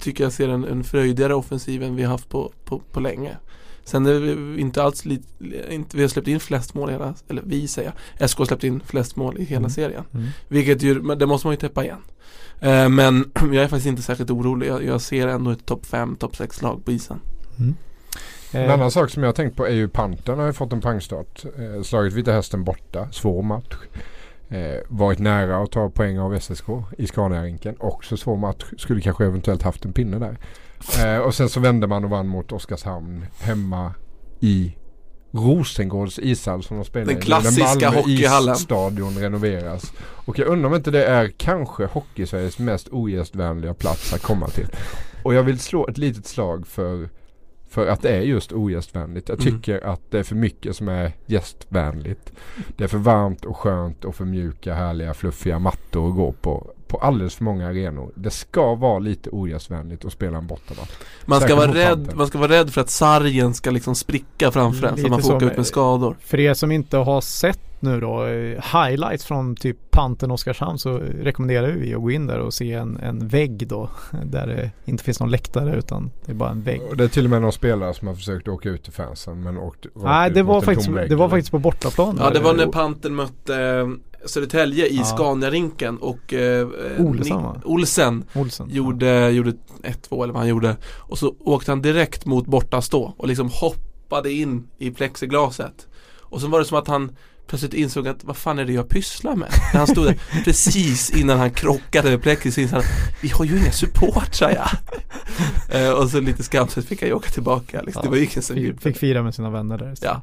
tycker 0.00 0.24
jag 0.24 0.32
ser 0.32 0.48
en, 0.48 0.64
en 0.64 0.84
fröjdigare 0.84 1.34
offensiv 1.34 1.82
än 1.82 1.96
vi 1.96 2.02
har 2.02 2.10
haft 2.10 2.28
på, 2.28 2.52
på, 2.64 2.78
på 2.92 3.00
länge. 3.00 3.36
Sen 3.84 4.06
är 4.06 4.12
vi 4.18 4.60
inte 4.60 4.82
alls 4.82 5.04
li, 5.04 5.22
inte, 5.70 5.96
vi 5.96 6.02
har 6.02 6.08
släppt 6.08 6.28
in 6.28 6.40
flest 6.40 6.74
mål 6.74 6.88
i 6.88 6.92
hela, 6.92 7.14
eller 7.28 7.42
vi 7.46 7.68
säger 7.68 7.92
SK 8.26 8.38
har 8.38 8.44
släppt 8.44 8.64
in 8.64 8.80
flest 8.86 9.16
mål 9.16 9.38
i 9.38 9.44
hela 9.44 9.58
Mm. 9.58 9.70
serien. 9.70 10.04
Mm. 10.14 10.26
Vilket 10.48 10.82
ju, 10.82 11.00
det 11.14 11.26
måste 11.26 11.46
man 11.46 11.52
ju 11.54 11.58
täppa 11.60 11.84
igen. 11.84 12.00
Eh, 12.60 12.88
men 12.88 13.30
jag 13.34 13.54
är 13.64 13.68
faktiskt 13.68 13.86
inte 13.86 14.02
särskilt 14.02 14.30
orolig. 14.30 14.68
Jag, 14.68 14.84
jag 14.84 15.00
ser 15.00 15.28
ändå 15.28 15.50
ett 15.50 15.66
topp 15.66 15.86
5, 15.86 16.16
topp 16.16 16.36
6 16.36 16.62
lag 16.62 16.84
på 16.84 16.92
isen. 16.92 17.20
En 18.52 18.62
Eh, 18.64 18.74
annan 18.74 18.90
sak 18.90 19.10
som 19.10 19.22
jag 19.22 19.28
har 19.28 19.34
tänkt 19.34 19.56
på 19.56 19.66
är 19.66 19.72
ju 19.72 19.88
Pantern 19.88 20.38
har 20.38 20.46
ju 20.46 20.52
fått 20.52 20.72
en 20.72 20.80
pangstart. 20.80 21.44
Eh, 21.58 21.82
slagit 21.82 22.12
Vita 22.12 22.32
Hästen 22.32 22.64
borta, 22.64 23.08
svår 23.12 23.42
match. 23.42 23.74
Eh, 24.48 24.80
varit 24.88 25.18
nära 25.18 25.56
att 25.62 25.70
ta 25.72 25.90
poäng 25.90 26.18
av 26.18 26.34
SSK 26.40 26.68
i 26.98 27.06
Scaniarinken. 27.06 27.76
Också 27.78 28.16
svår 28.16 28.36
match. 28.36 28.64
Skulle 28.78 29.00
kanske 29.00 29.24
eventuellt 29.24 29.62
haft 29.62 29.84
en 29.84 29.92
pinne 29.92 30.18
där. 30.18 30.38
Eh, 31.04 31.18
och 31.20 31.34
sen 31.34 31.48
så 31.48 31.60
vände 31.60 31.86
man 31.86 32.04
och 32.04 32.10
vann 32.10 32.28
mot 32.28 32.52
Oskarshamn 32.52 33.26
hemma 33.40 33.94
i 34.40 34.76
Rosengårds 35.30 36.18
ishall 36.18 36.62
som 36.62 36.76
de 36.76 36.84
spelar 36.84 37.06
Den 37.06 37.18
i. 37.18 37.20
klassiska 37.20 37.64
Malmö 37.90 38.00
hockeyhallen. 38.00 38.54
isstadion 38.54 39.18
renoveras. 39.18 39.92
Och 39.98 40.38
jag 40.38 40.48
undrar 40.48 40.68
om 40.70 40.74
inte 40.74 40.90
det 40.90 41.04
är 41.04 41.28
kanske 41.36 41.84
Hockeysveriges 41.86 42.58
mest 42.58 42.88
ogästvänliga 42.90 43.74
plats 43.74 44.12
att 44.14 44.22
komma 44.22 44.46
till. 44.48 44.66
Och 45.22 45.34
jag 45.34 45.42
vill 45.42 45.58
slå 45.58 45.86
ett 45.88 45.98
litet 45.98 46.26
slag 46.26 46.66
för 46.66 47.08
för 47.76 47.86
att 47.86 48.02
det 48.02 48.10
är 48.16 48.20
just 48.20 48.52
ogästvänligt. 48.52 49.28
Jag 49.28 49.40
Mm. 49.40 49.52
tycker 49.60 49.86
att 49.86 50.00
det 50.10 50.18
är 50.18 50.22
för 50.22 50.34
mycket 50.34 50.76
som 50.76 50.88
är 50.88 51.12
gästvänligt. 51.26 52.32
Det 52.76 52.84
är 52.84 52.88
för 52.88 52.98
varmt 52.98 53.44
och 53.44 53.56
skönt 53.56 54.04
och 54.04 54.14
för 54.14 54.24
mjuka, 54.24 54.74
härliga, 54.74 55.14
fluffiga 55.14 55.58
mattor 55.58 56.08
att 56.08 56.16
gå 56.16 56.32
på. 56.32 56.70
På 56.88 56.98
alldeles 56.98 57.34
för 57.34 57.44
många 57.44 57.66
arenor. 57.68 58.10
Det 58.14 58.30
ska 58.30 58.74
vara 58.74 58.98
lite 58.98 59.30
ogästvänligt 59.30 60.04
att 60.04 60.12
spela 60.12 60.38
en 60.38 60.46
bortamatch. 60.46 60.90
Man 61.24 61.40
ska, 61.40 61.56
vara 61.56 61.74
rädd, 61.74 62.10
man 62.14 62.26
ska 62.26 62.38
vara 62.38 62.52
rädd 62.52 62.70
för 62.70 62.80
att 62.80 62.90
sargen 62.90 63.54
ska 63.54 63.70
liksom 63.70 63.94
spricka 63.94 64.50
framför 64.50 64.86
en 64.86 64.96
så 64.96 65.08
man 65.08 65.22
får 65.22 65.28
åka 65.34 65.44
ut 65.44 65.50
med- 65.50 65.56
med 65.56 65.66
skador. 65.66 66.16
För 66.20 66.40
er 66.40 66.54
som 66.54 66.72
inte 66.72 66.96
har 66.96 67.20
sett 67.20 67.60
nu 67.80 68.00
då 68.00 68.24
eh, 68.26 68.62
highlights 68.84 69.24
från 69.24 69.56
typ 69.56 69.76
Panten 69.90 70.30
Oskarshamn 70.30 70.78
så 70.78 70.98
rekommenderar 70.98 71.70
vi 71.72 71.94
att 71.94 72.00
gå 72.02 72.10
in 72.10 72.26
där 72.26 72.38
och 72.38 72.54
se 72.54 72.72
en, 72.72 72.96
en 72.96 73.28
vägg 73.28 73.68
då 73.68 73.90
där 74.24 74.46
det 74.46 74.70
inte 74.84 75.04
finns 75.04 75.20
någon 75.20 75.30
läktare 75.30 75.76
utan 75.78 76.10
det 76.26 76.32
är 76.32 76.36
bara 76.36 76.50
en 76.50 76.62
vägg. 76.62 76.82
Och 76.90 76.96
det 76.96 77.04
är 77.04 77.08
till 77.08 77.24
och 77.24 77.30
med 77.30 77.42
någon 77.42 77.52
spelare 77.52 77.94
som 77.94 78.08
har 78.08 78.14
försökt 78.14 78.48
åka 78.48 78.68
ut 78.68 78.82
till 78.84 78.92
fansen 78.92 79.42
men 79.42 79.56
åkt 79.58 79.84
rakt 79.86 79.96
Nej 80.04 80.30
det 80.30 80.42
var, 80.42 80.60
faktiskt, 80.60 80.88
vägg. 80.88 81.10
det 81.10 81.16
var 81.16 81.28
faktiskt 81.28 81.50
på 81.50 81.58
bortaplan. 81.58 82.16
Ja 82.20 82.30
det 82.30 82.40
var 82.40 82.54
när 82.54 82.66
Panten 82.66 83.14
mötte 83.14 83.56
eh, 83.64 83.88
Södertälje 84.26 84.86
i 84.86 84.96
Ja. 84.96 85.04
Scaniarinken 85.04 85.98
och 85.98 86.34
eh, 86.34 86.68
Olsson, 86.98 87.36
Ni- 87.38 87.42
va? 87.44 87.60
Olsen 87.64 88.24
Olsen. 88.34 88.66
gjorde, 88.70 89.30
gjorde 89.30 89.52
1-2 89.82 90.22
eller 90.22 90.32
vad 90.32 90.42
han 90.42 90.48
gjorde. 90.48 90.76
Och 90.98 91.18
så 91.18 91.34
åkte 91.40 91.70
han 91.70 91.82
direkt 91.82 92.26
mot 92.26 92.46
bortastå 92.46 93.14
och 93.16 93.28
liksom 93.28 93.48
hoppade 93.52 94.32
in 94.32 94.68
i 94.78 94.90
plexiglaset. 94.90 95.86
Och 96.20 96.40
så 96.40 96.46
var 96.48 96.58
det 96.58 96.64
som 96.64 96.78
att 96.78 96.88
han 96.88 97.16
plötsligt 97.46 97.74
insåg 97.74 98.08
att 98.08 98.24
vad 98.24 98.36
fan 98.36 98.58
är 98.58 98.64
det 98.64 98.72
jag 98.72 98.88
pysslar 98.88 99.36
med? 99.36 99.48
När 99.72 99.78
han 99.78 99.86
stod 99.86 100.04
där 100.06 100.18
precis 100.44 101.10
innan 101.10 101.38
han 101.38 101.50
krockade 101.50 102.10
med 102.10 102.22
plexi 102.22 102.50
så 102.52 102.60
insåg 102.60 102.78
han 102.82 102.88
Vi 103.22 103.28
har 103.28 103.44
ju 103.44 103.58
inga 103.58 103.72
supportrar 103.72 104.50
ja. 104.50 104.68
eh, 105.78 105.90
Och 105.90 106.10
så 106.10 106.20
lite 106.20 106.42
skamset 106.42 106.84
fick 106.84 107.00
han 107.00 107.08
ju 107.08 107.14
åka 107.14 107.30
tillbaka 107.30 107.82
liksom. 107.82 108.02
Det 108.02 108.08
var 108.08 108.16
ju 108.16 108.22
ingen 108.24 108.42
som 108.42 108.56
Fick, 108.56 108.64
gjorde 108.66 108.78
fick 108.80 108.96
fira 108.96 109.22
med 109.22 109.34
sina 109.34 109.50
vänner 109.50 109.78
där. 109.78 109.94
Ja. 110.00 110.22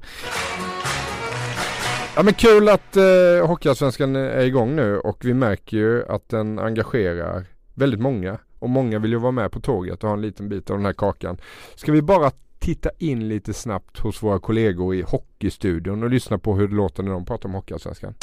Ja 2.16 2.24
men 2.24 2.34
kul 2.34 2.70
att 2.70 2.98
eh, 2.98 3.48
Hockeyallsvenskan 3.48 4.16
är 4.16 4.44
igång 4.44 4.76
nu 4.76 4.98
och 5.00 5.18
vi 5.26 5.34
märker 5.34 5.78
ju 5.78 6.06
att 6.08 6.30
den 6.30 6.60
engagerar 6.60 7.46
väldigt 7.74 8.00
många. 8.00 8.38
Och 8.60 8.70
många 8.70 9.00
vill 9.00 9.12
ju 9.12 9.18
vara 9.18 9.32
med 9.32 9.52
på 9.52 9.60
tåget 9.60 10.04
och 10.04 10.10
ha 10.10 10.16
en 10.16 10.22
liten 10.22 10.50
bit 10.50 10.70
av 10.70 10.78
den 10.78 10.86
här 10.86 10.94
kakan. 10.94 11.38
Ska 11.76 11.92
vi 11.92 12.02
bara 12.02 12.32
titta 12.64 12.90
in 13.00 13.28
lite 13.28 13.54
snabbt 13.54 14.00
hos 14.00 14.24
våra 14.24 14.40
kollegor 14.40 14.96
i 14.96 15.02
Hockeystudion 15.02 16.04
och 16.04 16.10
lyssna 16.10 16.38
på 16.38 16.56
hur 16.56 16.68
det 16.68 16.76
låter 16.76 17.04
när 17.04 17.12
de 17.12 17.26
pratar 17.26 17.50
om 17.50 17.56
Hockeyallsvenskan. 17.56 18.14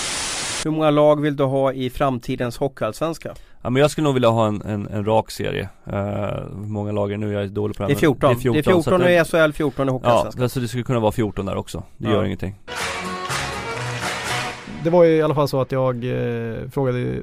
Hur 0.65 0.71
många 0.71 0.91
lag 0.91 1.21
vill 1.21 1.37
du 1.37 1.45
ha 1.45 1.73
i 1.73 1.91
framtidens 1.91 2.59
Hockeyallsvenska? 2.59 3.35
Ja 3.63 3.71
men 3.71 3.81
jag 3.83 3.91
skulle 3.91 4.05
nog 4.05 4.15
vilja 4.15 4.29
ha 4.29 4.47
en, 4.47 4.63
en, 4.63 4.87
en 4.89 5.05
rak 5.05 5.31
serie. 5.31 5.69
Uh, 5.87 5.95
hur 5.95 6.67
många 6.69 6.93
lag 6.93 7.13
är 7.13 7.19
det 7.19 7.27
nu? 7.27 7.33
Jag 7.33 7.43
är 7.43 7.47
dålig 7.47 7.77
på 7.77 7.83
det 7.83 7.89
Det 7.89 7.95
här, 7.95 8.05
är 8.05 8.09
men 8.09 8.19
14. 8.19 8.53
Det 8.53 8.59
är 8.59 8.63
14, 8.63 8.83
så 8.83 8.95
att 8.95 9.01
i 9.03 9.49
SHL, 9.49 9.53
14 9.53 9.87
i 9.87 9.89
Ja, 9.89 9.93
Hockeyallsvenskan. 9.93 10.43
alltså 10.43 10.61
det 10.61 10.69
skulle 10.69 10.83
kunna 10.85 11.01
vara 11.01 11.13
14 11.13 11.47
där 11.47 11.57
också. 11.57 11.83
Det 11.97 12.09
Ja. 12.09 12.15
gör 12.15 12.25
ingenting. 12.25 12.55
Det 14.85 14.91
var 14.91 15.05
ju 15.05 15.17
i 15.17 15.23
alla 15.23 15.35
fall 15.35 15.49
så 15.49 15.61
att 15.61 15.73
jag 15.73 15.95
eh, 16.05 16.69
frågade 16.71 17.01
eh, 17.13 17.23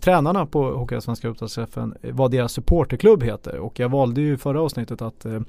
tränarna 0.00 0.46
på 0.46 0.62
Hockeyallsvenska 0.70 1.28
uppdragsträffen 1.28 1.94
vad 2.02 2.30
deras 2.30 2.52
supporterklubb 2.52 3.22
heter 3.22 3.58
och 3.58 3.78
jag 3.80 3.88
valde 3.88 4.20
ju 4.20 4.36
förra 4.36 4.60
avsnittet 4.62 5.02
att 5.02 5.24
eh, 5.24 5.40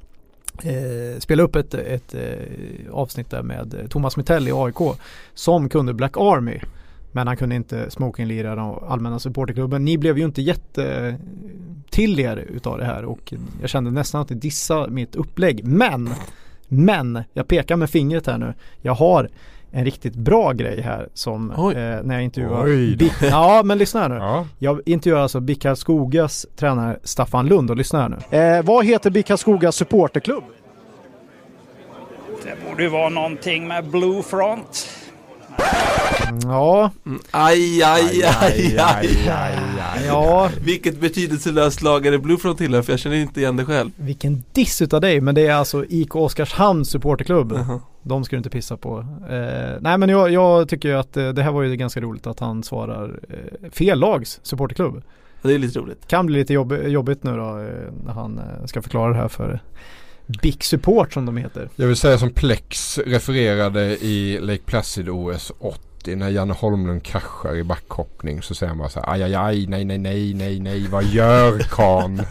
eh, 0.64 1.20
spela 1.20 1.44
upp 1.44 1.56
ett, 1.56 1.74
ett 1.74 2.16
eh, 2.16 2.92
avsnitt 2.92 3.30
där 3.30 3.44
med 3.44 3.74
eh, 3.74 3.88
Thomas 3.88 4.18
Mitell 4.18 4.48
i 4.48 4.52
AIK 4.52 4.98
som 5.34 5.70
kunde 5.70 5.94
Black 5.94 6.18
Army 6.18 6.60
men 7.12 7.28
han 7.28 7.38
kunde 7.38 7.56
inte 7.56 7.92
smokinglira 7.92 8.56
den 8.56 8.90
allmänna 8.90 9.20
supporterklubben. 9.20 9.86
Ni 9.86 9.98
blev 9.98 10.18
ju 10.18 10.26
inte 10.26 10.42
jätte 10.42 11.08
eh, 11.08 11.16
till 11.90 12.20
er 12.20 12.38
utav 12.38 12.78
det 12.78 12.86
här 12.86 13.06
och 13.06 13.34
jag 13.62 13.70
kände 13.70 13.92
nästan 13.92 14.22
att 14.22 14.28
det 14.28 14.36
dissade 14.36 14.92
mitt 14.92 15.16
upplägg. 15.16 15.66
Men, 15.66 16.10
men, 16.68 17.24
jag 17.34 17.48
pekar 17.48 17.76
med 17.76 17.90
fingret 17.90 18.28
här 18.28 18.38
nu. 18.38 18.54
Jag 18.82 18.94
har 18.94 19.30
en 19.72 19.86
riktigt 19.86 20.16
bra 20.16 20.52
grej 20.52 20.82
här 20.82 21.10
som 21.14 21.52
eh, 21.52 21.58
när 22.04 22.14
jag 22.14 22.24
intervjuar 22.24 22.64
Oj 22.66 22.92
då. 22.96 22.98
Bi- 23.06 23.12
Ja 23.22 23.62
men 23.66 23.78
lyssna 23.78 24.00
här 24.02 24.10
nu. 24.10 24.16
Ja. 24.16 24.48
Jag 24.60 24.82
intervjuar 24.86 25.22
alltså 25.22 25.40
BIK 25.40 25.62
Karlskogas 25.62 26.46
tränare 26.56 27.00
Staffan 27.04 27.48
Lund 27.48 27.70
och 27.70 27.78
lyssna 27.78 28.02
här 28.02 28.10
nu. 28.32 28.38
Eh, 28.38 28.64
vad 28.64 28.86
heter 28.86 29.10
BIK 29.10 29.26
Karlskogas 29.28 29.76
supporterklubb? 29.76 30.44
Det 32.44 32.70
borde 32.70 32.84
ju 32.84 32.90
vara 32.90 33.10
någonting 33.10 33.68
med 33.68 33.86
Blue 33.90 34.24
Front. 34.24 34.88
Ja, 36.44 36.92
Aj, 37.32 37.84
aj, 37.84 38.24
aj, 38.24 38.78
aj, 38.78 39.30
aj, 39.30 40.06
ja, 40.08 40.50
Vilket 40.62 41.00
betydelselöst 41.00 41.82
lag 41.82 42.06
är 42.06 42.12
det 42.12 42.20
Bluefront 42.20 42.58
tillhör? 42.58 42.82
För 42.82 42.94
jag 42.94 43.00
känner 43.00 43.16
inte 43.16 43.40
igen 43.40 43.58
det 43.58 43.66
själv. 43.66 43.92
vilken 43.96 44.44
diss 44.54 44.82
utav 44.82 45.02
dig 45.02 45.22
men 45.22 45.36
det 45.36 45.48
är 45.48 45.54
alltså 45.54 45.86
IK 45.90 46.16
Oskarshamns 46.16 46.90
supporterklubb. 46.90 47.60
De 48.04 48.24
ska 48.24 48.36
du 48.36 48.38
inte 48.38 48.50
pissa 48.50 48.78
på. 48.78 49.00
Eh, 49.30 49.82
nej 49.82 49.98
men 49.98 50.10
jag, 50.10 50.32
jag 50.32 50.70
tycker 50.70 50.90
ju 50.90 50.96
att 50.96 51.18
eh, 51.18 51.30
det 51.30 51.44
här 51.44 51.52
var 51.52 51.62
ju 51.62 51.76
ganska 51.76 52.02
roligt 52.02 52.28
att 52.28 52.40
han 52.40 52.64
svarar 52.64 53.20
eh, 53.30 53.70
fel 53.72 54.00
lags 54.00 54.40
supporterklubb. 54.44 55.02
Det 55.42 55.54
är 55.54 55.60
lite 55.60 55.80
roligt. 55.80 56.08
Kan 56.08 56.26
bli 56.26 56.40
lite 56.40 56.54
jobb, 56.54 56.74
jobbigt 56.86 57.24
nu 57.24 57.32
då 57.32 57.44
när 58.06 58.14
han 58.14 58.42
ska 58.66 58.82
förklara 58.82 59.10
det 59.14 59.18
här 59.20 59.28
för 59.28 59.60
BIK 60.41 60.63
Support 60.63 61.13
som 61.13 61.26
de 61.26 61.38
heter. 61.38 61.70
Jag 61.76 61.88
vill 61.88 61.96
säga 61.96 62.17
som 62.17 62.34
Plex 62.34 62.98
refererade 62.98 63.98
i 63.98 64.39
Lake 64.41 64.63
Placid 64.65 65.10
OS 65.10 65.52
80 65.60 66.15
när 66.15 66.30
Janne 66.30 66.54
Holmlund 66.54 67.04
kraschar 67.04 67.56
i 67.56 67.63
backhoppning 67.63 68.41
så 68.41 68.56
säger 68.56 68.70
han 68.70 68.78
bara 68.78 68.89
så 68.89 69.00
här 69.00 69.13
aj 69.13 69.24
aj 69.24 69.36
aj 69.36 69.65
nej 69.67 69.86
nej 69.86 69.98
nej 69.98 70.34
nej 70.34 70.60
nej 70.60 70.88
vad 70.88 71.04
gör 71.04 71.60
kan? 71.60 72.22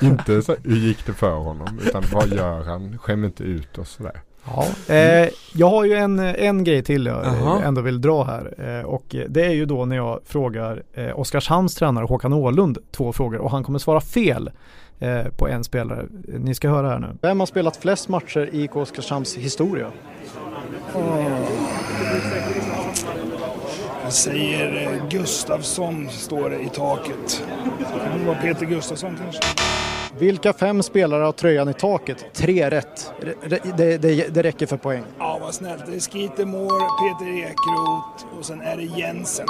inte 0.00 0.42
så 0.42 0.56
hur 0.64 0.76
gick 0.76 1.06
det 1.06 1.12
för 1.12 1.36
honom 1.36 1.80
utan 1.86 2.04
vad 2.12 2.28
gör 2.28 2.64
han? 2.64 2.98
Skäm 2.98 3.24
inte 3.24 3.42
ut 3.42 3.78
oss 3.78 3.90
sådär. 3.90 4.22
Ja. 4.44 4.94
Eh, 4.94 5.28
jag 5.54 5.70
har 5.70 5.84
ju 5.84 5.94
en, 5.94 6.18
en 6.18 6.64
grej 6.64 6.82
till 6.82 7.06
jag 7.06 7.26
eh, 7.26 7.32
Jaha. 7.40 7.62
ändå 7.64 7.80
vill 7.80 8.00
dra 8.00 8.24
här 8.24 8.54
eh, 8.78 8.84
och 8.86 9.16
det 9.28 9.44
är 9.44 9.50
ju 9.52 9.66
då 9.66 9.84
när 9.84 9.96
jag 9.96 10.20
frågar 10.26 10.82
eh, 10.94 11.18
Oskarshamns 11.20 11.74
tränare 11.74 12.04
Håkan 12.04 12.32
Åhlund 12.32 12.78
två 12.90 13.12
frågor 13.12 13.38
och 13.38 13.50
han 13.50 13.64
kommer 13.64 13.78
svara 13.78 14.00
fel 14.00 14.50
eh, 15.00 15.22
på 15.36 15.48
en 15.48 15.64
spelare. 15.64 16.06
Ni 16.38 16.54
ska 16.54 16.68
höra 16.68 16.88
här 16.88 16.98
nu. 16.98 17.08
Vem 17.22 17.40
har 17.40 17.46
spelat 17.46 17.76
flest 17.76 18.08
matcher 18.08 18.48
i 18.52 18.62
IK 18.64 18.76
Oskarshamns 18.76 19.36
historia? 19.36 19.86
Jag 24.02 24.12
säger 24.12 24.82
eh, 24.92 25.08
Gustafsson 25.08 26.08
står 26.10 26.50
det 26.50 26.60
i 26.60 26.68
taket. 26.68 27.44
Kan 28.08 28.18
det 28.20 28.26
vara 28.26 28.36
Peter 28.36 28.66
Gustafsson 28.66 29.16
kanske? 29.22 29.40
Vilka 30.18 30.52
fem 30.52 30.82
spelare 30.82 31.24
har 31.24 31.32
tröjan 31.32 31.68
i 31.68 31.74
taket? 31.74 32.26
Tre 32.32 32.70
rätt. 32.70 33.12
Det, 33.76 33.96
det, 34.02 34.34
det 34.34 34.42
räcker 34.42 34.66
för 34.66 34.76
poäng. 34.76 35.02
Ja, 35.18 35.38
vad 35.40 35.54
snällt. 35.54 35.86
Det 35.86 35.94
är 35.96 36.00
Skeetermore, 36.00 36.86
Peter 37.00 37.32
Ekeroth 37.38 38.38
och 38.38 38.44
sen 38.44 38.60
är 38.60 38.76
det 38.76 38.82
Jensen. 38.82 39.46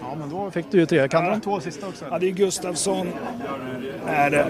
Ja 0.00 0.14
men 0.18 0.30
då 0.30 0.50
fick 0.50 0.66
du 0.70 0.78
ju 0.78 0.86
tre. 0.86 1.08
Kan 1.08 1.24
du 1.24 1.30
de 1.30 1.40
två 1.40 1.60
sista 1.60 1.86
också? 1.86 2.04
Ja, 2.10 2.18
det 2.18 2.26
är 2.26 2.30
Gustafsson. 2.30 3.08
Är 4.06 4.30
det. 4.30 4.46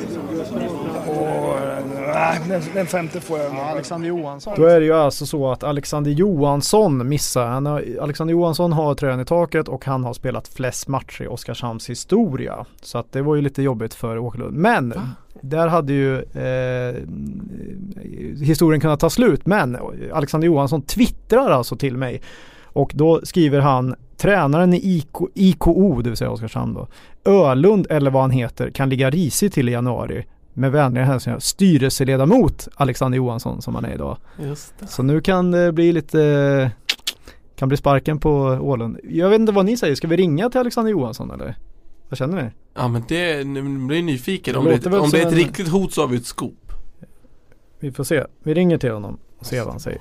Och 1.11 1.76
nej, 1.95 2.41
den, 2.49 2.63
den 2.75 2.87
femte 2.87 3.21
får 3.21 3.39
jag. 3.39 3.57
Alexander 3.57 4.09
Johansson. 4.09 4.55
Då 4.57 4.65
är 4.65 4.81
det 4.81 4.87
ju 4.87 4.95
alltså 4.95 5.27
så 5.27 5.53
att 5.53 5.65
Alexander 5.65 6.11
Johansson 6.11 7.09
missar. 7.09 7.47
Han 7.47 7.67
har, 7.67 7.85
Alexander 8.01 8.33
Johansson 8.33 8.73
har 8.73 8.95
tröjan 8.95 9.21
i 9.21 9.25
taket 9.25 9.69
och 9.69 9.85
han 9.85 10.05
har 10.05 10.13
spelat 10.13 10.49
flest 10.49 10.89
matcher 10.89 11.23
i 11.23 11.27
Oskarshamns 11.27 11.91
historia. 11.91 12.65
Så 12.83 12.99
att 12.99 13.13
det 13.13 13.23
var 13.23 13.35
ju 13.35 13.43
lite 13.43 13.63
jobbigt 13.63 13.95
för 13.95 14.19
Åkerlund. 14.19 14.57
Men 14.57 14.95
där 15.41 15.69
hade 15.69 15.93
ju 15.93 16.17
eh, 16.17 16.95
historien 18.47 18.81
kunnat 18.81 19.01
ta 19.01 19.11
slut. 19.11 19.47
Men 19.47 19.79
Alexander 20.13 20.47
Johansson 20.47 20.83
twittrar 20.83 21.51
alltså 21.51 21.77
till 21.77 21.97
mig. 21.97 22.23
Och 22.63 22.93
då 22.95 23.21
skriver 23.25 23.61
han 23.61 23.95
Tränaren 24.17 24.75
i 24.75 24.77
IK, 24.77 25.17
IKO, 25.35 26.03
det 26.03 26.11
vill 26.11 26.17
säga 26.17 26.31
Oskarshamn 26.31 26.75
då. 26.75 26.89
Ölund 27.25 27.87
eller 27.91 28.11
vad 28.11 28.23
han 28.23 28.31
heter 28.31 28.71
kan 28.71 28.89
ligga 28.89 29.11
risigt 29.11 29.55
till 29.55 29.69
i 29.69 29.73
januari. 29.73 30.25
Med 30.57 30.73
vänliga 30.73 31.05
hälsningar 31.05 31.39
styrelseledamot 31.39 32.69
Alexander 32.75 33.17
Johansson 33.17 33.63
som 33.63 33.75
han 33.75 33.85
är 33.85 33.95
idag. 33.95 34.17
Just 34.43 34.75
det. 34.79 34.87
Så 34.87 35.03
nu 35.03 35.21
kan 35.21 35.51
det 35.51 35.73
bli 35.73 35.93
lite 35.93 36.71
kan 37.57 37.69
bli 37.69 37.77
sparken 37.77 38.19
på 38.19 38.31
Ålund. 38.63 38.99
Jag 39.05 39.29
vet 39.31 39.41
inte 39.41 39.53
vad 39.53 39.65
ni 39.65 39.77
säger, 39.77 39.95
ska 39.95 40.09
vi 40.09 40.17
ringa 40.17 40.51
till 40.51 40.61
Alexander 40.61 40.91
Johansson 40.93 41.31
eller? 41.31 41.57
Vad 42.09 42.19
känner 42.19 42.43
ni? 42.45 42.51
Ja 42.75 42.89
men 42.89 43.03
det, 43.09 43.45
nu 43.47 43.87
blir 43.87 43.97
jag 43.97 44.05
nyfiken. 44.05 44.53
Det 44.55 44.59
Om 44.59 44.65
det, 44.65 44.87
väl 44.91 45.01
om 45.01 45.11
det 45.11 45.19
är 45.23 45.27
ett 45.27 45.33
en- 45.33 45.39
riktigt 45.39 45.69
hot 45.69 45.93
så 45.93 46.01
har 46.01 46.09
vi 46.09 46.17
ett 46.17 46.27
scoop. 46.27 46.73
Vi 47.81 47.93
får 47.93 48.05
se. 48.05 48.25
Vi 48.43 48.55
ringer 48.55 48.79
till 48.79 48.93
honom 48.93 49.19
och 49.39 49.47
ser 49.47 49.61
vad 49.63 49.71
han 49.71 49.81
säger. 49.81 50.01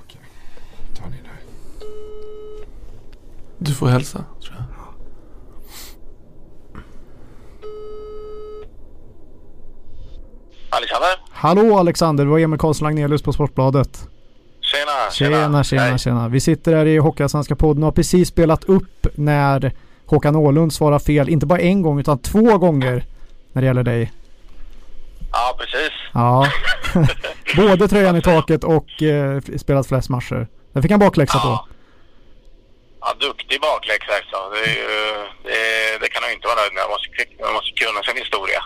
Du 3.58 3.72
får 3.74 3.86
hälsa, 3.86 4.24
tror 4.42 4.54
jag. 4.58 4.65
Alexander? 10.76 11.08
Hallå 11.32 11.78
Alexander, 11.78 12.24
det 12.24 12.30
var 12.30 12.38
Emil 12.38 12.58
Karlsson 12.58 12.88
Lagnelius 12.88 13.22
på 13.22 13.32
Sportbladet. 13.32 14.08
Tjena, 14.60 15.10
Tjena, 15.12 15.64
tjena, 15.64 15.98
tjena. 15.98 16.28
Vi 16.28 16.40
sitter 16.40 16.76
här 16.76 16.86
i 16.86 16.98
Hockeyallsvenska 16.98 17.56
podden 17.56 17.82
och 17.82 17.86
har 17.86 17.92
precis 17.92 18.28
spelat 18.28 18.64
upp 18.64 19.06
när 19.14 19.72
Håkan 20.06 20.36
Åhlund 20.36 20.72
svarar 20.72 20.98
fel, 20.98 21.28
inte 21.28 21.46
bara 21.46 21.58
en 21.58 21.82
gång 21.82 22.00
utan 22.00 22.18
två 22.18 22.58
gånger 22.58 23.04
när 23.52 23.62
det 23.62 23.66
gäller 23.66 23.82
dig. 23.82 24.12
Ja, 25.32 25.56
precis. 25.58 25.92
Ja. 26.14 26.46
Både 27.56 27.88
tröjan 27.88 28.16
i 28.16 28.22
taket 28.22 28.64
och 28.64 29.02
eh, 29.02 29.40
spelat 29.58 29.86
flest 29.86 30.08
matcher. 30.08 30.46
Där 30.72 30.82
fick 30.82 30.90
han 30.90 31.00
bakläxa 31.00 31.38
på. 31.38 31.68
Ja, 33.00 33.14
duktig 33.20 33.60
bakläxa 33.60 34.12
alltså. 34.12 34.38
Det, 34.54 34.70
ju, 34.70 34.88
det, 35.44 35.98
det 36.00 36.08
kan 36.08 36.22
han 36.22 36.32
inte 36.32 36.46
vara 36.46 36.60
nöjd 36.60 36.72
med. 36.74 36.82
Man 36.82 36.90
måste, 36.94 37.08
man 37.44 37.52
måste 37.52 37.72
kunna 37.82 38.02
sin 38.02 38.16
historia. 38.24 38.62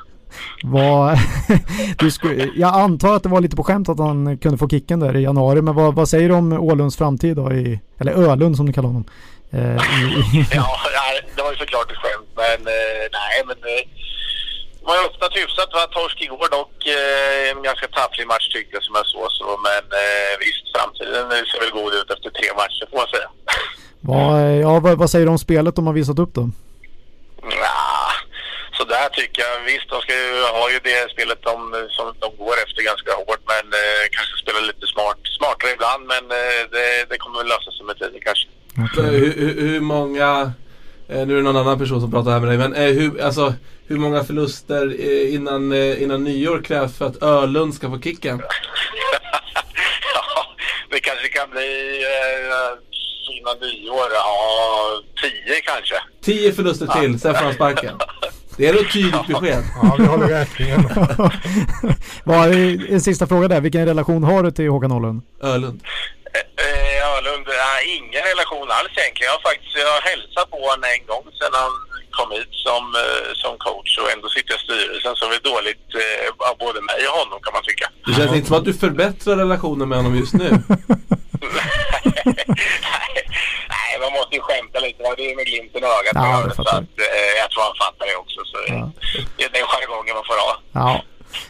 Vad, 0.62 1.18
du 1.98 2.10
sku, 2.10 2.50
jag 2.56 2.74
antar 2.74 3.16
att 3.16 3.22
det 3.22 3.28
var 3.28 3.40
lite 3.40 3.56
på 3.56 3.64
skämt 3.64 3.88
att 3.88 3.98
han 3.98 4.38
kunde 4.38 4.58
få 4.58 4.68
kicken 4.68 5.00
där 5.00 5.16
i 5.16 5.22
januari, 5.22 5.62
men 5.62 5.74
vad, 5.74 5.94
vad 5.94 6.08
säger 6.08 6.28
du 6.28 6.34
om 6.34 6.52
Åhlunds 6.52 6.96
framtid 6.96 7.36
då? 7.36 7.52
I, 7.52 7.80
eller 7.98 8.12
Ölund 8.12 8.56
som 8.56 8.66
du 8.66 8.72
kallar 8.72 8.88
honom. 8.88 9.04
Eh, 9.50 9.60
i, 9.60 10.46
Ja, 10.54 10.66
det 11.36 11.42
var 11.42 11.50
ju 11.50 11.56
såklart 11.56 11.90
ett 11.90 11.96
skämt. 11.96 12.28
Men 12.36 12.60
eh, 12.66 13.04
nej, 13.12 13.42
men 13.46 13.56
var 14.90 14.96
ju 14.96 15.02
öppnat 15.08 15.36
hyfsat. 15.40 15.70
Var 15.72 15.86
torsk 15.86 16.18
igår 16.26 16.48
dock. 16.58 16.76
Eh, 16.96 17.50
en 17.50 17.62
ganska 17.62 17.86
tafflig 17.88 18.26
match 18.26 18.46
tyckte 18.54 18.76
jag 18.76 18.84
som 18.84 18.94
jag 19.00 19.06
såg. 19.06 19.26
Så, 19.38 19.46
men 19.68 19.84
eh, 20.02 20.32
visst, 20.44 20.64
framtiden 20.74 21.24
ser 21.50 21.60
väl 21.62 21.72
god 21.78 21.92
ut 21.98 22.10
efter 22.14 22.30
tre 22.38 22.48
matcher 22.60 22.84
får 22.90 22.96
man 23.02 23.10
säga. 23.14 23.28
vad, 24.10 24.56
ja, 24.66 24.80
vad, 24.80 24.98
vad 24.98 25.10
säger 25.10 25.26
du 25.26 25.32
om 25.32 25.38
spelet 25.38 25.76
de 25.76 25.86
har 25.86 25.94
visat 25.94 26.18
upp 26.18 26.34
då? 26.34 26.50
Ja, 27.42 28.12
så 28.80 28.86
där 28.86 29.08
tycker 29.18 29.42
jag. 29.46 29.54
Visst, 29.70 29.88
de 29.92 30.00
ska 30.00 30.12
ju 30.24 30.42
ha 30.58 30.64
ju 30.74 30.78
det 30.90 31.10
spelet 31.14 31.40
de, 31.50 31.54
som 31.96 32.06
de 32.22 32.28
går 32.44 32.56
efter 32.64 32.80
ganska 32.90 33.10
hårt. 33.20 33.42
Men 33.52 33.64
eh, 33.80 34.02
kanske 34.16 34.34
spela 34.42 34.60
lite 34.60 34.86
smart, 34.94 35.20
smartare 35.38 35.70
ibland. 35.76 36.02
Men 36.12 36.24
eh, 36.40 36.60
det, 36.74 36.86
det 37.10 37.18
kommer 37.22 37.38
väl 37.38 37.48
lösa 37.54 37.70
sig 37.76 37.84
med 37.86 37.96
tiden 37.98 38.20
kanske. 38.28 38.46
Hur, 38.96 39.32
hur, 39.40 39.54
hur 39.66 39.80
många, 39.80 40.52
eh, 41.08 41.26
nu 41.26 41.32
är 41.32 41.36
det 41.36 41.48
någon 41.48 41.56
annan 41.56 41.78
person 41.78 42.00
som 42.00 42.10
pratar 42.10 42.30
här 42.30 42.40
med 42.40 42.48
dig, 42.48 42.58
men 42.58 42.74
eh, 42.74 42.92
hur, 42.98 43.20
alltså, 43.20 43.54
hur 43.88 43.96
många 43.96 44.24
förluster 44.24 44.84
eh, 44.98 45.34
innan, 45.34 45.72
eh, 45.72 46.02
innan 46.02 46.24
nyår 46.24 46.62
krävs 46.62 46.98
för 46.98 47.06
att 47.06 47.22
Ölund 47.22 47.74
ska 47.74 47.90
få 47.90 48.00
kicken? 48.00 48.42
Det 50.90 51.00
kanske 51.00 51.28
kan 51.28 51.50
bli 51.50 52.02
eh, 52.02 52.72
innan 53.36 53.56
nyår. 53.58 54.08
Ja, 54.14 55.02
tio 55.22 55.60
kanske. 55.60 55.94
Tio 56.22 56.52
förluster 56.52 56.86
till, 56.86 57.20
sen 57.20 57.34
får 57.34 57.44
han 57.44 57.54
sparken. 57.54 57.98
Det 58.60 58.68
är 58.68 58.74
ett 58.74 58.92
tydligt 58.92 59.26
besked. 59.26 59.64
Ja, 59.82 59.96
vi 59.98 60.06
håller 60.06 60.28
räkningen. 60.28 60.80
Vad, 62.24 62.44
en 62.94 63.00
sista 63.00 63.26
fråga 63.26 63.48
där, 63.48 63.60
vilken 63.60 63.86
relation 63.86 64.22
har 64.24 64.42
du 64.42 64.50
till 64.50 64.68
Håkan 64.74 64.92
Åhlund? 64.92 65.22
Ölund. 65.42 65.78
Eh, 66.64 67.16
Ölund, 67.16 67.46
nej, 67.66 67.80
ingen 67.96 68.22
relation 68.32 68.66
alls 68.78 68.94
egentligen. 69.00 69.28
Jag 69.30 69.36
har 69.38 69.44
faktiskt 69.50 69.74
jag 69.84 69.92
har 69.98 70.04
hälsat 70.12 70.46
på 70.54 70.58
honom 70.66 70.84
en 70.94 71.02
gång 71.10 71.24
sedan 71.38 71.54
han 71.62 71.74
kom 72.18 72.28
hit 72.36 72.52
som, 72.66 72.82
eh, 73.02 73.28
som 73.42 73.52
coach 73.66 73.92
och 74.00 74.08
ändå 74.14 74.26
sitter 74.36 74.54
i 74.58 74.60
styrelsen 74.66 75.12
så 75.18 75.24
det 75.30 75.36
är 75.42 75.46
dåligt 75.52 75.88
eh, 76.02 76.50
av 76.50 76.54
både 76.64 76.78
mig 76.90 77.00
och 77.08 77.14
honom 77.22 77.38
kan 77.44 77.52
man 77.56 77.62
tycka. 77.70 77.86
Det 78.06 78.14
känns 78.18 78.34
inte 78.36 78.48
som 78.48 78.56
att 78.60 78.68
du 78.70 78.74
förbättrar 78.86 79.36
relationen 79.44 79.86
med 79.88 79.98
honom 80.00 80.14
just 80.22 80.34
nu. 80.42 80.48
Nej, 83.74 83.90
man 84.00 84.12
måste 84.18 84.34
ju 84.36 84.40
skämta 84.40 84.78
lite. 84.86 84.98
Det 85.16 85.30
är 85.30 85.36
med 85.36 85.46
glimten 85.46 85.82
i 85.82 85.86
ögat. 85.98 86.14
Ja, 86.14 86.44
det 86.48 86.54
så 86.54 86.62
att, 86.62 86.92
eh, 87.06 87.32
jag 87.40 87.50
tror 87.50 87.62
han 87.68 87.76
fattar 87.84 88.06
det 88.10 88.16
också. 88.22 88.40
Så 88.50 88.56
ja. 88.68 88.90
Det 89.36 89.44
är 89.44 89.50
den 89.58 89.66
jargongen 89.72 90.14
man 90.14 90.24
får 90.30 90.38
ha. 90.46 90.52
Ja. 90.72 91.02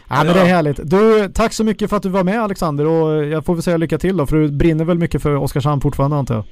Ja, 0.09 0.23
men 0.23 0.33
det 0.33 0.41
är 0.41 0.45
härligt. 0.45 0.79
Du, 0.83 1.29
tack 1.35 1.53
så 1.53 1.63
mycket 1.63 1.89
för 1.89 1.97
att 1.97 2.03
du 2.03 2.09
var 2.09 2.23
med 2.23 2.43
Alexander 2.43 2.85
och 2.85 3.25
jag 3.25 3.45
får 3.45 3.53
väl 3.53 3.63
säga 3.63 3.77
lycka 3.77 3.97
till 3.97 4.17
då 4.17 4.25
för 4.27 4.35
du 4.35 4.51
brinner 4.51 4.85
väl 4.85 4.97
mycket 4.97 5.21
för 5.21 5.35
Oskarshamn 5.35 5.81
fortfarande 5.81 6.17
antar 6.17 6.35
jag? 6.35 6.43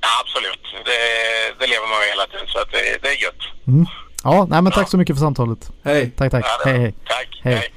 Ja, 0.00 0.08
absolut. 0.20 0.84
Det, 0.84 1.00
det 1.58 1.66
lever 1.66 1.88
man 1.88 1.98
med 1.98 2.08
hela 2.08 2.26
tiden 2.26 2.46
så 2.46 2.58
att 2.58 2.70
det, 2.72 3.02
det 3.02 3.08
är 3.08 3.22
gött. 3.22 3.66
Mm. 3.66 3.86
Ja, 4.24 4.46
nej, 4.50 4.62
men 4.62 4.72
tack 4.72 4.90
så 4.90 4.96
mycket 4.96 5.16
för 5.16 5.20
samtalet. 5.20 5.72
Hej. 5.84 6.10
Tack, 6.16 6.30
tack. 6.30 6.44
Ja, 6.44 6.70
hej, 6.70 6.78
hej. 6.78 6.94
Tack. 7.04 7.40
Hej. 7.42 7.54
hej. 7.54 7.72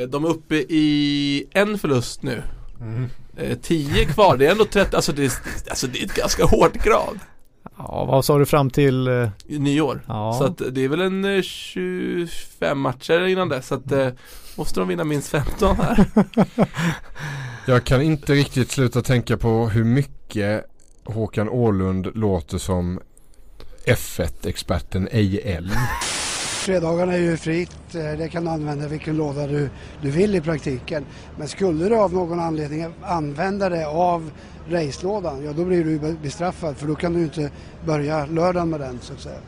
Eh, 0.00 0.08
de 0.08 0.24
är 0.24 0.28
uppe 0.28 0.54
i 0.54 1.46
en 1.54 1.78
förlust 1.78 2.22
nu. 2.22 2.42
Mm. 2.80 3.10
Eh, 3.38 3.58
10 3.62 4.04
kvar, 4.04 4.36
det 4.36 4.46
är 4.46 4.50
ändå 4.50 4.64
30, 4.64 4.96
alltså 4.96 5.12
det, 5.12 5.24
är, 5.24 5.32
alltså 5.70 5.86
det 5.86 6.00
är 6.00 6.04
ett 6.04 6.14
ganska 6.14 6.44
hårt 6.44 6.82
krav. 6.82 7.18
Ja, 7.78 8.04
vad 8.04 8.24
sa 8.24 8.38
du 8.38 8.46
fram 8.46 8.70
till? 8.70 9.08
Eh? 9.08 9.28
Nyår. 9.46 10.04
Ja. 10.06 10.36
Så 10.38 10.44
att 10.44 10.62
det 10.70 10.84
är 10.84 10.88
väl 10.88 11.00
en 11.00 11.24
eh, 11.24 11.42
25 11.42 12.80
matcher 12.80 13.26
innan 13.26 13.48
dess. 13.48 13.66
Så 13.66 13.74
att 13.74 13.92
eh, 13.92 14.08
måste 14.56 14.80
de 14.80 14.88
vinna 14.88 15.04
minst 15.04 15.28
15 15.28 15.76
här. 15.76 16.06
Jag 17.66 17.84
kan 17.84 18.02
inte 18.02 18.32
riktigt 18.32 18.70
sluta 18.70 19.02
tänka 19.02 19.36
på 19.36 19.68
hur 19.68 19.84
mycket 19.84 20.64
Håkan 21.04 21.48
Åhlund 21.48 22.08
låter 22.14 22.58
som 22.58 23.00
F1-experten 23.86 25.08
Ejl. 25.12 25.72
Fredagarna 26.68 27.12
är 27.12 27.18
ju 27.18 27.36
fritt, 27.36 27.94
eh, 27.94 28.18
det 28.18 28.28
kan 28.28 28.44
du 28.44 28.50
använda 28.50 28.88
vilken 28.88 29.16
låda 29.16 29.46
du, 29.46 29.70
du 30.02 30.10
vill 30.10 30.34
i 30.34 30.40
praktiken. 30.40 31.04
Men 31.38 31.48
skulle 31.48 31.88
du 31.88 31.96
av 31.96 32.12
någon 32.12 32.40
anledning 32.40 32.86
använda 33.02 33.68
det 33.68 33.86
av 33.86 34.30
racelådan, 34.70 35.44
ja 35.44 35.52
då 35.52 35.64
blir 35.64 35.84
du 35.84 36.16
bestraffad 36.22 36.76
för 36.76 36.86
då 36.86 36.94
kan 36.94 37.12
du 37.12 37.22
inte 37.22 37.50
börja 37.86 38.26
lördagen 38.26 38.70
med 38.70 38.80
den 38.80 38.98
så 39.02 39.12
att 39.12 39.20
säga. 39.20 39.38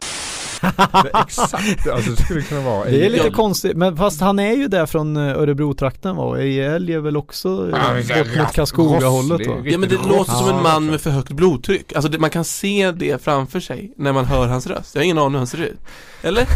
Exakt, 1.22 1.88
alltså 1.88 2.10
det 2.10 2.22
skulle 2.22 2.42
kunna 2.42 2.60
vara 2.60 2.84
Det 2.84 3.06
är 3.06 3.10
lite 3.10 3.30
konstigt, 3.30 3.76
men 3.76 3.96
fast 3.96 4.20
han 4.20 4.38
är 4.38 4.52
ju 4.52 4.68
där 4.68 4.86
från 4.86 5.16
eh, 5.16 5.38
Örebro-trakten 5.38 6.16
va? 6.16 6.38
Älg 6.38 6.94
är 6.94 6.98
väl 6.98 7.16
också 7.16 7.56
bort 7.66 8.36
mot 8.36 8.52
Karlskoga-hållet 8.52 9.46
va? 9.46 9.54
Ja 9.64 9.78
men 9.78 9.88
det 9.88 9.96
låter 10.08 10.32
som 10.32 10.48
en 10.56 10.62
man 10.62 10.86
med 10.86 11.00
för 11.00 11.10
högt 11.10 11.32
blodtryck. 11.32 11.92
Alltså 11.92 12.10
det, 12.10 12.18
man 12.18 12.30
kan 12.30 12.44
se 12.44 12.92
det 12.92 13.22
framför 13.22 13.60
sig 13.60 13.92
när 13.96 14.12
man 14.12 14.24
hör 14.24 14.48
hans 14.48 14.66
röst. 14.66 14.94
Jag 14.94 15.00
har 15.00 15.04
ingen 15.04 15.18
aning 15.18 15.32
hur 15.32 15.38
han 15.38 15.46
ser 15.46 15.62
ut. 15.62 15.78
Eller? 16.22 16.46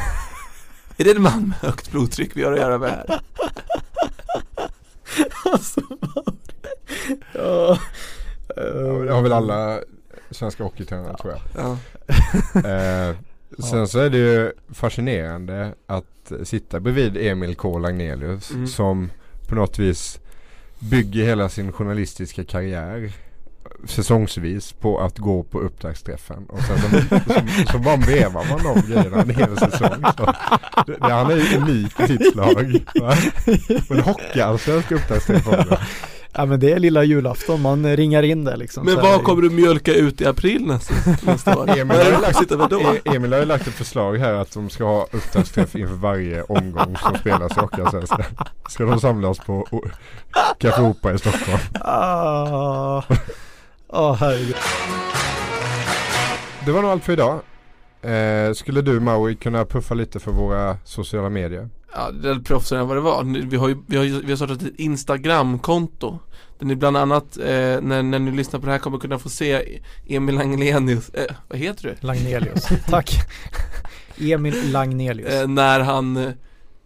Är 0.97 1.05
det 1.05 1.11
en 1.11 1.23
man 1.23 1.43
med 1.49 1.59
högt 1.71 1.91
blodtryck 1.91 2.31
vi 2.37 2.45
har 2.45 2.53
att 2.53 2.59
göra 2.59 2.79
med 2.79 2.91
här? 2.91 3.21
alltså, 5.53 5.81
ja. 7.33 7.79
Det 9.05 9.13
har 9.13 9.23
väl 9.23 9.33
alla 9.33 9.81
svenska 10.31 10.63
hockeytränare 10.65 11.17
tror 11.17 11.33
jag. 11.33 11.43
Ja. 11.65 11.79
Eh, 12.69 13.17
sen 13.71 13.89
så 13.89 13.99
är 13.99 14.11
det 14.11 14.19
ju 14.19 14.53
fascinerande 14.73 15.75
att 15.87 16.33
sitta 16.43 16.81
bredvid 16.81 17.17
Emil 17.17 17.55
K 17.57 17.79
Lagnelius 17.79 18.51
Mm. 18.51 18.67
som 18.67 19.11
på 19.49 19.55
något 19.55 19.79
vis 19.79 20.19
bygger 20.79 21.25
hela 21.25 21.49
sin 21.49 21.73
journalistiska 21.73 22.45
karriär 22.45 23.13
säsongsvis 23.87 24.73
på 24.73 25.01
att 25.01 25.19
gå 25.19 25.43
på 25.43 25.61
upptaktsträffen 25.61 26.45
och 26.49 26.61
sen 26.63 26.79
så, 26.79 27.19
så, 27.35 27.41
så 27.73 27.79
bara 27.79 27.97
vevar 27.97 28.45
man 28.51 28.63
de 28.75 28.93
grejerna 28.93 29.23
en 29.23 29.31
hel 29.31 29.57
säsong. 29.59 30.05
Så, 30.17 30.35
det, 30.87 30.97
han 31.01 31.31
är 31.31 31.37
ju 31.37 31.57
unik 31.59 32.01
i 32.01 32.07
sitt 32.07 32.33
slag. 32.33 32.85
va? 33.01 33.15
Men 33.89 34.01
hockeyallsvensk 34.01 34.93
upptaktsträff 34.93 35.49
också. 35.49 35.79
Ja 36.37 36.47
men 36.47 36.61
det 36.61 36.73
är 36.73 36.79
lilla 36.79 37.05
julafton, 37.05 37.63
man 37.63 37.97
ringar 37.97 38.23
in 38.23 38.45
det 38.45 38.57
liksom. 38.57 38.85
Men 38.87 38.97
vad 38.97 39.25
kommer 39.25 39.43
du 39.43 39.51
mjölka 39.51 39.95
ut 39.95 40.21
i 40.21 40.27
april 40.27 40.67
nästa, 40.67 40.95
nästa 41.23 41.59
år? 41.59 41.79
Emil 41.79 41.97
har, 41.97 42.05
ju 42.05 42.21
lagt, 42.21 42.37
Sitter 42.39 42.57
vi 42.57 42.65
då? 42.71 42.81
E- 42.81 43.01
Emil 43.17 43.33
har 43.33 43.41
ju 43.41 43.47
lagt 43.47 43.67
ett 43.67 43.75
förslag 43.75 44.19
här 44.19 44.33
att 44.33 44.53
de 44.53 44.71
ska 44.71 44.85
ha 44.85 45.07
upptaktsträff 45.13 45.75
inför 45.77 45.95
varje 45.95 46.43
omgång 46.43 46.97
som 47.03 47.17
spelas 47.19 47.57
i 47.57 47.61
Hockeyallsvenskan. 47.61 48.23
Ska 48.69 48.85
de 48.85 49.01
samlas 49.01 49.39
på 49.39 49.67
Café 50.59 50.83
Opera 50.83 51.15
i 51.15 51.19
Stockholm. 51.19 51.59
Ah. 51.81 53.03
Åh 53.97 54.15
herregud. 54.15 54.57
Det 56.67 56.73
var 56.73 56.83
nog 56.83 56.91
allt 56.91 57.05
för 57.05 57.13
idag. 57.13 57.41
Eh, 58.03 58.53
skulle 58.53 58.83
du 58.83 59.01
Maui 59.01 59.35
kunna 59.35 59.65
puffa 59.65 59.95
lite 59.95 60.21
för 60.21 60.31
våra 60.33 60.77
sociala 60.85 61.29
medier? 61.29 61.69
Ja, 61.95 62.11
det 62.11 62.31
är 62.31 62.35
proffsigare 62.35 62.83
än 62.83 62.89
vad 62.89 62.97
det 62.97 63.01
var. 63.01 63.25
Vi 63.49 63.57
har 63.57 63.69
ju 63.69 63.77
vi 63.87 63.97
har, 63.97 64.05
vi 64.05 64.31
har 64.31 64.37
startat 64.37 64.63
ett 64.63 64.73
Instagramkonto. 64.77 66.19
Där 66.59 66.67
ni 66.67 66.77
bland 66.77 66.97
annat, 66.97 67.37
eh, 67.37 67.45
när, 67.81 68.03
när 68.03 68.19
ni 68.19 68.31
lyssnar 68.31 68.61
på 68.61 68.67
det 68.67 68.73
här 68.73 68.79
kommer 68.79 68.99
kunna 68.99 69.19
få 69.19 69.29
se 69.29 69.81
Emil 70.07 70.39
Anglenius, 70.39 71.09
eh, 71.09 71.35
vad 71.49 71.59
heter 71.59 71.83
du? 71.83 72.07
Lagnelius. 72.07 72.69
Tack. 72.87 73.11
Emil 74.21 74.73
Lagnelius. 74.73 75.29
Eh, 75.29 75.49
när 75.49 75.81
han 75.81 76.17
eh, 76.17 76.33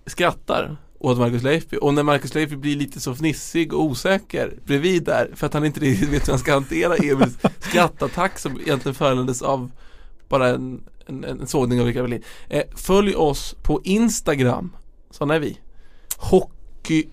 skrattar 0.06 0.76
åt 0.98 1.18
Marcus 1.18 1.42
Leifby 1.42 1.76
och 1.76 1.94
när 1.94 2.02
Marcus 2.02 2.34
Leifby 2.34 2.56
blir 2.56 2.76
lite 2.76 3.00
så 3.00 3.14
fnissig 3.14 3.72
och 3.72 3.82
osäker 3.82 4.54
bredvid 4.64 5.04
där 5.04 5.30
för 5.34 5.46
att 5.46 5.54
han 5.54 5.64
inte 5.64 5.80
riktigt 5.80 6.08
vet 6.08 6.28
hur 6.28 6.32
han 6.32 6.38
ska 6.38 6.52
hantera 6.52 6.96
Emils 6.96 7.38
skrattattack 7.58 8.38
som 8.38 8.60
egentligen 8.60 8.94
föranleddes 8.94 9.42
av 9.42 9.70
bara 10.28 10.48
en, 10.48 10.84
en, 11.06 11.24
en 11.24 11.46
sågning 11.46 11.80
av 11.80 11.86
Rickard 11.86 12.02
Wallin. 12.02 12.22
Eh, 12.48 12.62
följ 12.74 13.14
oss 13.14 13.56
på 13.62 13.80
Instagram, 13.84 14.76
sådana 15.10 15.34
är 15.34 15.40
vi. 15.40 15.58
Hockey 16.16 17.08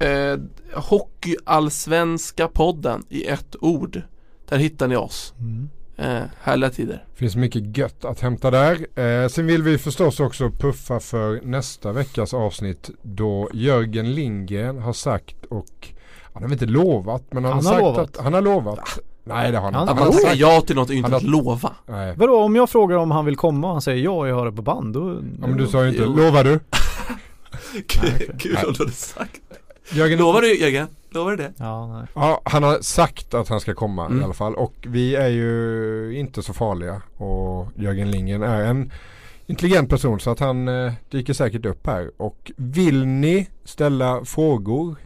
eh, 0.00 0.38
Hockeyallsvenska 0.74 2.48
podden 2.48 3.04
i 3.08 3.24
ett 3.24 3.56
ord. 3.60 4.02
Där 4.48 4.58
hittar 4.58 4.88
ni 4.88 4.96
oss. 4.96 5.34
Mm. 5.38 5.68
Eh, 5.98 6.22
härliga 6.42 6.70
tider. 6.70 7.04
Finns 7.14 7.36
mycket 7.36 7.76
gött 7.76 8.04
att 8.04 8.20
hämta 8.20 8.50
där. 8.50 9.00
Eh, 9.00 9.28
sen 9.28 9.46
vill 9.46 9.62
vi 9.62 9.78
förstås 9.78 10.20
också 10.20 10.50
puffa 10.50 11.00
för 11.00 11.40
nästa 11.44 11.92
veckas 11.92 12.34
avsnitt 12.34 12.90
då 13.02 13.48
Jörgen 13.52 14.14
Lindgren 14.14 14.78
har 14.78 14.92
sagt 14.92 15.36
och 15.50 15.88
han 16.32 16.42
har 16.42 16.52
inte 16.52 16.66
lovat 16.66 17.22
men 17.30 17.44
han, 17.44 17.52
Han 17.52 17.66
har 17.66 17.72
har 17.72 17.78
sagt 17.80 17.84
lovat. 17.96 18.16
att 18.18 18.24
han 18.24 18.34
har 18.34 18.40
lovat. 18.42 18.98
Nej 19.24 19.52
det 19.52 19.58
har 19.58 19.64
han 19.64 19.74
Han- 19.74 19.82
inte. 19.82 19.92
Att 19.92 19.98
Han 19.98 20.06
man 20.08 20.14
har 20.14 20.20
säger 20.30 20.40
ja 20.54 20.60
till 20.60 20.76
något 20.76 20.88
är 20.90 20.92
ju 20.94 20.98
inte 20.98 21.16
att 21.16 21.22
lova. 21.22 21.72
Nej. 21.86 22.14
Vadå 22.16 22.42
om 22.44 22.56
jag 22.56 22.70
frågar 22.70 22.96
om 22.96 23.10
han 23.10 23.24
vill 23.24 23.36
komma 23.36 23.66
och 23.66 23.72
han 23.72 23.82
säger 23.82 24.04
ja 24.04 24.28
jag 24.28 24.34
har 24.34 24.46
det 24.46 24.52
på 24.52 24.62
band 24.62 24.94
då 24.94 25.14
Ja 25.40 25.46
men 25.46 25.56
du 25.56 25.66
sa 25.66 25.82
ju 25.82 25.88
inte, 25.88 26.02
Jo. 26.02 26.16
lovar 26.16 26.44
du? 26.44 26.60
Kul 28.38 28.56
om 28.66 28.72
du 28.72 28.78
hade 28.78 28.92
sagt 28.92 29.40
Jörgen, 29.92 30.18
Lovar 30.18 30.40
du 30.40 30.54
Jörgen? 30.60 30.86
Lovar 31.10 31.30
du 31.30 31.36
det? 31.36 31.52
Ja 31.58 31.86
nej 31.98 32.06
Ja, 32.14 32.40
han 32.44 32.62
har 32.62 32.78
sagt 32.80 33.34
att 33.34 33.48
han 33.48 33.60
ska 33.60 33.74
komma 33.74 34.06
Mm. 34.06 34.20
i 34.20 34.24
alla 34.24 34.34
fall 34.34 34.54
och 34.54 34.74
vi 34.86 35.14
är 35.16 35.28
ju 35.28 36.12
inte 36.18 36.42
så 36.42 36.52
farliga 36.52 37.02
och 37.16 37.68
Jörgen 37.76 38.10
Lindgren 38.10 38.42
är 38.42 38.64
en 38.64 38.92
intelligent 39.46 39.90
person 39.90 40.20
så 40.20 40.30
att 40.30 40.38
han 40.40 40.68
eh, 40.68 40.92
dyker 41.10 41.32
säkert 41.32 41.66
upp 41.66 41.86
här 41.86 42.10
och 42.16 42.52
vill 42.56 43.06
ni 43.06 43.48
ställa 43.64 44.24
frågor 44.24 44.96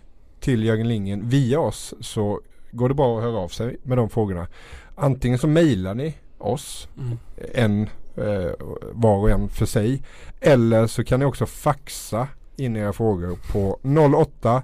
till 0.40 0.64
Jörgen 0.64 0.88
Lindgren 0.88 1.28
via 1.28 1.60
oss 1.60 1.94
så 2.00 2.40
går 2.70 2.88
det 2.88 2.94
bra 2.94 3.16
att 3.18 3.24
höra 3.24 3.36
av 3.38 3.48
sig 3.48 3.76
med 3.82 3.98
de 3.98 4.10
frågorna. 4.10 4.46
Antingen 4.94 5.38
så 5.38 5.46
mejlar 5.46 5.94
ni 5.94 6.14
oss 6.38 6.88
Mm. 6.98 7.18
en 7.54 7.82
eh, 8.16 8.52
var 8.92 9.16
och 9.16 9.30
en 9.30 9.48
för 9.48 9.66
sig 9.66 10.02
eller 10.40 10.86
så 10.86 11.04
kan 11.04 11.20
ni 11.20 11.26
också 11.26 11.46
faxa 11.46 12.28
in 12.56 12.76
era 12.76 12.92
frågor 12.92 13.38
på 13.52 13.78
08 14.16 14.62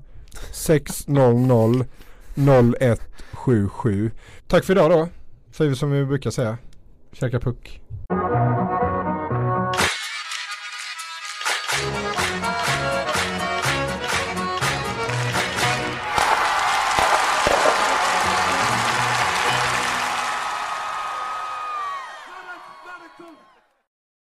600 0.52 1.84
0177. 2.34 4.10
Tack 4.46 4.64
för 4.64 4.72
idag 4.72 4.90
då. 4.90 5.08
Säger 5.52 5.70
vi 5.70 5.76
som 5.76 5.90
vi 5.90 6.04
brukar 6.04 6.30
säga. 6.30 6.58
Käka 7.12 7.40
puck. 7.40 7.80